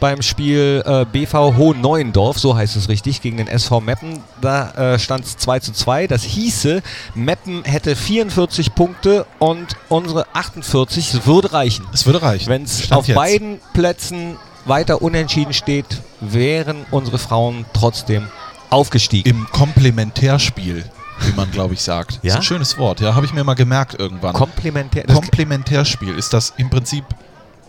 Beim 0.00 0.22
Spiel 0.22 0.82
äh, 0.86 1.04
BV 1.04 1.56
Hohen 1.58 1.82
Neuendorf, 1.82 2.38
so 2.38 2.56
heißt 2.56 2.74
es 2.74 2.88
richtig, 2.88 3.20
gegen 3.20 3.36
den 3.36 3.46
SV 3.48 3.82
Meppen. 3.82 4.22
Da 4.40 4.94
äh, 4.94 4.98
stand 4.98 5.26
es 5.26 5.36
2 5.36 5.60
zu 5.60 5.72
2. 5.72 6.06
Das 6.06 6.22
hieße, 6.22 6.82
Meppen 7.14 7.64
hätte 7.64 7.94
44 7.94 8.74
Punkte 8.74 9.26
und 9.38 9.76
unsere 9.90 10.24
48. 10.32 11.12
Es 11.14 11.26
würde 11.26 11.52
reichen. 11.52 11.86
Es 11.92 12.06
würde 12.06 12.22
reichen. 12.22 12.48
Wenn 12.48 12.62
es 12.62 12.90
auf 12.90 13.08
jetzt. 13.08 13.14
beiden 13.14 13.60
Plätzen 13.74 14.36
weiter 14.64 15.02
unentschieden 15.02 15.52
steht, 15.52 15.86
wären 16.20 16.84
unsere 16.90 17.18
Frauen 17.18 17.64
trotzdem 17.72 18.26
aufgestiegen. 18.70 19.28
Im 19.28 19.46
Komplementärspiel, 19.50 20.84
wie 21.20 21.32
man 21.32 21.50
glaube 21.50 21.74
ich 21.74 21.82
sagt. 21.82 22.20
Ja? 22.22 22.30
Ist 22.30 22.36
ein 22.36 22.42
schönes 22.42 22.78
Wort, 22.78 23.00
ja, 23.00 23.14
habe 23.14 23.26
ich 23.26 23.32
mir 23.32 23.44
mal 23.44 23.54
gemerkt 23.54 23.98
irgendwann. 23.98 24.32
Komplementär. 24.34 25.04
Das, 25.06 25.16
Komplementärspiel 25.16 26.16
ist 26.16 26.32
das 26.32 26.54
im 26.56 26.70
Prinzip 26.70 27.04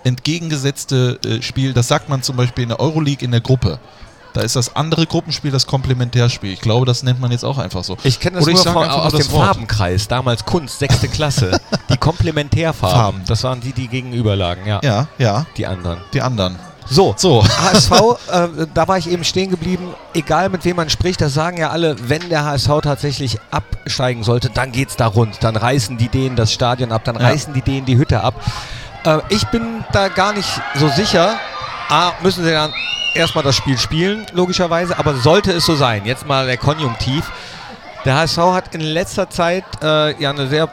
entgegengesetzte 0.04 1.20
äh, 1.26 1.42
Spiel. 1.42 1.74
Das 1.74 1.88
sagt 1.88 2.10
man 2.10 2.24
zum 2.24 2.36
Beispiel 2.36 2.64
in 2.64 2.70
der 2.70 2.80
Euroleague 2.80 3.24
in 3.24 3.32
der 3.32 3.42
Gruppe. 3.42 3.80
Da 4.34 4.42
ist 4.42 4.56
das 4.56 4.76
andere 4.78 5.06
Gruppenspiel 5.08 5.52
das 5.52 5.68
Komplementärspiel. 5.68 6.54
Ich 6.54 6.62
glaube, 6.62 6.86
das 6.86 7.04
nennt 7.04 7.20
man 7.20 7.32
jetzt 7.32 7.44
auch 7.44 7.58
einfach 7.58 7.84
so. 7.84 7.98
Ich 8.04 8.20
kenne 8.20 8.38
das 8.38 8.46
Oder 8.46 8.54
nur 8.54 8.64
von, 8.64 8.88
aus 8.88 9.12
dem 9.12 9.20
das 9.20 9.32
Wort. 9.32 9.46
Farbenkreis, 9.48 10.08
damals 10.08 10.46
Kunst, 10.46 10.80
sechste 10.80 11.10
Klasse. 11.10 11.60
die 11.90 11.98
Komplementärfarben. 11.98 12.98
Farben. 12.98 13.22
Das 13.28 13.44
waren 13.44 13.60
die, 13.60 13.74
die 13.74 13.90
gegenüber 13.90 14.36
lagen, 14.38 14.66
ja. 14.66 14.80
Ja, 14.84 15.08
ja, 15.18 15.46
Die 15.58 15.68
anderen. 15.68 16.00
die 16.14 16.22
anderen. 16.22 16.58
So, 16.92 17.16
So. 17.18 17.42
HSV, 17.72 17.92
äh, 18.32 18.68
da 18.74 18.88
war 18.88 18.98
ich 18.98 19.10
eben 19.10 19.24
stehen 19.24 19.50
geblieben. 19.50 19.94
Egal 20.14 20.50
mit 20.50 20.66
wem 20.66 20.76
man 20.76 20.90
spricht, 20.90 21.22
das 21.22 21.34
sagen 21.34 21.58
ja 21.58 21.70
alle, 21.70 21.96
wenn 22.10 22.28
der 22.30 22.44
HSV 22.44 22.68
tatsächlich 22.84 23.38
absteigen 23.50 24.24
sollte, 24.24 24.50
dann 24.50 24.74
geht's 24.74 24.98
da 24.98 25.08
rund. 25.08 25.38
Dann 25.42 25.56
reißen 25.56 25.98
die 25.98 26.10
denen 26.10 26.36
das 26.36 26.52
Stadion 26.52 26.92
ab, 26.92 27.04
dann 27.06 27.16
Ja. 27.16 27.22
reißen 27.28 27.54
die 27.54 27.62
denen 27.62 27.86
die 27.86 27.98
Hütte 27.98 28.22
ab. 28.22 28.34
Äh, 29.06 29.20
ich 29.30 29.48
bin 29.48 29.86
da 29.94 30.10
gar 30.10 30.34
nicht 30.34 30.50
so 30.76 30.90
sicher. 30.90 31.36
A, 31.90 32.12
müssen 32.22 32.44
sie 32.44 32.52
dann 32.52 32.74
erstmal 33.16 33.44
das 33.46 33.56
Spiel 33.56 33.78
spielen, 33.78 34.26
logischerweise, 34.34 34.98
aber 35.00 35.16
sollte 35.16 35.52
es 35.54 35.66
so 35.66 35.76
sein, 35.76 36.06
jetzt 36.06 36.28
mal 36.28 36.46
der 36.46 36.58
Konjunktiv. 36.58 37.24
Der 38.06 38.16
HSV 38.18 38.38
hat 38.38 38.74
in 38.74 38.82
letzter 38.82 39.30
Zeit 39.30 39.64
äh, 39.84 40.20
ja 40.22 40.32
eine 40.32 40.48
sehr, 40.48 40.68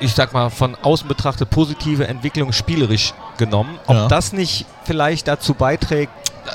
ich 0.00 0.12
sag 0.14 0.32
mal, 0.34 0.50
von 0.50 0.76
außen 0.82 1.08
betrachtet 1.08 1.48
positive 1.48 2.06
Entwicklung 2.06 2.52
spielerisch 2.52 3.14
genommen. 3.38 3.78
Ob 3.86 3.96
Ja. 3.96 4.08
das 4.08 4.32
nicht 4.34 4.66
vielleicht 4.84 5.26
dazu 5.26 5.54
beiträgt, 5.54 6.12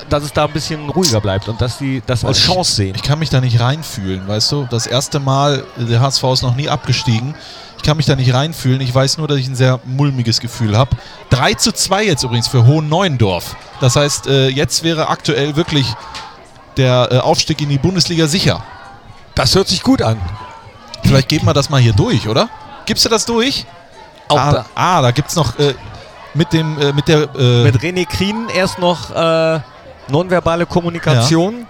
dass 0.08 0.22
es 0.22 0.32
da 0.32 0.44
ein 0.44 0.52
bisschen 0.52 0.88
ruhiger 0.88 1.20
bleibt 1.20 1.48
und 1.48 1.60
dass 1.60 1.78
sie 1.78 2.00
das 2.06 2.24
als 2.24 2.38
Ich- 2.38 2.44
Chance 2.46 2.72
sehen. 2.74 2.94
Ich 2.94 3.02
kann 3.02 3.18
mich 3.18 3.28
da 3.30 3.40
nicht 3.40 3.58
reinfühlen, 3.60 4.26
weißt 4.28 4.52
du? 4.52 4.68
Das 4.70 4.86
erste 4.86 5.18
Mal, 5.18 5.64
der 5.76 6.00
HSV 6.00 6.22
ist 6.32 6.42
noch 6.42 6.54
nie 6.54 6.68
abgestiegen. 6.68 7.34
Ich 7.76 7.82
kann 7.82 7.96
mich 7.96 8.06
da 8.06 8.14
nicht 8.14 8.32
reinfühlen. 8.32 8.80
Ich 8.82 8.94
weiß 8.94 9.18
nur, 9.18 9.26
dass 9.26 9.38
ich 9.38 9.48
ein 9.48 9.56
sehr 9.56 9.80
mulmiges 9.84 10.38
Gefühl 10.38 10.76
habe. 10.78 10.96
3 11.30 11.54
zu 11.54 11.72
2 11.72 12.04
jetzt 12.04 12.22
übrigens 12.22 12.46
für 12.46 12.66
Hohen 12.66 12.88
Neuendorf. 12.88 13.56
Das 13.80 13.96
heißt, 13.96 14.28
äh, 14.28 14.48
jetzt 14.48 14.84
wäre 14.84 15.08
aktuell 15.08 15.56
wirklich 15.56 15.86
der 16.76 17.08
äh, 17.10 17.18
Aufstieg 17.18 17.60
in 17.60 17.68
die 17.68 17.78
Bundesliga 17.78 18.28
sicher. 18.28 18.62
Das 19.34 19.54
hört 19.54 19.68
sich 19.68 19.82
gut 19.82 20.02
an. 20.02 20.20
Vielleicht 21.02 21.28
geben 21.28 21.46
wir 21.46 21.54
das 21.54 21.70
mal 21.70 21.80
hier 21.80 21.92
durch, 21.92 22.28
oder? 22.28 22.48
Gibst 22.86 23.04
du 23.04 23.08
das 23.08 23.24
durch? 23.24 23.64
Auch 24.28 24.38
ah, 24.38 24.52
da. 24.52 24.66
ah, 24.74 25.02
da 25.02 25.10
gibt's 25.10 25.34
noch 25.34 25.58
äh, 25.58 25.74
mit 26.34 26.52
dem, 26.52 26.78
äh, 26.78 26.92
mit 26.92 27.08
der, 27.08 27.28
äh, 27.34 27.64
Mit 27.64 27.80
René 27.80 28.06
Krien 28.06 28.48
erst 28.48 28.78
noch 28.78 29.10
äh, 29.10 29.60
nonverbale 30.08 30.66
Kommunikation. 30.66 31.66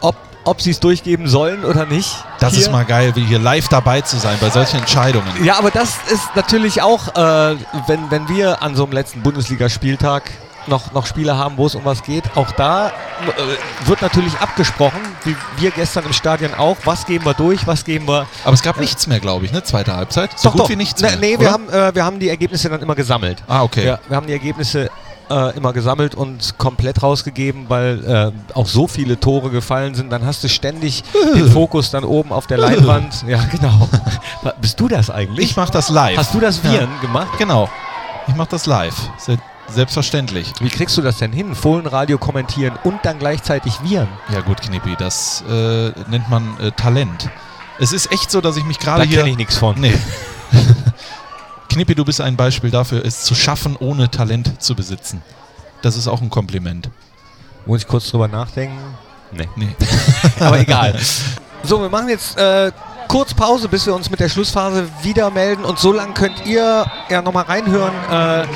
Ob, 0.00 0.16
ob 0.44 0.60
sie 0.60 0.70
es 0.70 0.80
durchgeben 0.80 1.28
sollen 1.28 1.64
oder 1.64 1.86
nicht. 1.86 2.24
das 2.38 2.54
Hier. 2.54 2.62
ist 2.62 2.72
mal 2.72 2.84
geil, 2.84 3.12
wie 3.14 3.24
hier 3.24 3.38
live 3.38 3.68
dabei 3.68 4.00
zu 4.00 4.18
sein 4.18 4.38
bei 4.40 4.50
solchen 4.50 4.78
Entscheidungen. 4.78 5.44
Ja, 5.44 5.58
aber 5.58 5.70
das 5.70 5.96
ist 6.10 6.34
natürlich 6.34 6.82
auch, 6.82 7.08
äh, 7.14 7.56
wenn, 7.86 8.10
wenn 8.10 8.28
wir 8.28 8.62
an 8.62 8.74
so 8.74 8.84
einem 8.84 8.92
letzten 8.92 9.22
Bundesligaspieltag 9.22 10.30
noch, 10.66 10.92
noch 10.92 11.06
Spiele 11.06 11.36
haben, 11.36 11.56
wo 11.56 11.66
es 11.66 11.74
um 11.74 11.84
was 11.84 12.02
geht, 12.02 12.24
auch 12.36 12.50
da 12.52 12.88
äh, 12.88 13.88
wird 13.88 14.02
natürlich 14.02 14.38
abgesprochen, 14.38 15.00
wie 15.24 15.36
wir 15.58 15.70
gestern 15.70 16.04
im 16.04 16.12
Stadion 16.12 16.54
auch, 16.54 16.76
was 16.84 17.06
geben 17.06 17.24
wir 17.24 17.34
durch, 17.34 17.66
was 17.66 17.84
geben 17.84 18.06
wir. 18.08 18.26
Aber 18.44 18.54
es 18.54 18.62
gab 18.62 18.78
nichts 18.78 19.06
mehr, 19.06 19.20
glaube 19.20 19.46
ich, 19.46 19.52
ne? 19.52 19.62
Zweite 19.62 19.94
Halbzeit. 19.96 20.38
So 20.38 20.50
gut 20.50 20.68
wie 20.68 20.76
nichts 20.76 21.00
nee, 21.00 21.08
mehr. 21.08 21.18
Nee, 21.18 21.36
oder? 21.36 21.40
wir 21.40 21.52
haben, 21.52 21.68
äh, 21.68 21.94
wir 21.94 22.04
haben 22.04 22.18
die 22.18 22.28
Ergebnisse 22.28 22.68
dann 22.68 22.80
immer 22.80 22.94
gesammelt. 22.94 23.42
Ah, 23.48 23.62
okay. 23.62 23.86
Ja, 23.86 23.98
wir 24.08 24.16
haben 24.16 24.26
die 24.26 24.32
Ergebnisse 24.32 24.90
äh, 25.30 25.56
immer 25.56 25.72
gesammelt 25.72 26.14
und 26.14 26.58
komplett 26.58 27.02
rausgegeben, 27.02 27.66
weil 27.68 28.04
äh, 28.04 28.54
auch 28.54 28.66
so 28.66 28.86
viele 28.86 29.18
Tore 29.18 29.50
gefallen 29.50 29.94
sind. 29.94 30.10
Dann 30.10 30.26
hast 30.26 30.42
du 30.44 30.48
ständig 30.48 31.04
den 31.34 31.50
Fokus 31.50 31.90
dann 31.90 32.04
oben 32.04 32.32
auf 32.32 32.46
der 32.46 32.58
Leinwand. 32.58 33.24
Ja, 33.30 33.44
genau. 33.50 33.88
Bist 34.60 34.80
du 34.80 34.88
das 34.88 35.10
eigentlich? 35.10 35.50
Ich 35.50 35.56
mache 35.56 35.70
das 35.70 35.88
live. 35.88 36.16
Hast 36.16 36.34
du 36.34 36.40
das 36.40 36.64
Viren 36.64 36.88
gemacht? 37.00 37.28
Genau. 37.38 37.68
Ich 38.26 38.34
mache 38.34 38.48
das 38.50 38.66
live. 38.66 38.94
Se 39.18 39.38
selbstverständlich. 39.70 40.52
Wie 40.60 40.68
kriegst 40.68 40.96
du 40.96 41.02
das 41.02 41.18
denn 41.18 41.32
hin? 41.32 41.54
Fohlenradio 41.54 42.18
kommentieren 42.18 42.78
und 42.84 43.00
dann 43.02 43.18
gleichzeitig 43.18 43.82
Viren? 43.82 44.08
Ja 44.32 44.40
gut, 44.40 44.60
Knippi, 44.60 44.96
das 44.98 45.42
äh, 45.48 45.92
nennt 46.08 46.28
man 46.28 46.58
äh, 46.60 46.72
Talent. 46.72 47.28
Es 47.78 47.92
ist 47.92 48.12
echt 48.12 48.30
so, 48.30 48.40
dass 48.40 48.56
ich 48.56 48.64
mich 48.64 48.78
Da 48.78 48.84
gerade 48.84 49.04
hier... 49.04 49.18
kenne 49.18 49.30
ich 49.30 49.36
nichts 49.36 49.56
von. 49.56 49.78
Nee. 49.80 49.94
Knippi, 51.70 51.94
du 51.94 52.04
bist 52.04 52.20
ein 52.20 52.36
Beispiel 52.36 52.70
dafür, 52.70 53.04
es 53.04 53.22
zu 53.22 53.34
schaffen, 53.34 53.76
ohne 53.76 54.10
Talent 54.10 54.60
zu 54.60 54.74
besitzen. 54.74 55.22
Das 55.82 55.96
ist 55.96 56.08
auch 56.08 56.20
ein 56.20 56.28
Kompliment. 56.28 56.90
Muss 57.66 57.82
ich 57.82 57.88
kurz 57.88 58.10
drüber 58.10 58.28
nachdenken? 58.28 58.78
Nee. 59.32 59.48
Nee. 59.56 59.74
Aber 60.40 60.58
egal. 60.60 60.98
So, 61.62 61.78
wir 61.78 61.90
machen 61.90 62.08
jetzt 62.08 62.38
äh, 62.38 62.72
kurz 63.06 63.34
Pause, 63.34 63.68
bis 63.68 63.84
wir 63.84 63.94
uns 63.94 64.10
mit 64.10 64.18
der 64.18 64.30
Schlussphase 64.30 64.88
wieder 65.02 65.30
melden. 65.30 65.62
Und 65.64 65.78
so 65.78 65.92
lange 65.92 66.14
könnt 66.14 66.46
ihr 66.46 66.86
ja 67.10 67.20
nochmal 67.20 67.44
reinhören. 67.44 67.92
Äh, 68.10 68.46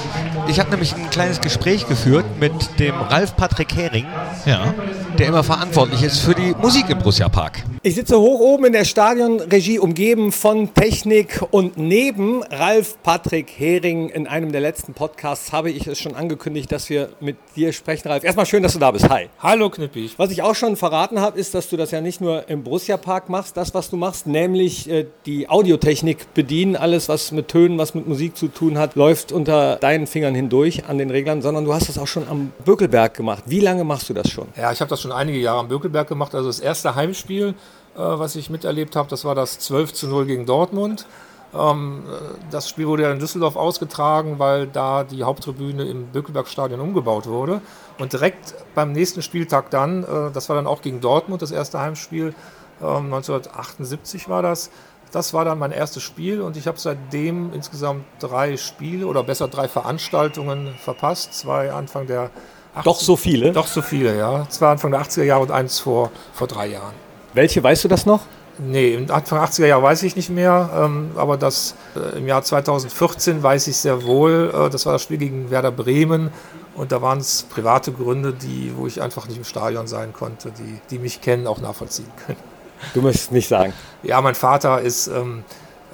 ich 0.48 0.61
habe 0.61 0.70
nämlich 0.70 0.94
ein 0.94 1.09
kleines 1.11 1.40
Gespräch 1.40 1.87
geführt 1.88 2.24
mit 2.38 2.52
dem 2.78 2.94
Ralf 2.94 3.37
Patrick 3.37 3.74
Hering, 3.74 4.07
Ja. 4.46 4.74
der 5.18 5.28
immer 5.28 5.42
verantwortlich 5.44 6.02
ist 6.02 6.20
für 6.20 6.35
die 6.35 6.54
Musik 6.61 6.88
im 6.90 6.98
Borussia 6.98 7.28
Park. 7.28 7.62
Ich 7.83 7.94
sitze 7.94 8.18
hoch 8.18 8.40
oben 8.40 8.66
in 8.66 8.72
der 8.72 8.85
Stadionregie, 8.85 9.78
umgeben 9.78 10.33
von 10.33 10.72
Technik 10.74 11.40
und 11.50 11.76
neben 11.76 12.42
Ralf 12.42 12.96
Patrick 13.02 13.50
Hering 13.57 14.09
in 14.09 14.26
einem 14.26 14.52
der 14.52 14.61
letzten 14.61 14.94
Podcasts 14.94 15.52
habe 15.52 15.70
ich 15.70 15.87
es 15.87 15.98
schon 15.98 16.14
angekündigt, 16.14 16.70
dass 16.72 16.88
wir 16.90 17.11
mit 17.20 17.37
dir 17.57 17.72
sprechen, 17.72 18.09
Ralf. 18.09 18.24
Erstmal 18.24 18.46
schön, 18.46 18.62
dass 18.62 18.72
du 18.74 18.78
da 18.78 18.90
bist. 18.90 19.09
Hi. 19.09 19.28
Hallo 19.38 19.70
Knippi. 19.70 20.11
Was 20.16 20.30
ich 20.30 20.42
auch 20.42 20.54
schon 20.54 20.76
verraten 20.76 21.20
habe, 21.20 21.38
ist, 21.38 21.54
dass 21.54 21.68
du 21.68 21.76
das 21.76 21.90
ja 21.90 22.00
nicht 22.00 22.20
nur 22.20 22.48
im 22.48 22.62
Borussia 22.64 22.96
Park 22.96 23.28
machst, 23.28 23.57
das, 23.57 23.74
was 23.74 23.90
du 23.90 23.96
machst, 23.96 24.26
nämlich 24.26 24.88
äh, 24.90 25.07
die 25.26 25.48
Audiotechnik 25.48 26.33
bedienen. 26.35 26.76
Alles, 26.76 27.09
was 27.09 27.33
mit 27.33 27.48
Tönen, 27.48 27.78
was 27.78 27.94
mit 27.94 28.07
Musik 28.09 28.37
zu 28.37 28.48
tun 28.48 28.78
hat, 28.78 28.94
läuft 28.94 29.30
unter 29.33 29.76
deinen 29.76 30.07
Fingern 30.07 30.34
hindurch 30.35 30.87
an 30.88 30.99
den 30.99 31.11
Reglern, 31.11 31.42
sondern 31.42 31.64
du 31.64 31.73
hast 31.73 31.88
das 31.88 31.99
auch 31.99 32.07
schon 32.07 32.29
am 32.29 32.53
Bökelberg 32.64 33.14
gemacht. 33.14 33.44
Wie 33.47 33.61
lange 33.61 33.85
machst 33.85 34.09
du 34.09 34.14
das 34.14 34.31
schon? 34.31 34.49
Ja, 34.57 34.73
ich 34.73 34.81
habe 34.81 34.88
das 34.88 35.01
schon 35.01 35.12
einige 35.12 35.38
Jahre 35.38 35.61
am 35.61 35.68
Bökelberg 35.68 36.09
gemacht. 36.09 36.35
Also 36.35 36.49
das 36.49 36.61
erste 36.61 36.94
Heimspiel, 36.94 37.49
äh, 37.49 37.99
was 37.99 38.37
ich 38.37 38.51
miterlebt 38.51 38.97
habe, 38.97 39.09
das 39.09 39.25
war 39.25 39.35
das 39.35 39.59
12 39.59 39.92
zu 39.92 40.09
0 40.09 40.27
gegen 40.27 40.47
Dortmund. 40.47 41.07
Ähm, 41.55 42.03
äh, 42.07 42.51
das 42.51 42.68
Spiel 42.68 42.87
wurde 42.87 43.05
ja 43.05 43.12
in 43.12 43.18
Düsseldorf 43.18 43.57
ausgetragen, 43.57 44.38
weil 44.38 44.66
da 44.66 45.05
die 45.05 45.23
Haupttribüne 45.23 45.85
im 45.85 46.07
Bökelbergstadion 46.07 46.81
umgebaut 46.81 47.27
wurde. 47.27 47.61
Und 47.99 48.12
direkt 48.12 48.55
beim 48.75 48.92
nächsten 48.92 49.23
Spieltag 49.23 49.70
dann, 49.70 50.03
äh, 50.03 50.31
das 50.33 50.49
war 50.49 50.57
dann 50.57 50.66
auch 50.66 50.83
gegen 50.83 51.01
Dortmund, 51.01 51.42
das 51.42 51.53
erste 51.53 51.81
Heimspiel, 51.81 52.35
ähm, 52.81 53.12
1978 53.12 54.29
war 54.29 54.42
das. 54.42 54.70
Das 55.14 55.33
war 55.33 55.44
dann 55.44 55.61
mein 55.61 55.70
erstes 55.70 56.03
Spiel 56.03 56.40
und 56.40 56.57
ich 56.57 56.66
habe 56.66 56.77
seitdem 56.81 57.53
insgesamt 57.53 58.05
drei 58.18 58.57
Spiele 58.57 59.07
oder 59.07 59.22
besser 59.22 59.46
drei 59.46 59.68
Veranstaltungen 59.68 60.74
verpasst. 60.83 61.35
Zwei 61.35 61.70
Anfang 61.70 62.09
der 62.09 62.31
80 62.74 62.83
Doch 62.83 62.98
so 62.98 63.14
viele? 63.14 63.53
Doch 63.53 63.68
so 63.68 63.81
viele, 63.81 64.18
ja. 64.18 64.44
Zwei 64.48 64.72
Anfang 64.72 64.90
der 64.90 65.00
80er 65.00 65.22
Jahre 65.22 65.42
und 65.42 65.53
eins 65.53 65.79
vor, 65.79 66.11
vor 66.33 66.48
drei 66.48 66.66
Jahren. 66.66 66.94
Welche, 67.33 67.62
weißt 67.62 67.85
du 67.85 67.88
das 67.88 68.07
noch? 68.07 68.22
Nee, 68.59 68.96
Anfang 69.09 69.38
der 69.38 69.48
80er 69.48 69.66
Jahre 69.66 69.85
weiß 69.85 70.03
ich 70.03 70.16
nicht 70.16 70.31
mehr, 70.31 70.70
ähm, 70.77 71.12
aber 71.14 71.37
das 71.37 71.77
äh, 71.94 72.18
im 72.18 72.27
Jahr 72.27 72.42
2014 72.42 73.40
weiß 73.40 73.68
ich 73.68 73.77
sehr 73.77 74.03
wohl. 74.03 74.53
Äh, 74.53 74.68
das 74.68 74.85
war 74.85 74.94
das 74.94 75.03
Spiel 75.03 75.18
gegen 75.18 75.48
Werder 75.48 75.70
Bremen 75.70 76.33
Und 76.74 76.91
da 76.91 77.03
waren 77.03 77.18
es 77.18 77.45
private 77.45 77.93
Gründe, 77.93 78.32
die, 78.32 78.72
wo 78.76 78.89
ich 78.89 79.01
einfach 79.01 79.28
nicht 79.28 79.39
im 79.39 79.45
Stadion 79.45 79.86
sein 79.86 80.12
konnte, 80.12 80.51
die, 80.51 80.80
die 80.91 80.99
mich 80.99 81.20
kennen, 81.20 81.47
auch 81.47 81.61
nachvollziehen 81.61 82.11
können. 82.26 82.53
Du 82.93 83.03
möchtest 83.03 83.32
nicht 83.32 83.49
sagen. 83.49 83.72
Ja, 84.03 84.20
mein 84.20 84.35
Vater 84.35 84.80
ist, 84.80 85.07
ähm, 85.07 85.45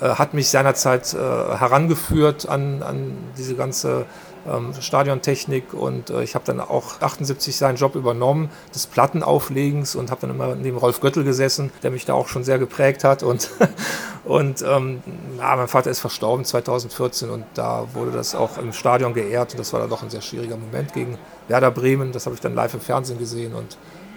äh, 0.00 0.08
hat 0.08 0.34
mich 0.34 0.48
seinerzeit 0.48 1.14
äh, 1.14 1.18
herangeführt 1.18 2.48
an, 2.48 2.82
an 2.82 3.16
diese 3.36 3.54
ganze 3.54 4.06
ähm, 4.48 4.72
Stadiontechnik 4.80 5.74
und 5.74 6.10
äh, 6.10 6.22
ich 6.22 6.34
habe 6.34 6.44
dann 6.46 6.60
auch 6.60 7.00
78 7.00 7.56
seinen 7.56 7.76
Job 7.76 7.94
übernommen, 7.94 8.50
des 8.74 8.86
Plattenauflegens 8.86 9.94
und 9.94 10.10
habe 10.10 10.22
dann 10.22 10.30
immer 10.30 10.54
neben 10.54 10.78
Rolf 10.78 11.00
Göttel 11.00 11.24
gesessen, 11.24 11.70
der 11.82 11.90
mich 11.90 12.06
da 12.06 12.14
auch 12.14 12.28
schon 12.28 12.44
sehr 12.44 12.58
geprägt 12.58 13.04
hat 13.04 13.22
und, 13.22 13.50
und 14.24 14.62
ähm, 14.62 15.02
ja, 15.38 15.56
mein 15.56 15.68
Vater 15.68 15.90
ist 15.90 16.00
verstorben 16.00 16.44
2014 16.44 17.28
und 17.28 17.44
da 17.54 17.86
wurde 17.92 18.12
das 18.12 18.34
auch 18.34 18.56
im 18.58 18.72
Stadion 18.72 19.12
geehrt 19.12 19.52
und 19.52 19.60
das 19.60 19.72
war 19.72 19.80
dann 19.80 19.90
doch 19.90 20.02
ein 20.02 20.10
sehr 20.10 20.22
schwieriger 20.22 20.56
Moment 20.56 20.94
gegen 20.94 21.18
Werder 21.48 21.70
Bremen, 21.70 22.12
das 22.12 22.26
habe 22.26 22.34
ich 22.34 22.40
dann 22.40 22.54
live 22.54 22.74
im 22.74 22.80
Fernsehen 22.80 23.18
gesehen 23.18 23.54
und 23.54 23.76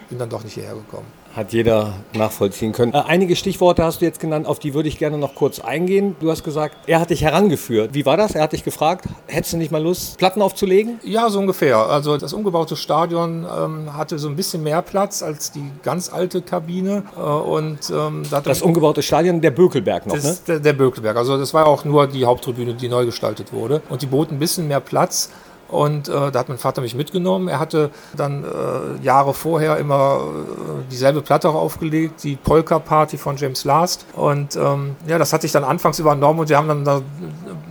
bin 0.09 0.17
dann 0.17 0.30
doch 0.30 0.43
nicht 0.43 0.53
hierher 0.53 0.76
gekommen 0.76 1.22
hat 1.36 1.51
jeder 1.51 1.93
nachvollziehen 2.13 2.71
können. 2.71 2.93
Äh, 2.93 3.03
einige 3.07 3.36
Stichworte 3.36 3.84
hast 3.84 4.01
du 4.01 4.05
jetzt 4.05 4.19
genannt, 4.19 4.47
auf 4.47 4.59
die 4.59 4.73
würde 4.73 4.88
ich 4.88 4.99
gerne 4.99 5.17
noch 5.17 5.36
kurz 5.36 5.59
eingehen. 5.59 6.15
Du 6.19 6.29
hast 6.29 6.43
gesagt, 6.43 6.75
er 6.86 6.99
hat 6.99 7.09
dich 7.09 7.23
herangeführt. 7.23 7.93
Wie 7.93 8.05
war 8.05 8.17
das? 8.17 8.36
Er 8.36 8.43
hat 8.43 8.53
dich 8.53 8.63
gefragt, 8.63 9.05
hättest 9.27 9.53
du 9.53 9.57
nicht 9.57 9.71
mal 9.71 9.81
Lust, 9.81 10.17
Platten 10.17 10.41
aufzulegen? 10.41 10.99
Ja, 11.03 11.29
so 11.29 11.39
ungefähr. 11.39 11.77
Also 11.77 12.17
das 12.17 12.34
umgebaute 12.34 12.75
Stadion 12.75 13.45
ähm, 13.45 13.97
hatte 13.97 14.19
so 14.19 14.29
ein 14.29 14.36
bisschen 14.36 14.63
mehr 14.63 14.81
Platz 14.81 15.23
als 15.23 15.51
die 15.51 15.63
ganz 15.81 16.11
alte 16.13 16.41
Kabine. 16.41 17.03
Äh, 17.17 17.21
und, 17.21 17.79
ähm, 17.89 18.23
da 18.29 18.41
das 18.41 18.61
umgebaute 18.61 19.01
Stadion, 19.01 19.41
der 19.41 19.51
Bökelberg 19.51 20.05
noch, 20.05 20.21
ne? 20.21 20.38
Der, 20.47 20.59
der 20.59 20.73
Bökelberg. 20.73 21.17
Also 21.17 21.38
das 21.38 21.53
war 21.53 21.65
auch 21.65 21.84
nur 21.84 22.07
die 22.07 22.25
Haupttribüne, 22.25 22.75
die 22.75 22.89
neu 22.89 23.05
gestaltet 23.05 23.51
wurde. 23.53 23.81
Und 23.89 24.01
die 24.01 24.07
boten 24.07 24.36
ein 24.36 24.39
bisschen 24.39 24.67
mehr 24.67 24.79
Platz. 24.79 25.29
Und 25.74 26.07
äh, 26.07 26.32
da 26.32 26.39
hat 26.39 26.49
mein 26.49 26.59
Vater 26.59 26.82
mich 26.82 26.93
mitgenommen. 26.93 27.47
Er 27.47 27.59
hatte 27.59 27.89
dann 28.15 28.43
äh, 28.43 29.03
Jahre 29.03 29.34
vorher 29.34 29.78
immer 29.78 30.21
äh, 30.21 30.91
dieselbe 30.91 31.21
Platte 31.21 31.49
aufgelegt, 31.49 32.24
die 32.24 32.36
Polka 32.36 32.78
Party 32.78 33.17
von 33.17 33.38
James 33.38 33.65
Last. 33.65 34.05
Und 34.13 34.55
ähm, 34.55 34.95
ja, 35.07 35.17
das 35.17 35.34
hatte 35.34 35.47
ich 35.47 35.51
dann 35.51 35.63
anfangs 35.63 35.97
übernommen 35.97 36.41
und 36.41 36.49
wir 36.49 36.57
haben 36.57 36.67
dann 36.67 36.86
da 36.86 37.01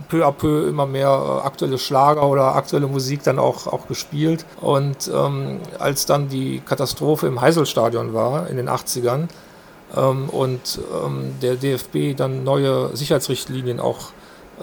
peu 0.09 0.25
à 0.25 0.31
peu 0.31 0.67
immer 0.67 0.85
mehr 0.85 1.07
äh, 1.07 1.47
aktuelle 1.47 1.77
Schlager 1.77 2.27
oder 2.27 2.55
aktuelle 2.55 2.87
Musik 2.87 3.23
dann 3.23 3.39
auch, 3.39 3.67
auch 3.67 3.87
gespielt. 3.87 4.45
Und 4.59 5.09
ähm, 5.13 5.59
als 5.79 6.05
dann 6.05 6.27
die 6.27 6.59
Katastrophe 6.59 7.27
im 7.27 7.39
Heiselstadion 7.39 8.13
war 8.13 8.49
in 8.49 8.57
den 8.57 8.69
80ern 8.69 9.29
ähm, 9.95 10.29
und 10.29 10.79
ähm, 11.05 11.35
der 11.41 11.55
DFB 11.55 12.17
dann 12.17 12.43
neue 12.43 12.95
Sicherheitsrichtlinien 12.95 13.79
auch 13.79 14.11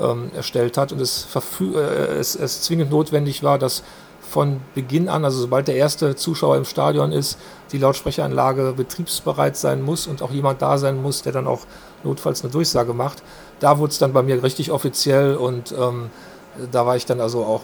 ähm, 0.00 0.30
erstellt 0.34 0.76
hat 0.76 0.92
und 0.92 1.00
es, 1.00 1.26
äh, 1.60 1.78
es, 2.18 2.34
es 2.34 2.62
zwingend 2.62 2.90
notwendig 2.90 3.42
war, 3.42 3.58
dass 3.58 3.82
von 4.20 4.60
Beginn 4.74 5.08
an, 5.08 5.24
also 5.24 5.40
sobald 5.40 5.66
der 5.66 5.74
erste 5.74 6.14
Zuschauer 6.14 6.56
im 6.56 6.64
Stadion 6.64 7.10
ist, 7.10 7.38
die 7.72 7.78
Lautsprecheranlage 7.78 8.74
betriebsbereit 8.76 9.56
sein 9.56 9.82
muss 9.82 10.06
und 10.06 10.22
auch 10.22 10.30
jemand 10.30 10.62
da 10.62 10.78
sein 10.78 11.02
muss, 11.02 11.22
der 11.22 11.32
dann 11.32 11.48
auch 11.48 11.62
notfalls 12.04 12.42
eine 12.42 12.52
Durchsage 12.52 12.94
macht. 12.94 13.22
Da 13.58 13.78
wurde 13.78 13.90
es 13.90 13.98
dann 13.98 14.12
bei 14.12 14.22
mir 14.22 14.42
richtig 14.42 14.70
offiziell 14.70 15.34
und 15.34 15.72
ähm, 15.72 16.10
da 16.70 16.86
war 16.86 16.96
ich 16.96 17.06
dann 17.06 17.20
also 17.20 17.44
auch, 17.44 17.62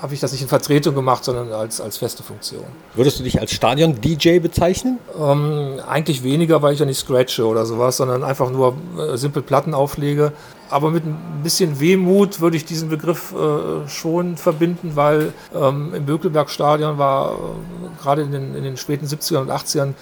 habe 0.00 0.14
ich 0.14 0.20
das 0.20 0.32
nicht 0.32 0.42
in 0.42 0.48
Vertretung 0.48 0.94
gemacht, 0.94 1.24
sondern 1.24 1.52
als, 1.52 1.80
als 1.80 1.96
feste 1.96 2.22
Funktion. 2.22 2.64
Würdest 2.94 3.18
du 3.18 3.22
dich 3.22 3.40
als 3.40 3.52
Stadion-DJ 3.52 4.38
bezeichnen? 4.40 4.98
Ähm, 5.18 5.80
eigentlich 5.86 6.22
weniger, 6.22 6.62
weil 6.62 6.74
ich 6.74 6.80
ja 6.80 6.86
nicht 6.86 6.98
scratche 6.98 7.46
oder 7.46 7.66
sowas, 7.66 7.96
sondern 7.96 8.22
einfach 8.22 8.50
nur 8.50 8.74
äh, 8.98 9.16
simpel 9.16 9.42
Platten 9.42 9.74
auflege. 9.74 10.32
Aber 10.70 10.90
mit 10.90 11.04
ein 11.04 11.40
bisschen 11.42 11.78
Wehmut 11.78 12.40
würde 12.40 12.56
ich 12.56 12.64
diesen 12.64 12.88
Begriff 12.88 13.32
äh, 13.32 13.88
schon 13.88 14.36
verbinden, 14.36 14.92
weil 14.94 15.32
ähm, 15.54 15.94
im 15.94 16.06
Bökelberg-Stadion 16.06 16.98
war 16.98 17.32
äh, 17.32 18.02
gerade 18.02 18.22
in 18.22 18.32
den, 18.32 18.54
in 18.54 18.64
den 18.64 18.76
späten 18.76 19.06
70ern 19.06 19.42
und 19.42 19.50
80ern 19.50 19.94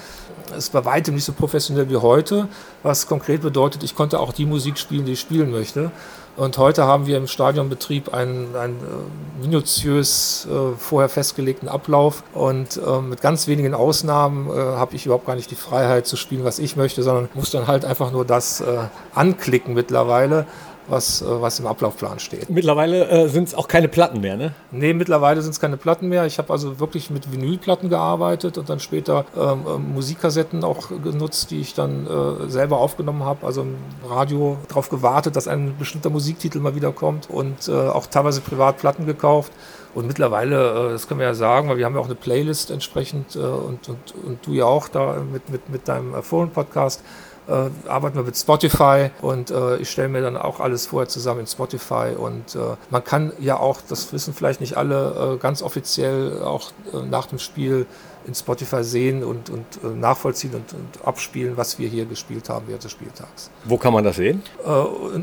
es 0.57 0.71
bei 0.71 0.85
weitem 0.85 1.15
nicht 1.15 1.25
so 1.25 1.33
professionell 1.33 1.89
wie 1.91 1.97
heute, 1.97 2.49
was 2.83 3.07
konkret 3.07 3.43
bedeutet, 3.43 3.83
ich 3.83 3.95
konnte 3.95 4.21
auch 4.21 4.33
die 4.33 4.47
Musik 4.47 4.79
spielen, 4.79 5.07
die 5.07 5.13
ich 5.13 5.21
spielen 5.21 5.51
möchte. 5.51 5.91
Und 6.35 6.57
heute 6.57 6.85
haben 6.85 7.07
wir 7.07 7.19
im 7.19 7.27
Stadionbetrieb 7.27 8.15
einen, 8.15 8.57
einen 8.57 8.77
äh, 8.77 9.43
minutiös 9.43 10.49
äh, 10.51 10.77
vorher 10.79 11.11
festgelegten 11.11 11.69
Ablauf. 11.69 12.25
Und 12.33 12.79
äh, 12.79 13.01
mit 13.03 13.21
ganz 13.21 13.49
wenigen 13.49 13.75
Ausnahmen 13.75 14.49
äh, 14.49 14.53
habe 14.53 14.97
ich 14.97 15.05
überhaupt 15.05 15.27
gar 15.27 15.37
nicht 15.37 15.51
die 15.51 15.57
Freiheit 15.57 16.07
zu 16.07 16.17
spielen, 16.17 16.45
was 16.45 16.59
ich 16.59 16.77
möchte, 16.77 17.03
sondern 17.03 17.29
muss 17.35 17.51
dann 17.51 17.67
halt 17.67 17.85
einfach 17.85 18.13
nur 18.13 18.25
das 18.25 18.63
äh, 18.63 18.79
anklicken 19.15 19.75
mittlerweile 19.75 20.47
was, 20.89 21.23
äh, 21.23 21.25
was 21.27 21.61
im 21.61 21.67
Ablaufplan 21.67 22.19
steht. 22.19 22.51
Mittlerweile 22.51 23.09
äh, 23.09 23.29
sind 23.29 23.49
es 23.49 23.55
auch 23.55 23.69
keine 23.69 23.89
Platten 23.89 24.21
mehr, 24.21 24.37
ne? 24.37 24.55
Nee, 24.71 24.95
mittlerweile 24.95 25.43
sind 25.43 25.53
es 25.53 25.61
keine 25.61 25.77
Platten 25.77 26.09
mehr. 26.09 26.27
Ich 26.27 26.39
habe 26.39 26.53
also 26.53 26.81
wirklich 26.81 27.11
mit 27.11 27.33
Vinylplatten 27.33 27.89
gearbeitet 27.89 28.59
und 28.59 28.69
dann 28.69 28.81
später 28.81 29.25
ähm, 29.37 29.65
äh, 29.67 29.79
Musikkassetten 29.79 30.65
auch 30.65 30.89
genutzt, 31.03 31.51
die 31.51 31.61
ich 31.61 31.75
dann 31.75 32.07
äh, 32.07 32.49
selber 32.49 32.79
aufgenommen 32.79 33.25
habe. 33.25 33.47
Also 33.47 33.63
im 33.63 33.77
Radio 34.09 34.59
darauf 34.69 34.89
gewartet, 34.89 35.37
dass 35.37 35.49
ein 35.49 35.77
bestimmter 35.79 36.11
Musiktitel 36.11 36.59
mal 36.59 36.75
wieder 36.75 36.93
kommt 36.93 37.31
und 37.31 37.69
äh, 37.69 37.73
auch 37.73 38.07
teilweise 38.07 38.41
privat 38.41 38.79
Platten 38.79 39.07
gekauft. 39.07 39.53
Und 39.95 40.07
mittlerweile, 40.07 40.89
äh, 40.89 40.93
das 40.93 41.07
können 41.07 41.21
wir 41.21 41.27
ja 41.27 41.35
sagen, 41.35 41.69
weil 41.69 41.77
wir 41.77 41.85
haben 41.85 41.95
ja 41.95 42.01
auch 42.01 42.07
eine 42.07 42.15
Playlist 42.15 42.71
entsprechend 42.71 43.37
und, 43.37 43.89
und, 43.89 44.15
und 44.25 44.47
du 44.47 44.53
ja 44.53 44.65
auch 44.65 44.89
da 44.89 45.17
mit, 45.33 45.49
mit, 45.51 45.69
mit 45.69 45.89
deinem 45.89 46.23
Foren-Podcast 46.23 47.03
äh, 47.49 47.89
arbeiten 47.89 48.17
wir 48.17 48.23
mit 48.23 48.37
Spotify 48.37 49.11
und 49.21 49.51
äh, 49.51 49.77
ich 49.79 49.91
stelle 49.91 50.09
mir 50.09 50.23
dann 50.23 50.37
auch 50.37 50.61
alles 50.61 50.87
vorher 50.87 51.09
zusammen 51.09 51.41
in 51.41 51.47
Spotify 51.47 52.15
und 52.17 52.55
äh, 52.55 52.77
man 52.91 53.03
kann 53.03 53.33
ja 53.41 53.57
auch, 53.59 53.81
das 53.89 54.13
wissen 54.13 54.33
vielleicht 54.33 54.61
nicht 54.61 54.77
alle, 54.77 55.35
äh, 55.35 55.39
ganz 55.39 55.63
offiziell 55.63 56.41
auch 56.43 56.71
äh, 56.93 56.99
nach 57.05 57.27
dem 57.27 57.39
Spiel 57.39 57.87
in 58.25 58.37
Spotify 58.37 58.85
sehen 58.85 59.25
und, 59.25 59.51
und 59.51 59.65
äh, 59.83 59.89
nachvollziehen 59.89 60.55
und, 60.55 60.73
und, 60.73 61.05
abspielen, 61.05 61.57
was 61.57 61.81
wir 61.81 61.89
hier 61.89 62.05
gespielt 62.05 62.49
haben 62.49 62.67
während 62.69 62.85
des 62.85 62.93
Spieltags. 62.93 63.51
Wo 63.65 63.77
kann 63.77 63.93
man 63.93 64.05
das 64.05 64.17
sehen? 64.17 64.43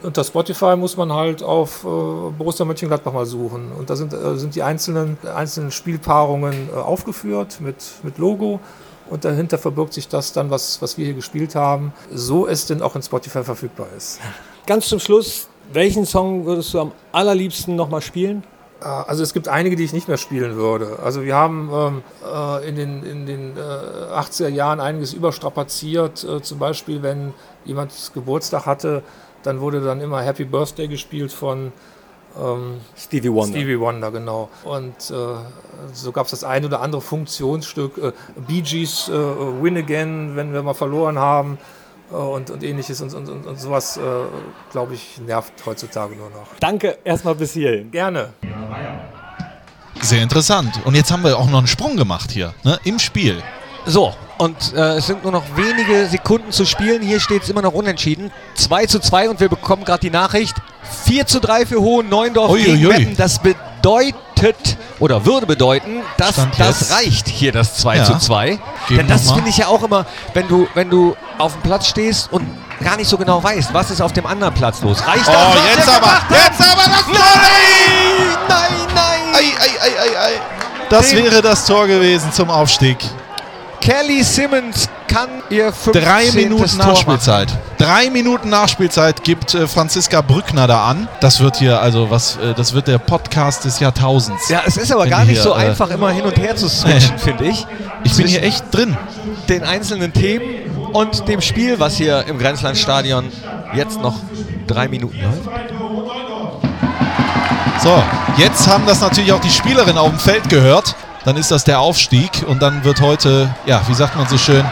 unter 0.03 0.23
Spotify 0.25 0.75
muss 0.75 0.97
man 0.97 1.13
halt 1.13 1.41
auf 1.41 1.83
Borussia 1.83 2.65
Mönchengladbach 2.65 3.13
mal 3.13 3.25
suchen 3.25 3.71
und 3.77 3.89
da 3.89 3.95
sind, 3.95 4.13
sind 4.35 4.55
die 4.55 4.63
einzelnen, 4.63 5.17
einzelnen 5.33 5.71
Spielpaarungen 5.71 6.73
aufgeführt 6.73 7.61
mit, 7.61 7.77
mit 8.03 8.17
Logo 8.17 8.59
und 9.09 9.25
dahinter 9.25 9.57
verbirgt 9.57 9.93
sich 9.93 10.07
das 10.07 10.33
dann, 10.33 10.49
was, 10.49 10.81
was 10.81 10.97
wir 10.97 11.05
hier 11.05 11.13
gespielt 11.13 11.55
haben, 11.55 11.93
so 12.13 12.47
es 12.47 12.65
denn 12.65 12.81
auch 12.81 12.95
in 12.95 13.01
Spotify 13.01 13.43
verfügbar 13.43 13.87
ist. 13.95 14.19
Ganz 14.65 14.87
zum 14.87 14.99
Schluss, 14.99 15.47
welchen 15.73 16.05
Song 16.05 16.45
würdest 16.45 16.73
du 16.73 16.79
am 16.79 16.91
allerliebsten 17.11 17.75
nochmal 17.75 18.01
spielen? 18.01 18.43
Äh, 18.81 18.85
also 18.85 19.23
es 19.23 19.33
gibt 19.33 19.47
einige, 19.47 19.75
die 19.75 19.83
ich 19.83 19.93
nicht 19.93 20.07
mehr 20.07 20.17
spielen 20.17 20.55
würde. 20.55 20.99
Also 21.03 21.23
wir 21.23 21.35
haben 21.35 21.69
ähm, 21.73 22.03
äh, 22.25 22.67
in 22.69 22.75
den, 22.75 23.03
in 23.03 23.25
den 23.25 23.57
äh, 23.57 23.59
80er 23.59 24.49
Jahren 24.49 24.79
einiges 24.79 25.13
überstrapaziert. 25.13 26.23
Äh, 26.23 26.41
zum 26.41 26.59
Beispiel, 26.59 27.03
wenn 27.03 27.33
jemand 27.65 27.91
Geburtstag 28.13 28.65
hatte, 28.65 29.03
dann 29.43 29.61
wurde 29.61 29.81
dann 29.81 30.01
immer 30.01 30.21
Happy 30.21 30.45
Birthday 30.45 30.87
gespielt 30.87 31.31
von 31.31 31.71
ähm, 32.37 32.81
Stevie 32.97 33.31
Wonder. 33.31 33.57
Stevie 33.57 33.79
Wonder, 33.79 34.11
genau. 34.11 34.49
Und 34.63 35.11
äh, 35.11 35.13
so 35.93 36.11
gab 36.11 36.25
es 36.25 36.31
das 36.31 36.43
ein 36.43 36.65
oder 36.65 36.81
andere 36.81 37.01
Funktionsstück. 37.01 37.97
Äh, 37.97 38.11
Bee 38.47 38.61
Gees 38.61 39.09
äh, 39.09 39.13
Win 39.13 39.77
Again, 39.77 40.35
wenn 40.35 40.53
wir 40.53 40.61
mal 40.63 40.73
verloren 40.73 41.17
haben. 41.17 41.57
Äh, 42.11 42.15
und, 42.15 42.49
und 42.49 42.63
ähnliches 42.63 43.01
und, 43.01 43.13
und, 43.13 43.45
und 43.45 43.59
sowas, 43.59 43.97
äh, 43.97 44.01
glaube 44.71 44.93
ich, 44.93 45.19
nervt 45.19 45.53
heutzutage 45.65 46.15
nur 46.15 46.29
noch. 46.29 46.47
Danke 46.59 46.97
erstmal 47.03 47.35
bis 47.35 47.53
hierhin. 47.53 47.91
Gerne. 47.91 48.33
Sehr 50.01 50.23
interessant. 50.23 50.79
Und 50.85 50.95
jetzt 50.95 51.11
haben 51.11 51.23
wir 51.23 51.37
auch 51.37 51.49
noch 51.49 51.59
einen 51.59 51.67
Sprung 51.67 51.97
gemacht 51.97 52.31
hier, 52.31 52.53
ne, 52.63 52.79
im 52.83 52.99
Spiel. 52.99 53.41
So, 53.85 54.13
und 54.39 54.73
äh, 54.73 54.95
es 54.95 55.07
sind 55.07 55.23
nur 55.23 55.33
noch 55.33 55.43
wenige 55.57 56.07
Sekunden 56.07 56.51
zu 56.53 56.65
spielen. 56.65 57.01
Hier 57.01 57.19
steht 57.19 57.43
es 57.43 57.49
immer 57.49 57.61
noch 57.61 57.73
unentschieden. 57.73 58.31
2 58.55 58.85
zu 58.85 58.99
2 58.99 59.29
und 59.29 59.41
wir 59.41 59.49
bekommen 59.49 59.83
gerade 59.83 59.99
die 59.99 60.09
Nachricht. 60.09 60.55
4 61.05 61.27
zu 61.27 61.41
3 61.41 61.65
für 61.65 61.81
Hohen 61.81 62.07
Neuendorf 62.07 62.49
ui, 62.49 62.63
gegen 62.63 62.87
Meppen. 62.87 63.17
Das 63.17 63.39
bedeutet 63.39 64.77
oder 64.99 65.25
würde 65.25 65.45
bedeuten, 65.45 66.03
dass 66.15 66.35
Stand 66.35 66.57
das 66.57 66.79
jetzt. 66.79 66.93
reicht 66.93 67.27
hier 67.27 67.51
das 67.51 67.75
2 67.75 67.97
ja. 67.97 68.05
zu 68.05 68.17
2. 68.17 68.59
Denn 68.91 69.09
das 69.09 69.29
finde 69.29 69.49
ich 69.49 69.57
ja 69.57 69.67
auch 69.67 69.83
immer, 69.83 70.05
wenn 70.33 70.47
du, 70.47 70.69
wenn 70.73 70.89
du 70.89 71.17
auf 71.37 71.51
dem 71.53 71.61
Platz 71.61 71.87
stehst 71.87 72.31
und 72.31 72.47
gar 72.81 72.95
nicht 72.95 73.09
so 73.09 73.17
genau 73.17 73.43
weißt, 73.43 73.73
was 73.73 73.91
ist 73.91 74.01
auf 74.01 74.13
dem 74.13 74.25
anderen 74.25 74.53
Platz 74.53 74.81
los. 74.81 75.05
Reicht 75.05 75.27
oh, 75.27 75.31
das? 75.33 75.47
Oh, 75.53 75.75
jetzt 75.75 75.89
aber, 75.89 76.21
jetzt 76.29 76.61
aber 76.61 76.83
das 76.85 77.07
Nein! 77.07 78.37
Nein, 78.47 78.71
nein! 78.95 79.21
Ei, 79.33 79.43
ei, 79.59 79.81
ei, 79.81 79.99
ei, 79.99 80.19
ei. 80.27 80.31
Das 80.89 81.09
Den 81.09 81.25
wäre 81.25 81.41
das 81.41 81.65
Tor 81.65 81.87
gewesen 81.87 82.31
zum 82.31 82.49
Aufstieg. 82.49 82.97
Kelly 83.89 84.23
Simmons 84.23 84.87
kann 85.07 85.41
ihr 85.49 85.73
Drei 85.91 86.29
Minuten 86.35 86.77
Nachspielzeit. 86.77 87.51
Drei 87.79 88.11
Minuten 88.11 88.47
Nachspielzeit 88.49 89.23
gibt 89.23 89.55
äh, 89.55 89.67
Franziska 89.67 90.21
Brückner 90.21 90.67
da 90.67 90.85
an. 90.85 91.07
Das 91.21 91.39
wird 91.39 91.55
hier, 91.55 91.81
also 91.81 92.11
was, 92.11 92.37
äh, 92.37 92.53
das 92.53 92.73
wird 92.73 92.87
der 92.87 92.99
Podcast 92.99 93.65
des 93.65 93.79
Jahrtausends. 93.79 94.47
Ja, 94.47 94.61
es 94.63 94.77
ist 94.77 94.91
aber 94.91 95.07
gar 95.07 95.21
nicht 95.21 95.37
hier, 95.37 95.41
so 95.41 95.53
äh, 95.53 95.69
einfach, 95.69 95.89
immer 95.89 96.11
hin 96.11 96.23
und 96.23 96.37
her 96.37 96.55
zu 96.55 96.69
switchen, 96.69 97.17
finde 97.17 97.45
ich. 97.45 97.65
Ich 98.03 98.15
bin 98.15 98.27
hier 98.27 98.43
echt 98.43 98.63
drin. 98.69 98.95
Den 99.47 99.63
einzelnen 99.63 100.13
Themen 100.13 100.69
und 100.93 101.27
dem 101.27 101.41
Spiel, 101.41 101.79
was 101.79 101.97
hier 101.97 102.27
im 102.27 102.37
Grenzlandstadion 102.37 103.31
jetzt 103.73 103.99
noch 103.99 104.17
drei 104.67 104.87
Minuten 104.87 105.19
läuft. 105.19 105.49
So, 107.81 107.89
So, 107.89 108.03
jetzt 108.37 108.67
haben 108.67 108.85
das 108.85 109.01
natürlich 109.01 109.31
auch 109.33 109.41
die 109.41 109.49
Spielerinnen 109.49 109.97
auf 109.97 110.09
dem 110.11 110.19
Feld 110.19 110.47
gehört. 110.47 110.93
Dann 111.29 111.37
ist 111.37 111.51
das 111.51 111.63
der 111.63 111.79
Aufstieg 111.79 112.43
und 112.47 112.59
dann 112.59 112.83
wird 112.83 113.01
heute, 113.01 113.53
ja, 113.67 113.83
wie 113.87 113.93
sagt 113.93 114.15
man 114.15 114.27
so 114.27 114.35
schön, 114.35 114.65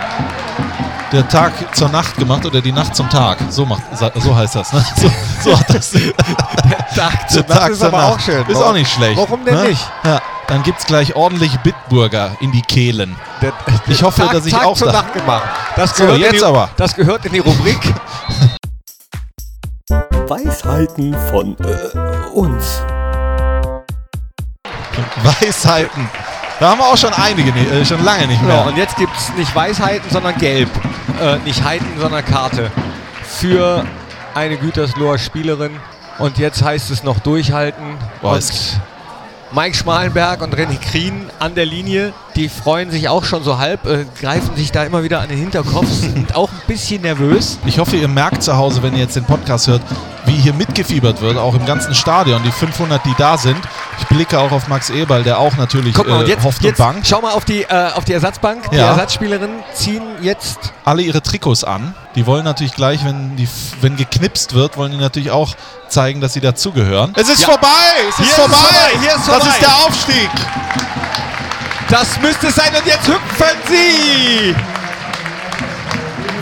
der 1.11 1.27
Tag 1.29 1.51
zur 1.75 1.87
Nacht 1.89 2.17
gemacht 2.17 2.47
oder 2.47 2.61
die 2.61 2.71
Nacht 2.71 2.95
zum 2.95 3.07
Tag. 3.11 3.37
So, 3.51 3.63
macht, 3.63 3.83
so 4.15 4.35
heißt 4.35 4.55
das. 4.55 4.73
Ne? 4.73 4.83
So, 4.99 5.11
so 5.51 5.59
hat 5.59 5.69
das. 5.71 5.91
Tag 6.95 7.27
Der 7.31 7.45
Tag 7.45 7.69
ist 7.69 7.77
zur 7.77 7.89
aber 7.89 7.97
Nacht. 7.99 8.13
auch 8.13 8.19
schön. 8.19 8.43
Ist 8.47 8.57
auch 8.59 8.73
nicht 8.73 8.91
schlecht. 8.91 9.17
Warum 9.19 9.45
denn 9.45 9.53
ne? 9.53 9.67
nicht? 9.67 9.87
Ja, 10.03 10.19
dann 10.47 10.63
gibt 10.63 10.79
es 10.79 10.87
gleich 10.87 11.15
ordentlich 11.15 11.55
Bitburger 11.59 12.31
in 12.39 12.51
die 12.51 12.63
Kehlen. 12.63 13.15
Der, 13.43 13.53
Ich 13.87 14.01
hoffe, 14.01 14.23
Tag, 14.23 14.31
dass 14.31 14.47
ich 14.47 14.53
Tag 14.53 14.65
auch 14.65 14.75
zur 14.75 14.87
da- 14.87 14.93
Nacht 15.03 15.13
gemacht. 15.13 15.43
Das 15.75 15.91
So, 15.95 16.05
gehört, 16.05 16.17
in 16.17 16.23
jetzt 16.23 16.41
die, 16.41 16.43
aber. 16.43 16.69
das 16.75 16.95
gehört 16.95 17.23
in 17.27 17.33
die 17.33 17.39
Rubrik. 17.39 17.77
Weisheiten 20.27 21.15
von 21.29 21.55
äh, 21.59 21.97
uns. 22.33 22.81
Weisheiten. 25.23 26.09
Da 26.59 26.69
haben 26.69 26.79
wir 26.79 26.87
auch 26.87 26.97
schon 26.97 27.13
einige, 27.13 27.51
ni- 27.51 27.67
äh, 27.67 27.85
schon 27.85 28.03
lange 28.03 28.27
nicht 28.27 28.41
Ja, 28.41 28.47
mehr. 28.47 28.65
und 28.65 28.77
jetzt 28.77 28.95
gibt 28.97 29.15
es 29.15 29.31
nicht 29.35 29.53
Weisheiten, 29.55 30.09
sondern 30.09 30.35
Gelb. 30.37 30.69
Äh, 31.21 31.37
nicht 31.45 31.63
Heiten, 31.63 31.85
sondern 31.99 32.25
Karte. 32.25 32.71
Für 33.23 33.85
eine 34.33 34.57
Gütersloher 34.57 35.17
Spielerin. 35.19 35.79
Und 36.17 36.39
jetzt 36.39 36.63
heißt 36.63 36.89
es 36.89 37.03
noch 37.03 37.19
durchhalten. 37.19 37.97
Es- 38.35 38.77
Mike 39.51 39.75
Schmalenberg 39.75 40.41
und 40.41 40.53
René 40.55 40.77
Krien 40.79 41.29
an 41.39 41.53
der 41.55 41.65
Linie. 41.65 42.11
Die 42.37 42.49
freuen 42.49 42.91
sich 42.91 43.09
auch 43.09 43.23
schon 43.25 43.43
so 43.43 43.57
halb, 43.57 43.87
äh, 43.87 44.05
greifen 44.21 44.55
sich 44.55 44.71
da 44.71 44.83
immer 44.83 45.01
wieder 45.01 45.21
an 45.21 45.27
den 45.29 45.39
Hinterkopf, 45.39 45.87
sind 45.89 46.35
auch 46.35 46.49
ein 46.51 46.61
bisschen 46.67 47.01
nervös. 47.01 47.57
Ich 47.65 47.79
hoffe, 47.79 47.95
ihr 47.97 48.07
merkt 48.07 48.43
zu 48.43 48.55
Hause, 48.55 48.83
wenn 48.83 48.93
ihr 48.93 48.99
jetzt 48.99 49.15
den 49.15 49.23
Podcast 49.25 49.65
hört, 49.65 49.81
wie 50.25 50.33
hier 50.35 50.53
mitgefiebert 50.53 51.19
wird, 51.21 51.35
auch 51.37 51.55
im 51.55 51.65
ganzen 51.65 51.95
Stadion. 51.95 52.43
Die 52.43 52.51
500, 52.51 53.03
die 53.05 53.15
da 53.17 53.39
sind. 53.39 53.57
Ich 53.99 54.05
blicke 54.05 54.37
auch 54.39 54.51
auf 54.51 54.67
Max 54.67 54.91
Eberl, 54.91 55.23
der 55.23 55.39
auch 55.39 55.57
natürlich 55.57 55.95
Guck 55.95 56.07
mal, 56.07 56.19
und 56.19 56.25
äh, 56.25 56.29
jetzt, 56.29 56.43
hofft 56.43 56.61
jetzt 56.61 56.79
und 56.79 56.85
bangt. 56.85 57.07
schau 57.07 57.21
mal 57.21 57.31
auf 57.31 57.43
die, 57.43 57.63
äh, 57.63 57.89
auf 57.95 58.05
die 58.05 58.13
Ersatzbank. 58.13 58.69
Die 58.69 58.75
Ja. 58.75 58.89
Ersatzspielerinnen 58.89 59.57
ziehen 59.73 60.03
jetzt 60.21 60.59
Alle 60.85 61.01
ihre 61.01 61.23
Trikots 61.23 61.63
an. 61.63 61.95
Die 62.13 62.27
wollen 62.27 62.43
natürlich 62.43 62.75
gleich, 62.75 63.03
wenn, 63.03 63.35
die, 63.35 63.49
wenn 63.81 63.95
geknipst 63.95 64.53
wird, 64.53 64.77
wollen 64.77 64.91
die 64.91 64.97
natürlich 64.99 65.31
auch 65.31 65.55
zeigen, 65.89 66.21
dass 66.21 66.33
sie 66.33 66.41
dazugehören. 66.41 67.13
Es 67.15 67.29
ist 67.29 67.41
Ja. 67.41 67.47
vorbei! 67.47 67.67
Es 68.09 68.17
Hier 68.17 68.25
ist 68.27 68.31
ist 68.33 68.37
vorbei! 68.37 68.55
vorbei, 68.57 68.99
hier 69.01 69.09
ist 69.09 69.17
Das 69.17 69.25
vorbei. 69.25 69.47
ist 69.49 69.61
der 69.61 69.75
Aufstieg! 69.87 70.29
Das 71.89 72.19
müsste 72.19 72.47
es 72.47 72.55
sein 72.55 72.73
und 72.75 72.85
jetzt 72.85 73.07
hüpfen 73.07 73.57
sie! 73.67 74.53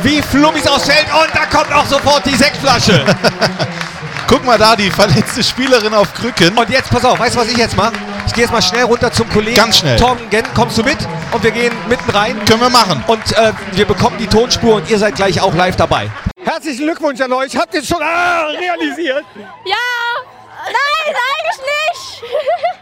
Wie 0.02 0.22
Flummis 0.22 0.68
aufs 0.68 0.86
Feld 0.86 1.06
und 1.14 1.30
da 1.34 1.46
kommt 1.46 1.72
auch 1.72 1.86
sofort 1.86 2.26
die 2.26 2.36
Sektflasche. 2.36 3.06
Guck 4.28 4.44
mal 4.44 4.58
da, 4.58 4.76
die 4.76 4.90
verletzte 4.90 5.44
Spielerin 5.44 5.94
auf 5.94 6.12
Krücken. 6.16 6.58
Und 6.58 6.70
jetzt, 6.70 6.90
pass 6.90 7.06
auf, 7.06 7.20
weißt 7.20 7.36
du, 7.36 7.40
was 7.40 7.48
ich 7.48 7.58
jetzt 7.58 7.78
mache? 7.78 7.94
Ich 8.26 8.34
gehe 8.34 8.44
jetzt 8.44 8.52
mal 8.52 8.62
schnell 8.62 8.84
runter 8.84 9.12
zum 9.12 9.30
Kollegen. 9.30 9.56
Ganz 9.56 9.78
schnell. 9.78 10.00
Torben 10.00 10.28
Genn, 10.32 10.46
kommst 10.56 10.80
du 10.80 10.84
mit? 10.84 10.98
Und 11.32 11.44
wir 11.44 11.52
gehen 11.52 11.74
mitten 11.88 12.10
rein. 12.10 12.44
Können 12.46 12.62
wir 12.62 12.70
machen. 12.70 13.04
Und 13.06 13.32
äh, 13.34 13.54
wir 13.74 13.86
bekommen 13.86 14.18
die 14.18 14.28
Tonspur 14.28 14.76
und 14.76 14.90
ihr 14.90 14.98
seid 14.98 15.16
gleich 15.16 15.42
auch 15.42 15.54
live 15.54 15.76
dabei. 15.76 16.10
Herzlichen 16.44 16.86
Glückwunsch 16.86 17.22
an 17.22 17.34
euch. 17.34 17.56
Habt 17.56 17.74
ihr 17.76 17.82
es 17.82 17.88
schon 17.88 18.02
ah, 18.02 18.48
realisiert? 18.48 19.26
Ja! 19.66 20.35
Nein, 20.66 21.16
eigentlich 21.16 21.62
nicht! 21.76 22.24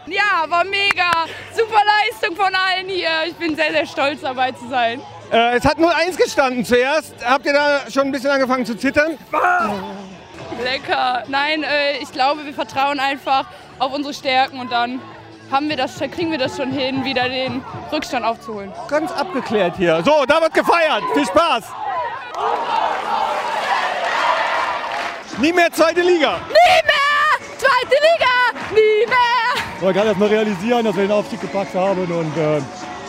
ja, 0.18 0.48
war 0.48 0.64
mega. 0.64 1.10
Super 1.52 1.80
Leistung 1.84 2.36
von 2.36 2.54
allen 2.54 2.88
hier. 2.88 3.10
Ich 3.26 3.34
bin 3.34 3.54
sehr, 3.56 3.72
sehr 3.72 3.86
stolz 3.86 4.20
dabei 4.20 4.52
zu 4.52 4.68
sein. 4.68 5.00
Äh, 5.30 5.56
es 5.56 5.64
hat 5.64 5.78
0-1 5.78 6.16
gestanden 6.16 6.64
zuerst. 6.64 7.14
Habt 7.24 7.46
ihr 7.46 7.52
da 7.52 7.90
schon 7.90 8.04
ein 8.04 8.12
bisschen 8.12 8.30
angefangen 8.30 8.64
zu 8.64 8.76
zittern? 8.76 9.18
Lecker. 10.62 11.24
Nein, 11.28 11.62
äh, 11.62 11.98
ich 11.98 12.12
glaube, 12.12 12.44
wir 12.44 12.54
vertrauen 12.54 13.00
einfach 13.00 13.46
auf 13.78 13.92
unsere 13.92 14.14
Stärken 14.14 14.60
und 14.60 14.70
dann 14.70 15.00
haben 15.50 15.68
wir 15.68 15.76
das, 15.76 15.98
kriegen 15.98 16.30
wir 16.30 16.38
das 16.38 16.56
schon 16.56 16.70
hin, 16.70 17.04
wieder 17.04 17.28
den 17.28 17.62
Rückstand 17.92 18.24
aufzuholen. 18.24 18.72
Ganz 18.88 19.12
abgeklärt 19.12 19.76
hier. 19.76 20.02
So, 20.04 20.24
da 20.26 20.40
wird 20.40 20.54
gefeiert. 20.54 21.02
Viel 21.14 21.26
Spaß. 21.26 21.64
Nie 25.38 25.52
mehr 25.52 25.70
zweite 25.72 26.00
Liga. 26.00 26.38
Nie 26.48 26.86
mehr! 26.86 27.03
Zweite 27.64 27.96
Liga! 28.08 28.74
Nie 28.74 29.06
mehr! 29.06 29.64
Man 29.80 29.94
kann 29.94 30.06
erst 30.06 30.18
mal 30.18 30.28
realisieren, 30.28 30.84
dass 30.84 30.96
wir 30.96 31.04
den 31.04 31.12
Aufstieg 31.12 31.40
gepackt 31.40 31.74
haben. 31.74 32.00
Und 32.00 32.36
äh, 32.36 32.58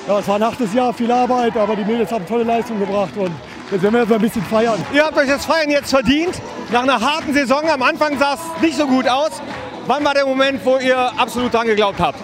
ja, 0.07 0.19
es 0.19 0.27
war 0.27 0.35
ein 0.35 0.43
hartes 0.43 0.73
Jahr, 0.73 0.93
viel 0.93 1.11
Arbeit, 1.11 1.57
aber 1.57 1.75
die 1.75 1.83
Mädels 1.83 2.11
haben 2.11 2.25
tolle 2.25 2.43
Leistung 2.43 2.79
gebracht. 2.79 3.15
Und 3.17 3.31
jetzt 3.71 3.81
werden 3.83 3.93
wir 3.93 3.99
erst 3.99 4.09
mal 4.09 4.15
ein 4.15 4.21
bisschen 4.21 4.43
feiern. 4.43 4.85
Ihr 4.93 5.03
habt 5.03 5.17
euch 5.17 5.27
das 5.27 5.45
Feiern 5.45 5.69
jetzt 5.69 5.89
verdient. 5.89 6.41
Nach 6.71 6.83
einer 6.83 7.01
harten 7.01 7.33
Saison. 7.33 7.69
Am 7.69 7.81
Anfang 7.81 8.17
sah 8.17 8.35
es 8.35 8.61
nicht 8.61 8.77
so 8.77 8.87
gut 8.87 9.07
aus. 9.09 9.41
Wann 9.87 10.03
war 10.05 10.13
der 10.13 10.25
Moment, 10.25 10.65
wo 10.65 10.77
ihr 10.77 10.97
absolut 10.97 11.53
dran 11.53 11.67
geglaubt 11.67 11.99
habt? 11.99 12.19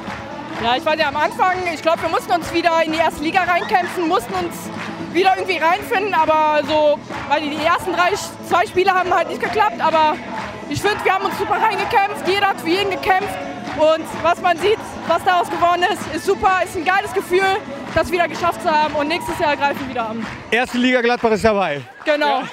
Ja, 0.63 0.77
ich 0.77 0.85
war 0.85 0.97
ja 0.97 1.07
am 1.07 1.17
Anfang, 1.17 1.55
ich 1.73 1.81
glaube, 1.81 2.03
wir 2.03 2.09
mussten 2.09 2.31
uns 2.31 2.53
wieder 2.53 2.83
in 2.85 2.91
die 2.91 2.99
erste 2.99 3.23
Liga 3.23 3.41
reinkämpfen, 3.41 4.07
mussten 4.07 4.33
uns 4.33 4.53
wieder 5.13 5.33
irgendwie 5.35 5.57
reinfinden, 5.57 6.13
aber 6.13 6.61
so, 6.67 6.99
weil 7.29 7.41
die, 7.41 7.63
ersten 7.63 7.93
drei, 7.93 8.11
zwei 8.47 8.65
Spiele 8.65 8.91
haben 8.91 9.13
halt 9.13 9.29
nicht 9.29 9.41
geklappt, 9.41 9.79
aber 9.79 10.15
ich 10.69 10.81
finde, 10.81 11.03
wir 11.03 11.13
haben 11.13 11.25
uns 11.25 11.37
super 11.37 11.55
reingekämpft, 11.55 12.27
jeder 12.27 12.47
hat 12.47 12.61
für 12.61 12.69
jeden 12.69 12.91
gekämpft 12.91 13.35
und 13.77 14.05
was 14.23 14.41
man 14.41 14.57
sieht, 14.57 14.79
was 15.07 15.23
daraus 15.23 15.49
geworden 15.49 15.83
ist, 15.91 16.15
ist 16.15 16.25
super, 16.25 16.61
ist 16.63 16.75
ein 16.75 16.85
geiles 16.85 17.13
Gefühl, 17.13 17.57
das 17.93 18.11
wieder 18.11 18.27
geschafft 18.27 18.61
zu 18.61 18.71
haben 18.71 18.93
und 18.95 19.07
nächstes 19.07 19.37
Jahr 19.39 19.55
greifen 19.57 19.79
wir 19.81 19.89
wieder 19.89 20.09
an. 20.09 20.25
Erste 20.49 20.77
Liga 20.77 21.01
Gladbach 21.01 21.31
ist 21.31 21.43
dabei. 21.43 21.81
Genau. 22.05 22.43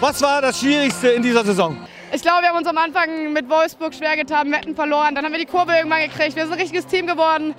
Was 0.00 0.20
war 0.20 0.42
das 0.42 0.60
Schwierigste 0.60 1.08
in 1.08 1.22
dieser 1.22 1.44
Saison? 1.44 1.76
Ich 2.12 2.22
glaube, 2.22 2.42
wir 2.42 2.50
haben 2.50 2.58
uns 2.58 2.68
am 2.68 2.78
Anfang 2.78 3.32
mit 3.32 3.48
Wolfsburg 3.48 3.94
schwer 3.94 4.16
getan, 4.16 4.48
wir 4.50 4.58
hätten 4.58 4.76
verloren. 4.76 5.14
Dann 5.14 5.24
haben 5.24 5.32
wir 5.32 5.40
die 5.40 5.46
Kurve 5.46 5.72
irgendwann 5.72 6.02
gekriegt. 6.02 6.36
Wir 6.36 6.44
sind 6.44 6.52
ein 6.52 6.60
richtiges 6.60 6.86
Team 6.86 7.06
geworden. 7.06 7.54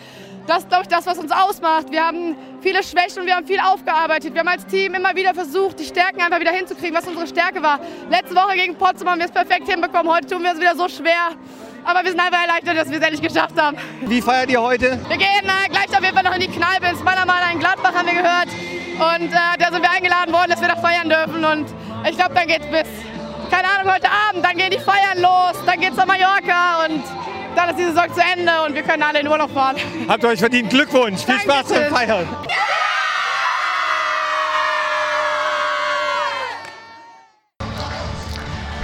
Das 0.48 0.60
ist, 0.60 0.70
glaube 0.70 0.84
ich, 0.84 0.90
das, 0.90 1.08
was 1.08 1.18
uns 1.18 1.32
ausmacht. 1.32 1.90
Wir 1.90 2.06
haben 2.06 2.36
viele 2.62 2.84
Schwächen 2.84 3.22
und 3.22 3.26
wir 3.26 3.36
haben 3.36 3.48
viel 3.48 3.60
aufgearbeitet. 3.60 4.34
Wir 4.34 4.42
haben 4.42 4.48
als 4.48 4.66
Team 4.68 4.94
immer 4.94 5.16
wieder 5.16 5.34
versucht, 5.34 5.80
die 5.80 5.86
Stärken 5.86 6.22
einfach 6.22 6.40
wieder 6.40 6.52
hinzukriegen, 6.52 6.96
was 6.96 7.08
unsere 7.08 7.26
Stärke 7.26 7.64
war. 7.64 7.80
Letzte 8.12 8.36
Woche 8.36 8.56
gegen 8.56 8.76
Potsdam 8.76 9.10
haben 9.10 9.20
wir 9.20 9.26
es 9.26 9.32
perfekt 9.32 9.68
hinbekommen. 9.68 10.12
Heute 10.14 10.28
tun 10.28 10.44
wir 10.44 10.54
es 10.54 10.60
wieder 10.60 10.76
so 10.76 10.88
schwer. 10.88 11.34
Aber 11.84 12.04
wir 12.04 12.12
sind 12.12 12.20
einfach 12.20 12.42
erleichtert, 12.42 12.78
dass 12.78 12.90
wir 12.90 12.98
es 12.98 13.04
endlich 13.04 13.22
geschafft 13.22 13.60
haben. 13.60 13.78
Wie 14.02 14.22
feiert 14.22 14.52
ihr 14.52 14.62
heute? 14.62 15.00
Wir 15.08 15.18
gehen 15.18 15.46
äh, 15.46 15.70
gleich 15.70 15.90
auf 15.90 16.04
jeden 16.04 16.16
Fall 16.16 16.24
noch 16.24 16.36
in 16.36 16.42
die 16.42 16.48
Kneipe 16.48 16.88
ins 16.92 17.04
Mannermaler 17.04 17.52
in 17.52 17.60
Gladbach, 17.60 17.94
haben 17.94 18.08
wir 18.08 18.14
gehört. 18.14 18.50
Und 19.18 19.32
äh, 19.32 19.58
da 19.60 19.72
sind 19.72 19.82
wir 19.82 19.92
eingeladen 19.92 20.34
worden, 20.34 20.52
dass 20.52 20.62
wir 20.62 20.68
da 20.68 20.76
feiern 20.76 21.10
dürfen. 21.10 21.44
Und 21.44 21.66
ich 22.08 22.18
glaube, 22.18 22.36
dann 22.36 22.48
geht's 22.48 22.68
bis, 22.68 22.88
keine 23.50 23.68
Ahnung, 23.68 23.94
heute 23.94 24.08
Abend. 24.30 24.46
Dann 24.46 24.58
gehen 24.58 24.72
die 24.72 24.80
Feiern 24.80 25.22
los, 25.22 25.54
dann 25.66 25.80
geht's 25.80 25.96
nach 25.96 26.06
Mallorca 26.06 26.86
und 26.86 27.04
dann 27.56 27.70
ist 27.70 27.80
die 27.80 27.84
Saison 27.86 28.14
zu 28.14 28.22
Ende 28.22 28.52
und 28.66 28.74
wir 28.76 28.84
können 28.84 29.04
alle 29.04 29.20
in 29.20 29.28
Urlaub 29.28 29.52
fahren. 29.54 29.76
Habt 30.08 30.24
ihr 30.24 30.30
euch 30.30 30.40
verdient. 30.40 30.70
Glückwunsch. 30.70 31.24
Viel 31.24 31.40
Spaß 31.40 31.68
beim. 31.70 31.94
Feiern. 31.94 32.28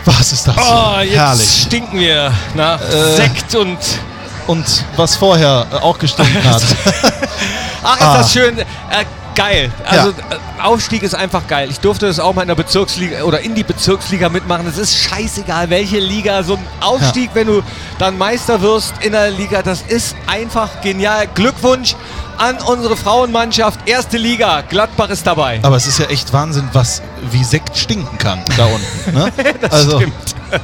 Was 0.06 0.32
ist 0.32 0.48
das? 0.48 0.56
Oh, 0.58 1.00
jetzt 1.02 1.16
Herrlich. 1.16 1.62
stinken 1.68 2.00
wir 2.00 2.34
nach 2.56 2.82
Äh, 2.82 3.16
Sekt 3.16 3.56
und. 3.56 3.78
Und 4.48 4.66
was 4.96 5.16
vorher 5.16 5.68
auch 5.82 5.98
gestunken 6.00 6.44
hat. 6.44 6.64
Ach, 7.84 7.96
ist 8.00 8.02
Ah. 8.04 8.18
das 8.18 8.34
schön. 8.34 8.58
Äh, 8.58 8.66
geil. 9.44 9.72
Also 9.86 10.10
Ja. 10.10 10.14
äh, 10.36 10.62
Aufstieg 10.64 11.04
ist 11.04 11.16
einfach 11.16 11.48
geil. 11.48 11.70
Ich 11.72 11.80
durfte 11.80 12.06
das 12.08 12.20
auch 12.20 12.34
mal 12.34 12.44
in 12.44 12.48
der 12.48 12.56
Bezirksliga 12.56 13.24
oder 13.24 13.40
in 13.42 13.56
die 13.56 13.64
Bezirksliga 13.64 14.30
mitmachen. 14.30 14.68
Es 14.68 14.78
ist 14.78 14.96
scheißegal, 14.96 15.70
welche 15.70 16.00
Liga. 16.00 16.44
So 16.44 16.56
ein 16.56 16.68
Aufstieg, 16.80 17.32
wenn 17.34 17.48
du 17.48 17.62
dann 17.98 18.18
Meister 18.18 18.62
wirst 18.62 18.94
in 19.02 19.14
der 19.14 19.32
Liga, 19.32 19.62
das 19.64 19.82
ist 19.88 20.16
einfach 20.28 20.82
genial. 20.82 21.28
Glückwunsch 21.34 21.96
an 22.38 22.58
unsere 22.66 22.96
Frauenmannschaft. 22.98 23.80
Erste 23.88 24.18
Liga. 24.18 24.62
Gladbach 24.62 25.10
ist 25.10 25.26
dabei. 25.28 25.60
Aber 25.64 25.76
es 25.76 25.88
ist 25.88 26.00
ja 26.00 26.06
echt 26.08 26.32
Wahnsinn, 26.34 26.68
was 26.74 27.02
wie 27.32 27.44
Sekt 27.44 27.78
stinken 27.78 28.18
kann 28.18 28.44
da 28.58 28.66
unten. 28.66 29.14
Ne? 29.14 29.32
Das 29.62 29.72
also, 29.72 29.98
stimmt. 30.00 30.14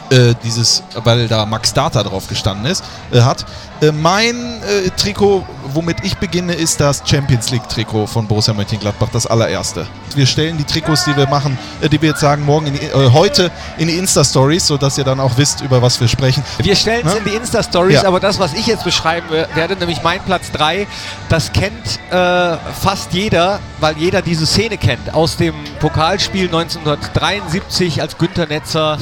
Äh, 0.08 0.34
dieses, 0.44 0.84
weil 1.02 1.26
da 1.26 1.44
Max 1.46 1.72
Data 1.74 2.02
drauf 2.04 2.28
gestanden 2.28 2.64
ist, 2.70 2.84
äh, 3.12 3.22
hat. 3.22 3.44
Äh, 3.80 3.90
mein 3.90 4.36
äh, 4.62 4.88
Trikot, 4.96 5.44
womit 5.74 5.96
ich 6.04 6.16
beginne, 6.18 6.54
ist 6.54 6.78
das 6.80 7.02
Champions 7.04 7.50
League 7.50 7.68
Trikot 7.68 8.06
von 8.06 8.28
Borussia 8.28 8.54
Mönchengladbach, 8.54 9.08
das 9.12 9.26
allererste. 9.26 9.84
Wir 10.14 10.26
stellen 10.26 10.58
die 10.58 10.64
Trikots, 10.64 11.04
die 11.06 11.16
wir 11.16 11.26
machen, 11.28 11.58
äh, 11.80 11.88
die 11.88 12.00
wir 12.00 12.10
jetzt 12.10 12.20
sagen, 12.20 12.44
morgen 12.44 12.66
in 12.68 12.74
die, 12.74 12.88
heute 13.12 13.50
in 13.78 13.88
die 13.88 13.98
Insta-Stories, 13.98 14.68
sodass 14.68 14.96
ihr 14.96 15.02
dann 15.02 15.18
auch 15.18 15.36
wisst, 15.38 15.60
über 15.62 15.82
was 15.82 16.00
wir 16.00 16.06
sprechen. 16.06 16.44
Wir 16.58 16.76
stellen 16.76 17.04
es 17.04 17.12
Ne? 17.14 17.18
in 17.18 17.24
die 17.24 17.34
Insta-Stories, 17.34 18.02
Ja. 18.02 18.08
aber 18.08 18.20
das, 18.20 18.38
was 18.38 18.52
ich 18.54 18.66
jetzt 18.68 18.84
beschreiben 18.84 19.26
we- 19.30 19.48
werde, 19.54 19.74
nämlich 19.74 20.02
mein 20.04 20.20
Platz 20.22 20.52
3, 20.52 20.86
das 21.28 21.52
kennt 21.52 21.98
fast 22.10 23.12
jeder, 23.12 23.58
weil 23.80 23.96
jeder 23.98 24.22
diese 24.22 24.46
Szene 24.46 24.78
kennt. 24.78 25.12
Aus 25.12 25.36
dem 25.36 25.54
Pokalspiel 25.80 26.46
1973, 26.46 28.00
als 28.00 28.16
Günter 28.18 28.46
Netzer. 28.46 28.98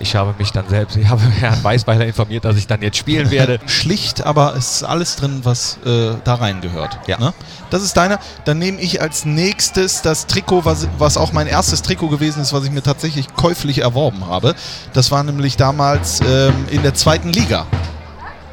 Ich 0.00 0.16
habe 0.16 0.34
mich 0.38 0.50
dann 0.50 0.68
selbst, 0.68 0.96
ich 0.96 1.08
habe 1.08 1.22
Herrn 1.38 1.62
Weißweiler 1.62 2.04
informiert, 2.06 2.44
dass 2.44 2.56
ich 2.56 2.66
dann 2.66 2.82
jetzt 2.82 2.96
spielen 2.96 3.30
werde. 3.30 3.60
Schlicht, 3.66 4.24
aber 4.24 4.54
es 4.56 4.76
ist 4.76 4.82
alles 4.82 5.16
drin, 5.16 5.40
was 5.44 5.78
äh, 5.86 6.14
da 6.24 6.34
reingehört. 6.34 6.98
Ja. 7.06 7.18
Ne? 7.18 7.32
Das 7.70 7.82
ist 7.82 7.96
deiner. 7.96 8.18
Dann 8.44 8.58
nehme 8.58 8.80
ich 8.80 9.00
als 9.00 9.24
nächstes 9.24 10.02
das 10.02 10.26
Trikot, 10.26 10.64
was, 10.64 10.88
was 10.98 11.16
auch 11.16 11.32
mein 11.32 11.46
erstes 11.46 11.82
Trikot 11.82 12.08
gewesen 12.08 12.42
ist, 12.42 12.52
was 12.52 12.64
ich 12.64 12.70
mir 12.70 12.82
tatsächlich 12.82 13.34
käuflich 13.34 13.78
erworben 13.78 14.26
habe. 14.26 14.54
Das 14.92 15.10
war 15.10 15.22
nämlich 15.22 15.56
damals 15.56 16.20
ähm, 16.20 16.54
in 16.70 16.82
der 16.82 16.94
zweiten 16.94 17.30
Liga. 17.30 17.66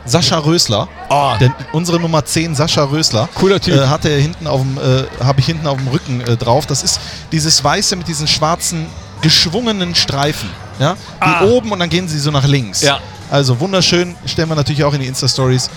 Sascha 0.06 0.40
Rösler, 0.40 0.88
Oh, 1.10 1.34
denn 1.40 1.54
unsere 1.74 2.00
Nummer 2.00 2.26
10, 2.26 2.56
Sascha 2.56 2.86
Rösler, 2.86 3.30
Cooler 3.36 3.60
Typ. 3.60 3.76
äh, 3.76 3.88
hatte 3.88 4.10
er 4.10 4.20
hinten 4.20 4.48
auf 4.48 4.62
dem, 4.62 4.78
äh, 4.78 5.04
habe 5.24 5.40
ich 5.40 5.46
hinten 5.46 5.68
auf 5.68 5.78
dem 5.78 5.88
Rücken 5.90 6.22
äh, 6.22 6.38
drauf. 6.38 6.66
Das 6.66 6.82
ist 6.82 7.00
dieses 7.32 7.64
Weiße 7.64 7.96
mit 7.96 8.08
diesen 8.08 8.28
schwarzen 8.28 8.88
geschwungenen 9.22 9.94
Streifen. 9.94 10.50
Ja? 10.82 10.96
Die 10.96 10.98
Ah. 11.22 11.44
oben 11.46 11.72
und 11.72 11.80
dann 11.80 11.90
gehen 11.90 12.08
sie 12.08 12.20
so 12.20 12.32
nach 12.32 12.46
links. 12.48 12.82
Ja. 12.82 13.00
Also 13.30 13.58
wunderschön, 13.62 14.16
stellen 14.26 14.50
wir 14.50 14.56
natürlich 14.56 14.84
auch 14.84 14.94
in 14.94 15.00
die 15.00 15.08
Insta-Stories. 15.08 15.70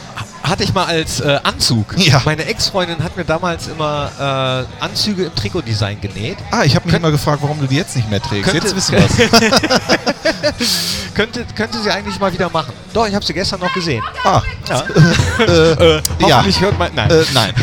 hatte 0.42 0.64
ich 0.64 0.74
mal 0.74 0.86
als 0.86 1.20
äh, 1.20 1.38
Anzug. 1.44 1.94
Ja. 1.98 2.20
Meine 2.24 2.44
Ex-Freundin 2.46 3.02
hat 3.02 3.16
mir 3.16 3.24
damals 3.24 3.68
immer 3.68 4.66
äh, 4.80 4.82
Anzüge 4.84 5.24
im 5.26 5.34
Trikotdesign 5.34 6.00
genäht. 6.00 6.36
Ah, 6.50 6.64
ich 6.64 6.74
habe 6.74 6.86
mich 6.86 6.94
immer 6.96 7.10
gefragt, 7.12 7.38
warum 7.42 7.60
du 7.60 7.66
die 7.66 7.76
jetzt 7.76 7.94
nicht 7.96 8.10
mehr 8.10 8.20
trägst. 8.20 8.52
Jetzt 8.52 8.74
wissen 8.74 8.96
wir 8.96 9.04
es. 9.04 9.14
könnte, 11.14 11.44
könnte 11.54 11.78
sie 11.80 11.90
eigentlich 11.90 12.18
mal 12.18 12.32
wieder 12.32 12.50
machen. 12.50 12.72
Doch, 12.92 13.06
ich 13.06 13.14
habe 13.14 13.24
sie 13.24 13.32
gestern 13.32 13.60
noch 13.60 13.72
gesehen. 13.72 14.02
Ah, 14.24 14.42
Ja. 14.68 14.80
äh. 15.46 16.02
Hoffentlich 16.22 16.60
hört 16.60 16.78
man. 16.78 16.90
Nein. 16.94 17.10
Äh, 17.10 17.24
nein. 17.32 17.54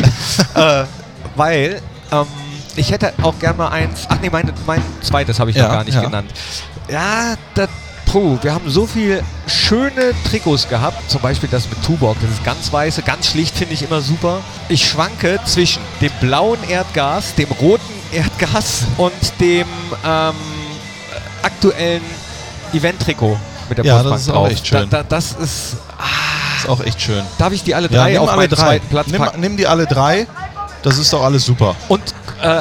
äh, 0.54 0.84
weil 1.36 1.80
ähm, 2.10 2.26
ich 2.76 2.90
hätte 2.90 3.12
auch 3.22 3.38
gerne 3.38 3.58
mal 3.58 3.68
eins. 3.68 4.06
Ach 4.08 4.16
nee, 4.22 4.30
mein, 4.30 4.50
mein 4.66 4.82
zweites 5.02 5.38
habe 5.38 5.50
ich 5.50 5.56
Ja, 5.56 5.64
noch 5.64 5.72
gar 5.72 5.84
nicht 5.84 5.94
ja. 5.94 6.02
genannt. 6.02 6.30
Ja, 6.88 7.34
das. 7.54 7.68
Puh, 8.06 8.36
wir 8.42 8.52
haben 8.52 8.68
so 8.68 8.86
viele 8.86 9.22
schöne 9.46 10.12
Trikots 10.28 10.68
gehabt, 10.68 11.10
zum 11.10 11.22
Beispiel 11.22 11.48
das 11.50 11.66
mit 11.70 11.82
Tuborg, 11.82 12.18
das 12.20 12.30
ist 12.30 12.44
ganz 12.44 12.70
weiße, 12.70 13.00
ganz 13.02 13.28
schlicht, 13.30 13.56
finde 13.56 13.72
ich 13.72 13.82
immer 13.82 14.02
super. 14.02 14.40
Ich 14.68 14.86
schwanke 14.86 15.40
zwischen 15.46 15.80
dem 16.02 16.10
blauen 16.20 16.58
Erdgas, 16.68 17.34
dem 17.36 17.50
roten 17.52 17.80
Erdgas 18.12 18.82
und 18.98 19.12
dem 19.40 19.66
ähm, 20.04 20.34
aktuellen 21.42 22.02
Event-Trikot 22.74 23.38
mit 23.70 23.78
der 23.78 23.84
Ja, 23.86 23.94
Postbank 24.02 24.14
das 24.14 24.22
ist 24.22 24.28
auch 24.30 24.34
drauf. 24.34 24.50
echt 24.50 24.66
schön. 24.66 24.90
Da, 24.90 24.98
da, 24.98 25.02
das 25.08 25.32
ist. 25.32 25.76
Ist 26.58 26.68
auch 26.68 26.80
echt 26.84 27.00
schön. 27.00 27.22
Darf 27.38 27.52
ich 27.54 27.62
die 27.62 27.74
alle 27.74 27.88
Ja, 27.90 28.02
drei 28.02 28.12
nimm 28.12 28.20
auf 28.22 28.28
alle 28.28 28.36
meinen 28.36 28.50
drei. 28.50 28.56
zweiten 28.56 28.88
Platz 28.88 29.06
Nimm, 29.06 29.22
packen? 29.22 29.40
nimm 29.40 29.56
die 29.56 29.66
alle 29.66 29.86
drei. 29.86 30.26
Das 30.82 30.98
ist 30.98 31.12
doch 31.14 31.22
alles 31.22 31.46
super. 31.46 31.74
Und 31.88 32.02
äh, 32.42 32.60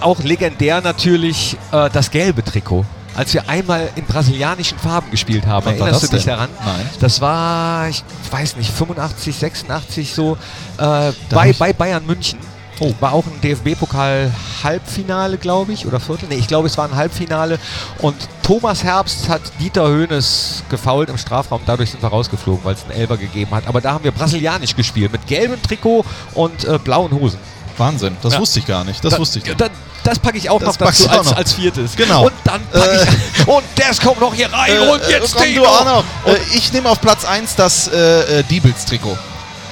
auch 0.00 0.20
legendär 0.20 0.80
natürlich 0.80 1.56
äh, 1.72 1.90
das 1.90 2.10
gelbe 2.10 2.44
Trikot. 2.44 2.84
Als 3.14 3.34
wir 3.34 3.48
einmal 3.48 3.90
in 3.94 4.04
brasilianischen 4.04 4.78
Farben 4.78 5.10
gespielt 5.10 5.46
haben, 5.46 5.66
war 5.66 5.74
erinnerst 5.74 6.04
du 6.04 6.16
dich 6.16 6.24
daran? 6.24 6.48
Nein. 6.64 6.88
Das 7.00 7.20
war, 7.20 7.88
ich 7.88 8.02
weiß 8.30 8.56
nicht, 8.56 8.70
85, 8.70 9.36
86 9.36 10.14
so, 10.14 10.38
äh, 10.78 11.12
bei, 11.30 11.52
bei 11.52 11.72
Bayern 11.72 12.06
München. 12.06 12.38
Oh. 12.80 12.92
War 13.00 13.12
auch 13.12 13.24
ein 13.26 13.40
DFB-Pokal-Halbfinale, 13.42 15.36
glaube 15.38 15.72
ich, 15.72 15.86
oder 15.86 16.00
Viertel. 16.00 16.28
Nee, 16.28 16.36
ich 16.36 16.48
glaube, 16.48 16.66
es 16.66 16.76
war 16.78 16.88
ein 16.88 16.96
Halbfinale. 16.96 17.58
Und 17.98 18.16
Thomas 18.42 18.82
Herbst 18.82 19.28
hat 19.28 19.42
Dieter 19.60 19.86
Höhnes 19.86 20.64
gefault 20.68 21.08
im 21.08 21.18
Strafraum. 21.18 21.60
Dadurch 21.64 21.90
sind 21.90 22.02
wir 22.02 22.08
rausgeflogen, 22.08 22.64
weil 22.64 22.74
es 22.74 22.82
einen 22.84 22.92
Elber 22.92 23.18
gegeben 23.18 23.52
hat. 23.52 23.68
Aber 23.68 23.80
da 23.80 23.92
haben 23.92 24.02
wir 24.04 24.10
brasilianisch 24.10 24.74
gespielt, 24.74 25.12
mit 25.12 25.26
gelbem 25.26 25.62
Trikot 25.62 26.04
und 26.34 26.64
äh, 26.64 26.78
blauen 26.78 27.12
Hosen. 27.12 27.38
Wahnsinn. 27.78 28.16
Das 28.22 28.34
Ja. 28.34 28.38
wusste 28.40 28.58
ich 28.58 28.66
gar 28.66 28.84
nicht. 28.84 29.04
Das 29.04 29.14
Da- 29.14 29.18
wusste 29.18 29.38
ich 29.38 29.44
nicht. 29.44 29.60
Da, 29.60 29.68
das 30.04 30.18
packe 30.18 30.38
ich 30.38 30.50
auch 30.50 30.60
Das 30.60 30.78
noch 30.78 30.86
dazu 30.86 31.08
als, 31.08 31.30
noch. 31.30 31.36
als 31.36 31.52
viertes. 31.52 31.96
Genau. 31.96 32.24
Und 32.26 32.32
dann 32.44 32.60
packe 32.72 33.06
ich. 33.38 33.46
Und 33.48 33.64
das 33.76 34.00
kommt 34.00 34.20
noch 34.20 34.34
hier 34.34 34.52
rein 34.52 34.78
und 34.88 35.00
jetzt 35.08 35.34
komm, 35.34 35.64
auch 35.64 35.84
noch. 35.84 36.04
Äh, 36.26 36.36
ich 36.54 36.72
nehme 36.72 36.88
auf 36.88 37.00
Platz 37.00 37.24
1 37.24 37.54
das 37.56 37.88
äh, 37.88 38.40
äh, 38.40 38.42
Diebels-Trikot. 38.44 39.16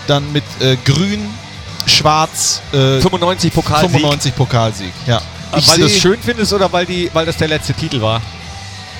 Dann 0.07 0.33
mit 0.33 0.45
äh, 0.61 0.77
grün, 0.85 1.29
schwarz, 1.87 2.61
äh, 2.73 3.01
95 3.01 3.53
Pokalsieg. 3.53 3.91
95 3.91 4.37
Pokalsieg. 4.37 4.93
Ja. 5.07 5.21
Ich 5.57 5.67
weil 5.67 5.79
du 5.79 5.87
es 5.87 5.99
schön 5.99 6.19
findest 6.23 6.53
oder 6.53 6.73
weil, 6.73 6.87
die, 6.87 7.11
weil 7.13 7.27
das 7.27 7.37
der 7.37 7.49
letzte 7.49 7.75
Titel 7.75 8.01
war? 8.01 8.21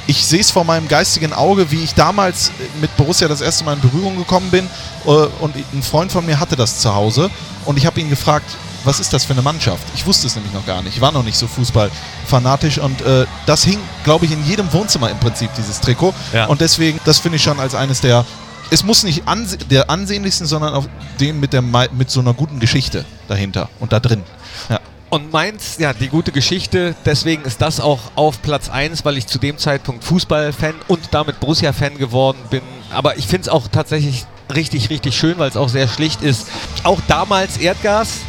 ich 0.07 0.27
sehe 0.27 0.41
es 0.41 0.51
vor 0.51 0.65
meinem 0.65 0.89
geistigen 0.89 1.33
Auge, 1.33 1.71
wie 1.71 1.85
ich 1.85 1.95
damals 1.95 2.49
äh, 2.49 2.53
mit 2.81 2.97
Borussia 2.97 3.29
das 3.29 3.41
erste 3.41 3.63
Mal 3.63 3.75
in 3.75 3.81
Berührung 3.81 4.17
gekommen 4.19 4.51
bin. 4.51 4.69
Äh, 5.07 5.09
und 5.09 5.55
ein 5.73 5.83
Freund 5.85 6.11
von 6.11 6.27
mir 6.27 6.41
hatte 6.41 6.57
das 6.57 6.81
zu 6.81 6.93
Hause. 6.93 7.31
Und 7.65 7.77
ich 7.77 7.87
habe 7.87 8.01
ihn 8.01 8.11
gefragt, 8.11 8.51
was 8.85 9.01
ist 9.01 9.13
das 9.13 9.25
für 9.25 9.33
eine 9.33 9.43
Mannschaft? 9.43 9.83
Ich 9.95 10.07
wusste 10.07 10.27
es 10.27 10.35
nämlich 10.35 10.53
noch 10.53 10.67
gar 10.67 10.83
nicht. 10.83 10.97
Ich 10.97 11.01
war 11.01 11.13
noch 11.13 11.23
nicht 11.23 11.37
so 11.37 11.47
fußballfanatisch. 11.47 12.79
Und 12.79 13.01
äh, 13.03 13.27
das 13.47 13.65
hing, 13.65 13.79
glaube 14.05 14.25
ich, 14.25 14.33
in 14.33 14.45
jedem 14.45 14.73
Wohnzimmer 14.73 15.11
im 15.11 15.19
Prinzip, 15.19 15.51
dieses 15.57 15.81
Trikot. 15.81 16.15
Ja. 16.33 16.47
Und 16.47 16.61
deswegen, 16.61 17.01
das 17.05 17.19
finde 17.19 17.37
ich 17.37 17.43
schon 17.43 17.61
als 17.61 17.75
eines 17.75 18.01
der. 18.01 18.25
Es 18.73 18.85
muss 18.85 19.03
nicht 19.03 19.27
anse 19.27 19.59
der 19.59 19.91
ansehnlichsten, 19.91 20.47
sondern 20.47 20.75
auch 20.75 20.87
dem 21.19 21.41
mit, 21.41 21.53
der, 21.53 21.63
mit 21.63 22.11
so 22.11 22.21
einer 22.21 22.35
guten 22.35 22.61
Geschichte 22.61 23.05
dahinter 23.27 23.69
und 23.81 23.93
da 23.93 23.99
drin. 23.99 24.23
Ja. 24.69 24.79
Und 25.11 25.33
meins, 25.33 25.77
ja, 25.79 25.93
die 25.93 26.09
gute 26.09 26.31
Geschichte, 26.31 26.95
deswegen 27.05 27.43
ist 27.43 27.61
das 27.61 27.81
auch 27.81 27.99
auf 28.15 28.43
Platz 28.43 28.69
1, 28.69 29.05
weil 29.05 29.17
ich 29.17 29.27
zu 29.27 29.39
dem 29.39 29.59
Zeitpunkt 29.59 30.05
Fußballfan 30.05 30.75
und 30.87 31.01
damit 31.11 31.41
Borussia-Fan 31.41 31.99
geworden 31.99 32.39
bin. 32.49 32.63
Aber 32.93 33.19
ich 33.19 33.27
finde 33.27 33.43
es 33.43 33.49
auch 33.49 33.67
tatsächlich 33.67 34.25
richtig, 34.55 34.89
richtig 34.89 35.17
schön, 35.17 35.37
weil 35.39 35.49
es 35.49 35.57
auch 35.57 35.69
sehr 35.69 35.89
schlicht 35.89 36.23
ist. 36.23 36.47
Auch 36.85 37.01
damals 37.09 37.57
Erdgas. 37.57 38.21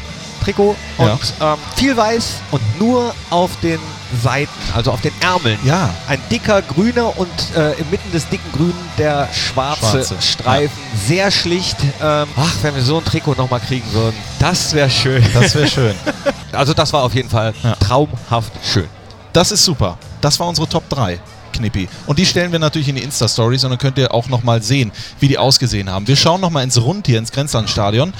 Trikot 0.43 0.75
und 0.97 1.19
ähm, 1.41 1.55
viel 1.75 1.95
weiß 1.95 2.35
und 2.51 2.61
nur 2.79 3.13
auf 3.29 3.51
den 3.61 3.79
Seiten, 4.21 4.51
also 4.75 4.91
auf 4.91 5.01
den 5.01 5.13
Ärmeln. 5.21 5.57
Ja. 5.63 5.89
Ein 6.07 6.19
dicker 6.29 6.61
grüner 6.61 7.17
und 7.17 7.29
äh, 7.55 7.73
inmitten 7.79 8.11
des 8.11 8.27
dicken 8.27 8.51
Grünen 8.51 8.73
der 8.97 9.29
schwarze, 9.33 10.03
Schwarze, 10.03 10.15
Streifen. 10.21 10.77
Sehr 11.07 11.31
schlicht. 11.31 11.77
Ähm, 12.01 12.27
ach, 12.35 12.53
wenn 12.61 12.75
wir 12.75 12.81
so 12.83 12.97
ein 12.97 13.05
Trikot 13.05 13.35
nochmal 13.35 13.59
kriegen 13.61 13.91
würden, 13.93 14.15
das 14.39 14.73
wäre 14.73 14.89
schön. 14.89 15.23
Das 15.33 15.55
wäre 15.55 15.67
schön. 15.67 15.95
Also 16.53 16.73
das 16.73 16.91
war 16.91 17.03
auf 17.03 17.15
jeden 17.15 17.29
Fall 17.29 17.53
Ja. 17.63 17.75
traumhaft 17.75 18.51
schön. 18.61 18.89
Das 19.31 19.53
ist 19.53 19.63
super. 19.63 19.97
Das 20.19 20.37
war 20.37 20.47
unsere 20.49 20.67
Top 20.67 20.89
3. 20.89 21.17
Knippi. 21.53 21.87
Und 22.07 22.19
die 22.19 22.25
stellen 22.25 22.51
wir 22.51 22.59
natürlich 22.59 22.89
in 22.89 22.95
die 22.95 23.03
Insta-Stories 23.03 23.63
und 23.63 23.69
dann 23.69 23.79
könnt 23.79 23.97
ihr 23.97 24.13
auch 24.13 24.27
nochmal 24.27 24.61
sehen, 24.61 24.91
wie 25.21 25.29
die 25.29 25.37
ausgesehen 25.37 25.89
haben. 25.89 26.07
Wir 26.09 26.17
schauen 26.17 26.41
nochmal 26.41 26.65
ins 26.65 26.81
Rund 26.81 27.07
hier, 27.07 27.19
ins 27.19 27.31
Grenzlandstadion. 27.31 28.13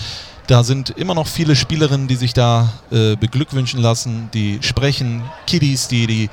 Da 0.52 0.66
sind 0.66 0.90
immer 0.90 1.16
noch 1.16 1.28
viele 1.28 1.56
Spielerinnen, 1.56 2.10
die 2.10 2.18
sich 2.18 2.34
da 2.34 2.74
äh, 2.92 3.16
beglückwünschen 3.16 3.82
lassen, 3.82 4.28
die 4.34 4.60
sprechen, 4.62 5.24
Kiddies, 5.48 5.88
die 5.88 6.08
die 6.08 6.30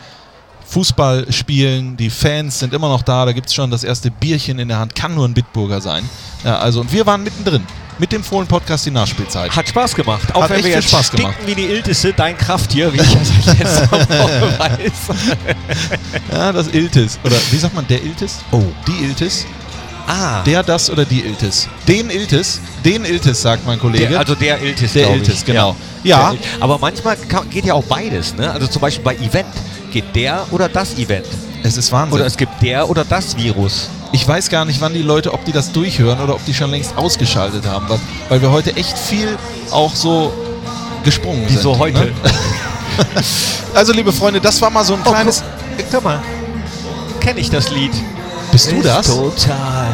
Fußball 0.66 1.32
spielen, 1.32 1.96
die 1.96 2.10
Fans 2.10 2.58
sind 2.58 2.74
immer 2.74 2.88
noch 2.88 3.02
da, 3.02 3.26
da 3.26 3.30
gibt 3.30 3.46
es 3.46 3.54
schon 3.54 3.70
das 3.70 3.84
erste 3.84 4.10
Bierchen 4.10 4.58
in 4.58 4.66
der 4.66 4.80
Hand, 4.80 4.96
kann 4.96 5.14
nur 5.14 5.24
ein 5.24 5.34
Bitburger 5.34 5.80
sein. 5.80 6.02
Ja, 6.42 6.58
also, 6.58 6.80
und 6.80 6.92
wir 6.92 7.06
waren 7.06 7.22
mittendrin 7.22 7.62
mit 8.00 8.10
dem 8.10 8.24
Fohlen-Podcast 8.24 8.86
die 8.86 8.90
Nachspielzeit. 8.90 9.54
Hat 9.54 9.68
Spaß 9.68 9.94
gemacht. 9.94 10.34
Auch 10.34 10.42
Hat 10.42 10.50
wenn 10.50 10.64
wir 10.64 10.72
jetzt 10.72 10.88
Spaß 10.88 11.06
stinken 11.06 11.30
gemacht. 11.30 11.46
wie 11.46 11.54
die 11.54 11.66
Iltisse, 11.66 12.12
dein 12.12 12.36
Krafttier, 12.36 12.92
wie 12.92 12.98
ich 12.98 13.46
letzter 13.56 13.88
Woche 13.92 14.58
weiß. 14.58 15.16
Ja, 16.32 16.50
das 16.50 16.66
Iltis. 16.66 17.20
Oder 17.22 17.36
wie 17.52 17.56
sagt 17.56 17.72
man, 17.72 17.86
der 17.86 18.02
Iltis? 18.02 18.38
Oh. 18.50 18.64
Die 18.88 19.04
Iltis? 19.04 19.46
Ah, 20.10 20.42
Der, 20.44 20.62
das 20.62 20.88
oder 20.90 21.04
die 21.04 21.20
Iltis? 21.20 21.68
Den 21.86 22.08
Iltis? 22.08 22.60
Den 22.84 23.04
Iltis, 23.04 23.42
sagt 23.42 23.66
mein 23.66 23.78
Kollege. 23.78 24.06
der, 24.08 24.18
also 24.20 24.34
der 24.34 24.58
Iltis, 24.62 24.94
Der 24.94 25.10
Iltis, 25.10 25.34
ich. 25.40 25.44
genau. 25.44 25.76
Ja. 26.02 26.32
Ja. 26.32 26.34
Aber 26.60 26.78
manchmal 26.78 27.16
kann, 27.28 27.48
geht 27.50 27.66
ja 27.66 27.74
auch 27.74 27.84
beides. 27.84 28.34
Ne? 28.34 28.50
Also 28.50 28.66
zum 28.68 28.80
Beispiel 28.80 29.04
bei 29.04 29.16
Event 29.16 29.48
geht 29.92 30.16
der 30.16 30.46
oder 30.50 30.68
das 30.68 30.94
Event. 30.96 31.26
es 31.62 31.76
ist 31.76 31.92
Wahnsinn. 31.92 32.14
Oder 32.14 32.26
es 32.26 32.36
gibt 32.38 32.52
der 32.62 32.88
oder 32.88 33.04
das 33.04 33.36
Virus. 33.36 33.90
ich 34.12 34.26
weiß 34.26 34.48
gar 34.48 34.64
nicht, 34.64 34.80
wann 34.80 34.94
die 34.94 35.02
Leute, 35.02 35.34
ob 35.34 35.44
die 35.44 35.52
das 35.52 35.72
durchhören 35.72 36.20
oder 36.20 36.34
ob 36.36 36.44
die 36.46 36.54
schon 36.54 36.70
längst 36.70 36.96
ausgeschaltet 36.96 37.66
haben. 37.66 37.86
Weil, 38.30 38.40
wir 38.40 38.50
heute 38.50 38.74
echt 38.76 38.98
viel 38.98 39.36
auch 39.70 39.94
so 39.94 40.32
gesprungen 41.04 41.46
sind. 41.48 41.58
Wieso 41.58 41.76
heute? 41.78 41.98
Ne? 41.98 42.12
Also, 43.74 43.92
liebe 43.92 44.12
Freunde, 44.12 44.40
das 44.40 44.60
war 44.60 44.70
mal 44.70 44.82
so 44.84 44.94
ein 44.94 45.00
Oh, 45.04 45.10
kleines... 45.10 45.44
guck, 45.76 45.86
guck 45.92 46.04
mal. 46.04 46.20
Kenne 47.20 47.38
ich 47.38 47.48
das 47.50 47.70
Lied? 47.70 47.92
Bist 48.58 48.72
du 48.72 48.82
das? 48.82 49.06
Total. 49.06 49.86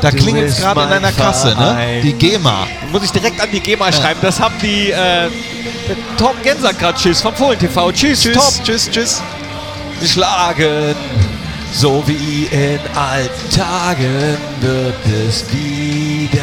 Da 0.00 0.10
klingelt 0.10 0.48
es 0.48 0.56
gerade 0.56 0.80
in 0.80 0.88
mein 0.88 1.02
deiner 1.02 1.12
Kasse, 1.12 1.54
ne? 1.54 2.00
Die 2.02 2.12
GEMA. 2.12 2.66
Muss 2.90 3.04
ich 3.04 3.12
direkt 3.12 3.40
an 3.40 3.48
die 3.52 3.60
GEMA 3.60 3.92
schreiben. 3.92 4.18
Das 4.20 4.40
haben 4.40 4.56
die. 4.60 4.90
Äh, 4.90 5.28
Tom 6.18 6.32
Genser 6.42 6.72
gerade 6.72 6.98
Tschüss 6.98 7.20
vom 7.20 7.32
Fohlen 7.32 7.56
TV. 7.56 7.92
Tschüss, 7.92 8.22
Tschüss, 8.22 8.34
Tom. 8.34 8.64
tschüss, 8.64 8.90
tschüss. 8.90 9.22
Geschlagen. 10.00 10.96
So 11.72 12.02
wie 12.04 12.46
in 12.50 12.80
alten 12.96 13.50
Tagen 13.56 14.36
wird 14.60 14.94
es 15.28 15.44
wieder 15.52 16.42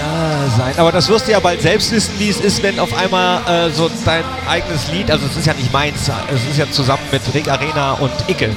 sein. 0.58 0.74
Aber 0.78 0.94
das 0.94 1.10
wirst 1.10 1.28
du 1.28 1.34
ja 1.34 1.42
bald 1.42 1.62
selbst 1.62 1.92
wissen, 1.92 2.14
wie 2.18 2.30
es 2.30 2.40
ist, 2.40 2.64
wenn 2.64 2.80
auf 2.80 2.98
einmal 2.98 3.42
äh, 3.46 3.70
so 3.72 3.92
dein 4.06 4.24
eigenes 4.50 4.88
Lied, 4.90 5.12
also 5.12 5.26
es 5.26 5.36
ist 5.36 5.46
ja 5.46 5.54
nicht 5.54 5.74
meins, 5.74 6.10
es 6.34 6.50
ist 6.50 6.58
ja 6.58 6.72
zusammen 6.72 7.04
mit 7.12 7.22
Rick 7.34 7.50
Arena 7.50 7.94
und 7.94 8.12
Icke 8.30 8.52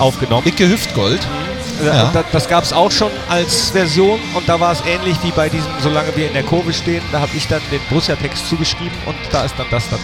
aufgenommen. 0.00 0.48
Icke 0.48 0.68
Hüftgold. 0.68 1.20
Äh, 1.20 1.55
Ja. 1.84 2.10
da- 2.12 2.24
Das 2.32 2.48
gab 2.48 2.64
es 2.64 2.72
auch 2.72 2.90
schon 2.90 3.10
als 3.28 3.70
Version 3.70 4.18
und 4.34 4.48
da 4.48 4.58
war 4.60 4.72
es 4.72 4.80
ähnlich 4.86 5.16
wie 5.22 5.30
bei 5.30 5.48
diesem 5.48 5.70
Solange 5.82 6.14
wir 6.16 6.26
in 6.28 6.32
der 6.34 6.42
Kurve 6.42 6.72
stehen. 6.72 7.02
Da 7.12 7.20
habe 7.20 7.30
ich 7.36 7.46
dann 7.48 7.60
den 7.70 7.80
Borussia-Text 7.88 8.48
zugeschrieben 8.48 8.96
und 9.06 9.16
da 9.30 9.44
ist 9.44 9.54
dann 9.58 9.66
das 9.70 9.88
dann 9.90 10.00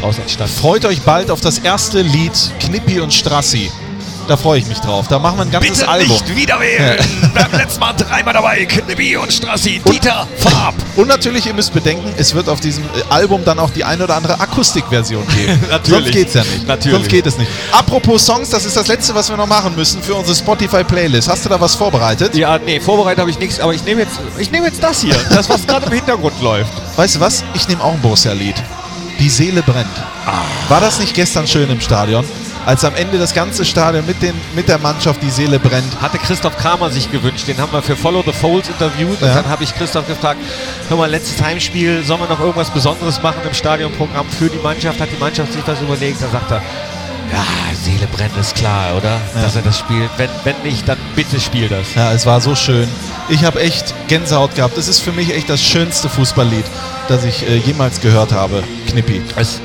draus 0.00 0.18
entstanden. 0.18 0.52
Freut 0.54 0.84
euch 0.84 1.02
bald 1.02 1.30
auf 1.30 1.40
das 1.40 1.58
erste 1.58 2.00
Lied 2.02 2.32
Knippi 2.60 3.00
und 3.00 3.12
Strassi. 3.12 3.70
Da 4.28 4.36
freue 4.36 4.58
ich 4.58 4.66
mich 4.66 4.78
drauf. 4.80 5.06
Da 5.08 5.18
machen 5.20 5.38
wir 5.38 5.42
ein 5.44 5.50
ganzes 5.50 5.78
Bitte 5.78 5.88
Album. 5.88 6.08
nicht 6.12 6.34
wieder 6.36 6.58
wählen. 6.58 6.98
Wir 7.32 7.44
haben 7.44 7.56
letztes 7.56 7.78
Mal 7.78 7.92
dreimal 7.92 8.34
dabei. 8.34 8.64
Knippi 8.64 9.16
und 9.16 9.32
Strassi, 9.32 9.80
Dieter, 9.88 10.26
Farb. 10.36 10.74
Und 10.96 11.06
natürlich, 11.08 11.46
ihr 11.46 11.54
müsst 11.54 11.72
bedenken, 11.72 12.12
es 12.16 12.34
wird 12.34 12.48
auf 12.48 12.58
diesem 12.60 12.84
äh, 12.84 13.02
Album 13.08 13.44
dann 13.44 13.58
auch 13.60 13.70
die 13.70 13.84
ein 13.84 14.02
oder 14.02 14.16
andere 14.16 14.40
Akustikversion 14.40 15.24
geben. 15.28 15.60
Natürlich. 15.70 16.02
Sonst 16.04 16.12
geht's 16.12 16.34
ja 16.34 16.42
nicht. 16.42 16.66
Natürlich. 16.66 16.98
Sonst 16.98 17.08
geht 17.08 17.26
es 17.26 17.38
nicht. 17.38 17.50
Apropos 17.70 18.26
Songs, 18.26 18.50
das 18.50 18.64
ist 18.64 18.76
das 18.76 18.88
letzte, 18.88 19.14
was 19.14 19.28
wir 19.30 19.36
noch 19.36 19.46
machen 19.46 19.76
müssen 19.76 20.02
für 20.02 20.14
unsere 20.14 20.36
Spotify-Playlist. 20.36 21.28
Hast 21.28 21.44
du 21.44 21.48
da 21.48 21.60
was 21.60 21.74
vorbereitet? 21.76 22.34
Ja, 22.34 22.58
nee, 22.58 22.80
vorbereitet 22.80 23.20
habe 23.20 23.30
ich 23.30 23.38
nichts, 23.38 23.60
aber 23.60 23.74
ich 23.74 23.84
nehme 23.84 24.02
jetzt, 24.02 24.18
ich 24.38 24.50
nehme 24.50 24.66
jetzt 24.66 24.82
das 24.82 25.02
hier. 25.02 25.14
Das, 25.30 25.48
was 25.48 25.66
gerade 25.66 25.86
im 25.86 25.92
Hintergrund 25.92 26.40
läuft. 26.42 26.72
Weißt 26.96 27.16
du 27.16 27.20
was? 27.20 27.44
Ich 27.54 27.68
nehme 27.68 27.82
auch 27.84 27.92
ein 27.92 28.00
Borussia-Lied. 28.00 28.56
Die 29.20 29.28
Seele 29.30 29.62
brennt. 29.62 29.86
War 30.68 30.80
das 30.80 30.98
nicht 30.98 31.14
gestern 31.14 31.46
schön 31.46 31.70
im 31.70 31.80
Stadion? 31.80 32.24
Als 32.66 32.84
am 32.84 32.96
Ende 32.96 33.16
das 33.16 33.32
ganze 33.32 33.64
Stadion 33.64 34.04
mit, 34.06 34.20
den, 34.20 34.34
mit 34.56 34.68
der 34.68 34.78
Mannschaft 34.78 35.22
die 35.22 35.30
Seele 35.30 35.60
brennt. 35.60 36.02
Hatte 36.02 36.18
Christoph 36.18 36.56
Kramer 36.56 36.90
sich 36.90 37.10
gewünscht. 37.12 37.46
Den 37.46 37.58
haben 37.58 37.72
wir 37.72 37.80
für 37.80 37.94
Follow 37.94 38.24
the 38.26 38.32
Folds 38.32 38.68
interviewt. 38.68 39.20
Ja. 39.20 39.28
Und 39.28 39.36
dann 39.36 39.48
habe 39.48 39.62
ich 39.62 39.72
Christoph 39.72 40.08
gefragt, 40.08 40.40
hör 40.88 40.96
mal, 40.96 41.08
letztes 41.08 41.40
Heimspiel, 41.40 42.02
sollen 42.04 42.20
wir 42.20 42.28
noch 42.28 42.40
irgendwas 42.40 42.70
Besonderes 42.70 43.22
machen 43.22 43.38
im 43.46 43.54
Stadionprogramm 43.54 44.26
für 44.28 44.48
die 44.48 44.58
Mannschaft? 44.58 45.00
Hat 45.00 45.08
die 45.16 45.20
Mannschaft 45.20 45.52
sich 45.52 45.62
was 45.64 45.80
überlegt? 45.80 46.20
Da 46.20 46.28
sagt 46.28 46.50
er, 46.50 46.62
ja, 47.32 47.44
Seele 47.80 48.08
brennt, 48.08 48.36
ist 48.36 48.56
klar, 48.56 48.96
oder? 48.96 49.20
Dass 49.34 49.54
er 49.54 49.62
das 49.62 49.78
spielt. 49.78 50.10
Wenn, 50.16 50.30
wenn 50.42 50.60
nicht, 50.64 50.88
dann 50.88 50.98
bitte 51.14 51.38
spiel 51.38 51.68
das. 51.68 51.94
Ja, 51.94 52.12
es 52.12 52.26
war 52.26 52.40
so 52.40 52.56
schön. 52.56 52.88
Ich 53.28 53.44
habe 53.44 53.60
echt 53.60 53.94
Gänsehaut 54.08 54.56
gehabt. 54.56 54.76
Das 54.76 54.88
ist 54.88 55.00
für 55.00 55.12
mich 55.12 55.32
echt 55.32 55.48
das 55.48 55.62
schönste 55.62 56.08
Fußballlied, 56.08 56.64
das 57.08 57.24
ich 57.24 57.48
äh, 57.48 57.56
jemals 57.58 58.00
gehört 58.00 58.32
habe. 58.32 58.64
Knippi. 58.88 59.22
Es 59.36 59.60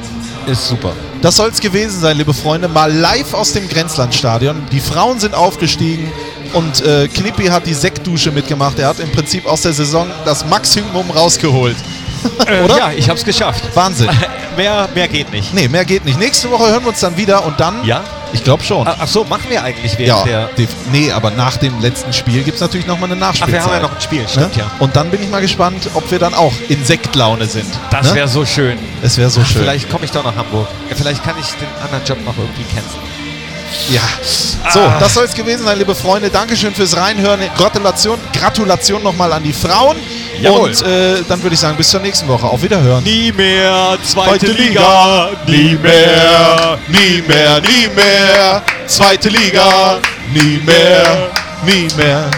ist 0.48 0.68
super. 0.68 0.94
Das 1.22 1.36
soll 1.36 1.50
es 1.50 1.60
gewesen 1.60 2.00
sein, 2.00 2.18
liebe 2.18 2.34
Freunde. 2.34 2.68
Mal 2.68 2.92
live 2.92 3.34
aus 3.34 3.54
dem 3.54 3.68
Grenzlandstadion. 3.68 4.68
Die 4.72 4.80
Frauen 4.80 5.20
sind 5.20 5.36
aufgestiegen 5.36 6.12
und 6.54 6.84
äh, 6.86 7.08
Knippi 7.08 7.46
hat 7.46 7.66
die 7.66 7.74
Sektdusche 7.74 8.32
mitgemacht. 8.32 8.80
Er 8.80 8.88
hat 8.88 9.00
im 9.00 9.12
Prinzip 9.12 9.46
aus 9.46 9.62
der 9.62 9.74
Saison 9.74 10.08
das 10.26 10.46
Maximum 10.46 11.10
rausgeholt. 11.12 11.78
Äh, 12.48 12.62
Oder? 12.64 12.78
Ja, 12.78 12.92
ich 12.92 13.08
habe 13.10 13.18
es 13.18 13.26
geschafft. 13.26 13.64
Wahnsinn. 13.76 14.10
mehr, 14.58 14.89
mehr 14.94 15.08
geht 15.08 15.32
nicht. 15.32 15.54
Nee, 15.54 15.68
mehr 15.68 15.86
geht 15.86 16.06
nicht. 16.06 16.20
Nächste 16.20 16.50
Woche 16.52 16.72
hören 16.72 16.84
wir 16.84 16.89
uns 16.89 17.00
dann 17.00 17.18
wieder 17.18 17.46
und 17.46 17.60
dann. 17.60 17.84
Ja? 17.86 18.04
Ich 18.34 18.44
glaube 18.44 18.64
schon. 18.64 18.88
Ach 18.88 19.08
so, 19.08 19.24
machen 19.26 19.46
wir 19.50 19.64
eigentlich 19.64 19.98
während 19.98 20.28
ja, 20.28 20.50
der... 20.58 20.68
nee, 20.92 21.12
aber 21.12 21.32
nach 21.32 21.58
dem 21.58 21.80
letzten 21.82 22.14
Spiel 22.14 22.44
gibt 22.44 22.56
es 22.56 22.62
natürlich 22.62 22.88
nochmal 22.88 23.12
eine 23.12 23.22
Ach, 23.24 23.28
Nachspielzeit. 23.28 23.54
wir 23.54 23.64
haben 23.64 23.74
ja 23.74 23.80
noch 23.82 23.96
ein 23.96 24.02
Spiel, 24.02 24.28
stimmt 24.28 24.56
ja. 24.56 24.72
Und 24.80 24.96
dann 24.96 25.10
bin 25.10 25.22
ich 25.22 25.30
mal 25.30 25.42
gespannt, 25.42 25.90
ob 25.94 26.10
wir 26.12 26.20
dann 26.20 26.34
auch 26.34 26.54
in 26.70 26.84
Sektlaune 26.86 27.46
sind. 27.48 27.68
Das 27.90 28.08
ne? 28.10 28.16
wäre 28.16 28.28
so 28.28 28.46
schön. 28.46 28.78
Es 29.02 29.18
wäre 29.18 29.30
so 29.30 29.42
Ach, 29.44 29.48
schön. 29.48 29.62
Vielleicht 29.64 29.90
komme 29.90 30.06
ich 30.06 30.12
doch 30.12 30.24
nach 30.24 30.36
Hamburg. 30.36 30.68
Ja, 30.90 30.96
vielleicht 30.96 31.24
kann 31.24 31.36
ich 31.40 31.48
den 31.48 31.68
anderen 31.84 32.06
Job 32.06 32.24
noch 32.26 32.38
irgendwie 32.38 32.64
canceln. 32.64 33.02
Ja. 33.90 34.02
So, 34.72 34.80
Ah. 34.80 34.98
das 35.00 35.14
soll 35.14 35.26
es 35.26 35.34
gewesen 35.34 35.66
sein, 35.66 35.78
liebe 35.78 35.96
Freunde. 35.96 36.30
Dankeschön 36.30 36.74
fürs 36.74 36.96
Reinhören. 36.96 37.40
Gratulation, 37.58 38.20
Gratulation 38.38 39.02
nochmal 39.02 39.32
an 39.34 39.44
die 39.44 39.54
Frauen. 39.54 39.98
Jawohl. 40.40 40.70
Und 40.70 40.82
äh, 40.86 41.24
dann 41.28 41.42
würde 41.42 41.54
ich 41.54 41.60
sagen, 41.60 41.78
bis 41.78 41.90
zur 41.90 42.00
nächsten 42.00 42.28
Woche. 42.28 42.48
Auf 42.48 42.62
Wiederhören. 42.62 43.04
Nie 43.04 43.32
mehr 43.32 43.98
zweite, 44.04 44.40
Zweite 44.46 44.52
Liga. 44.54 45.30
nie 45.48 45.76
mehr, 45.82 46.78
nie 46.88 47.22
mehr, 47.28 47.62
nie 47.62 47.88
mehr. 47.96 48.64
Zweite 48.88 49.30
Liga, 49.30 49.98
nie 50.34 50.62
mehr, 50.66 51.30
nie 51.66 51.88
mehr. 51.98 52.30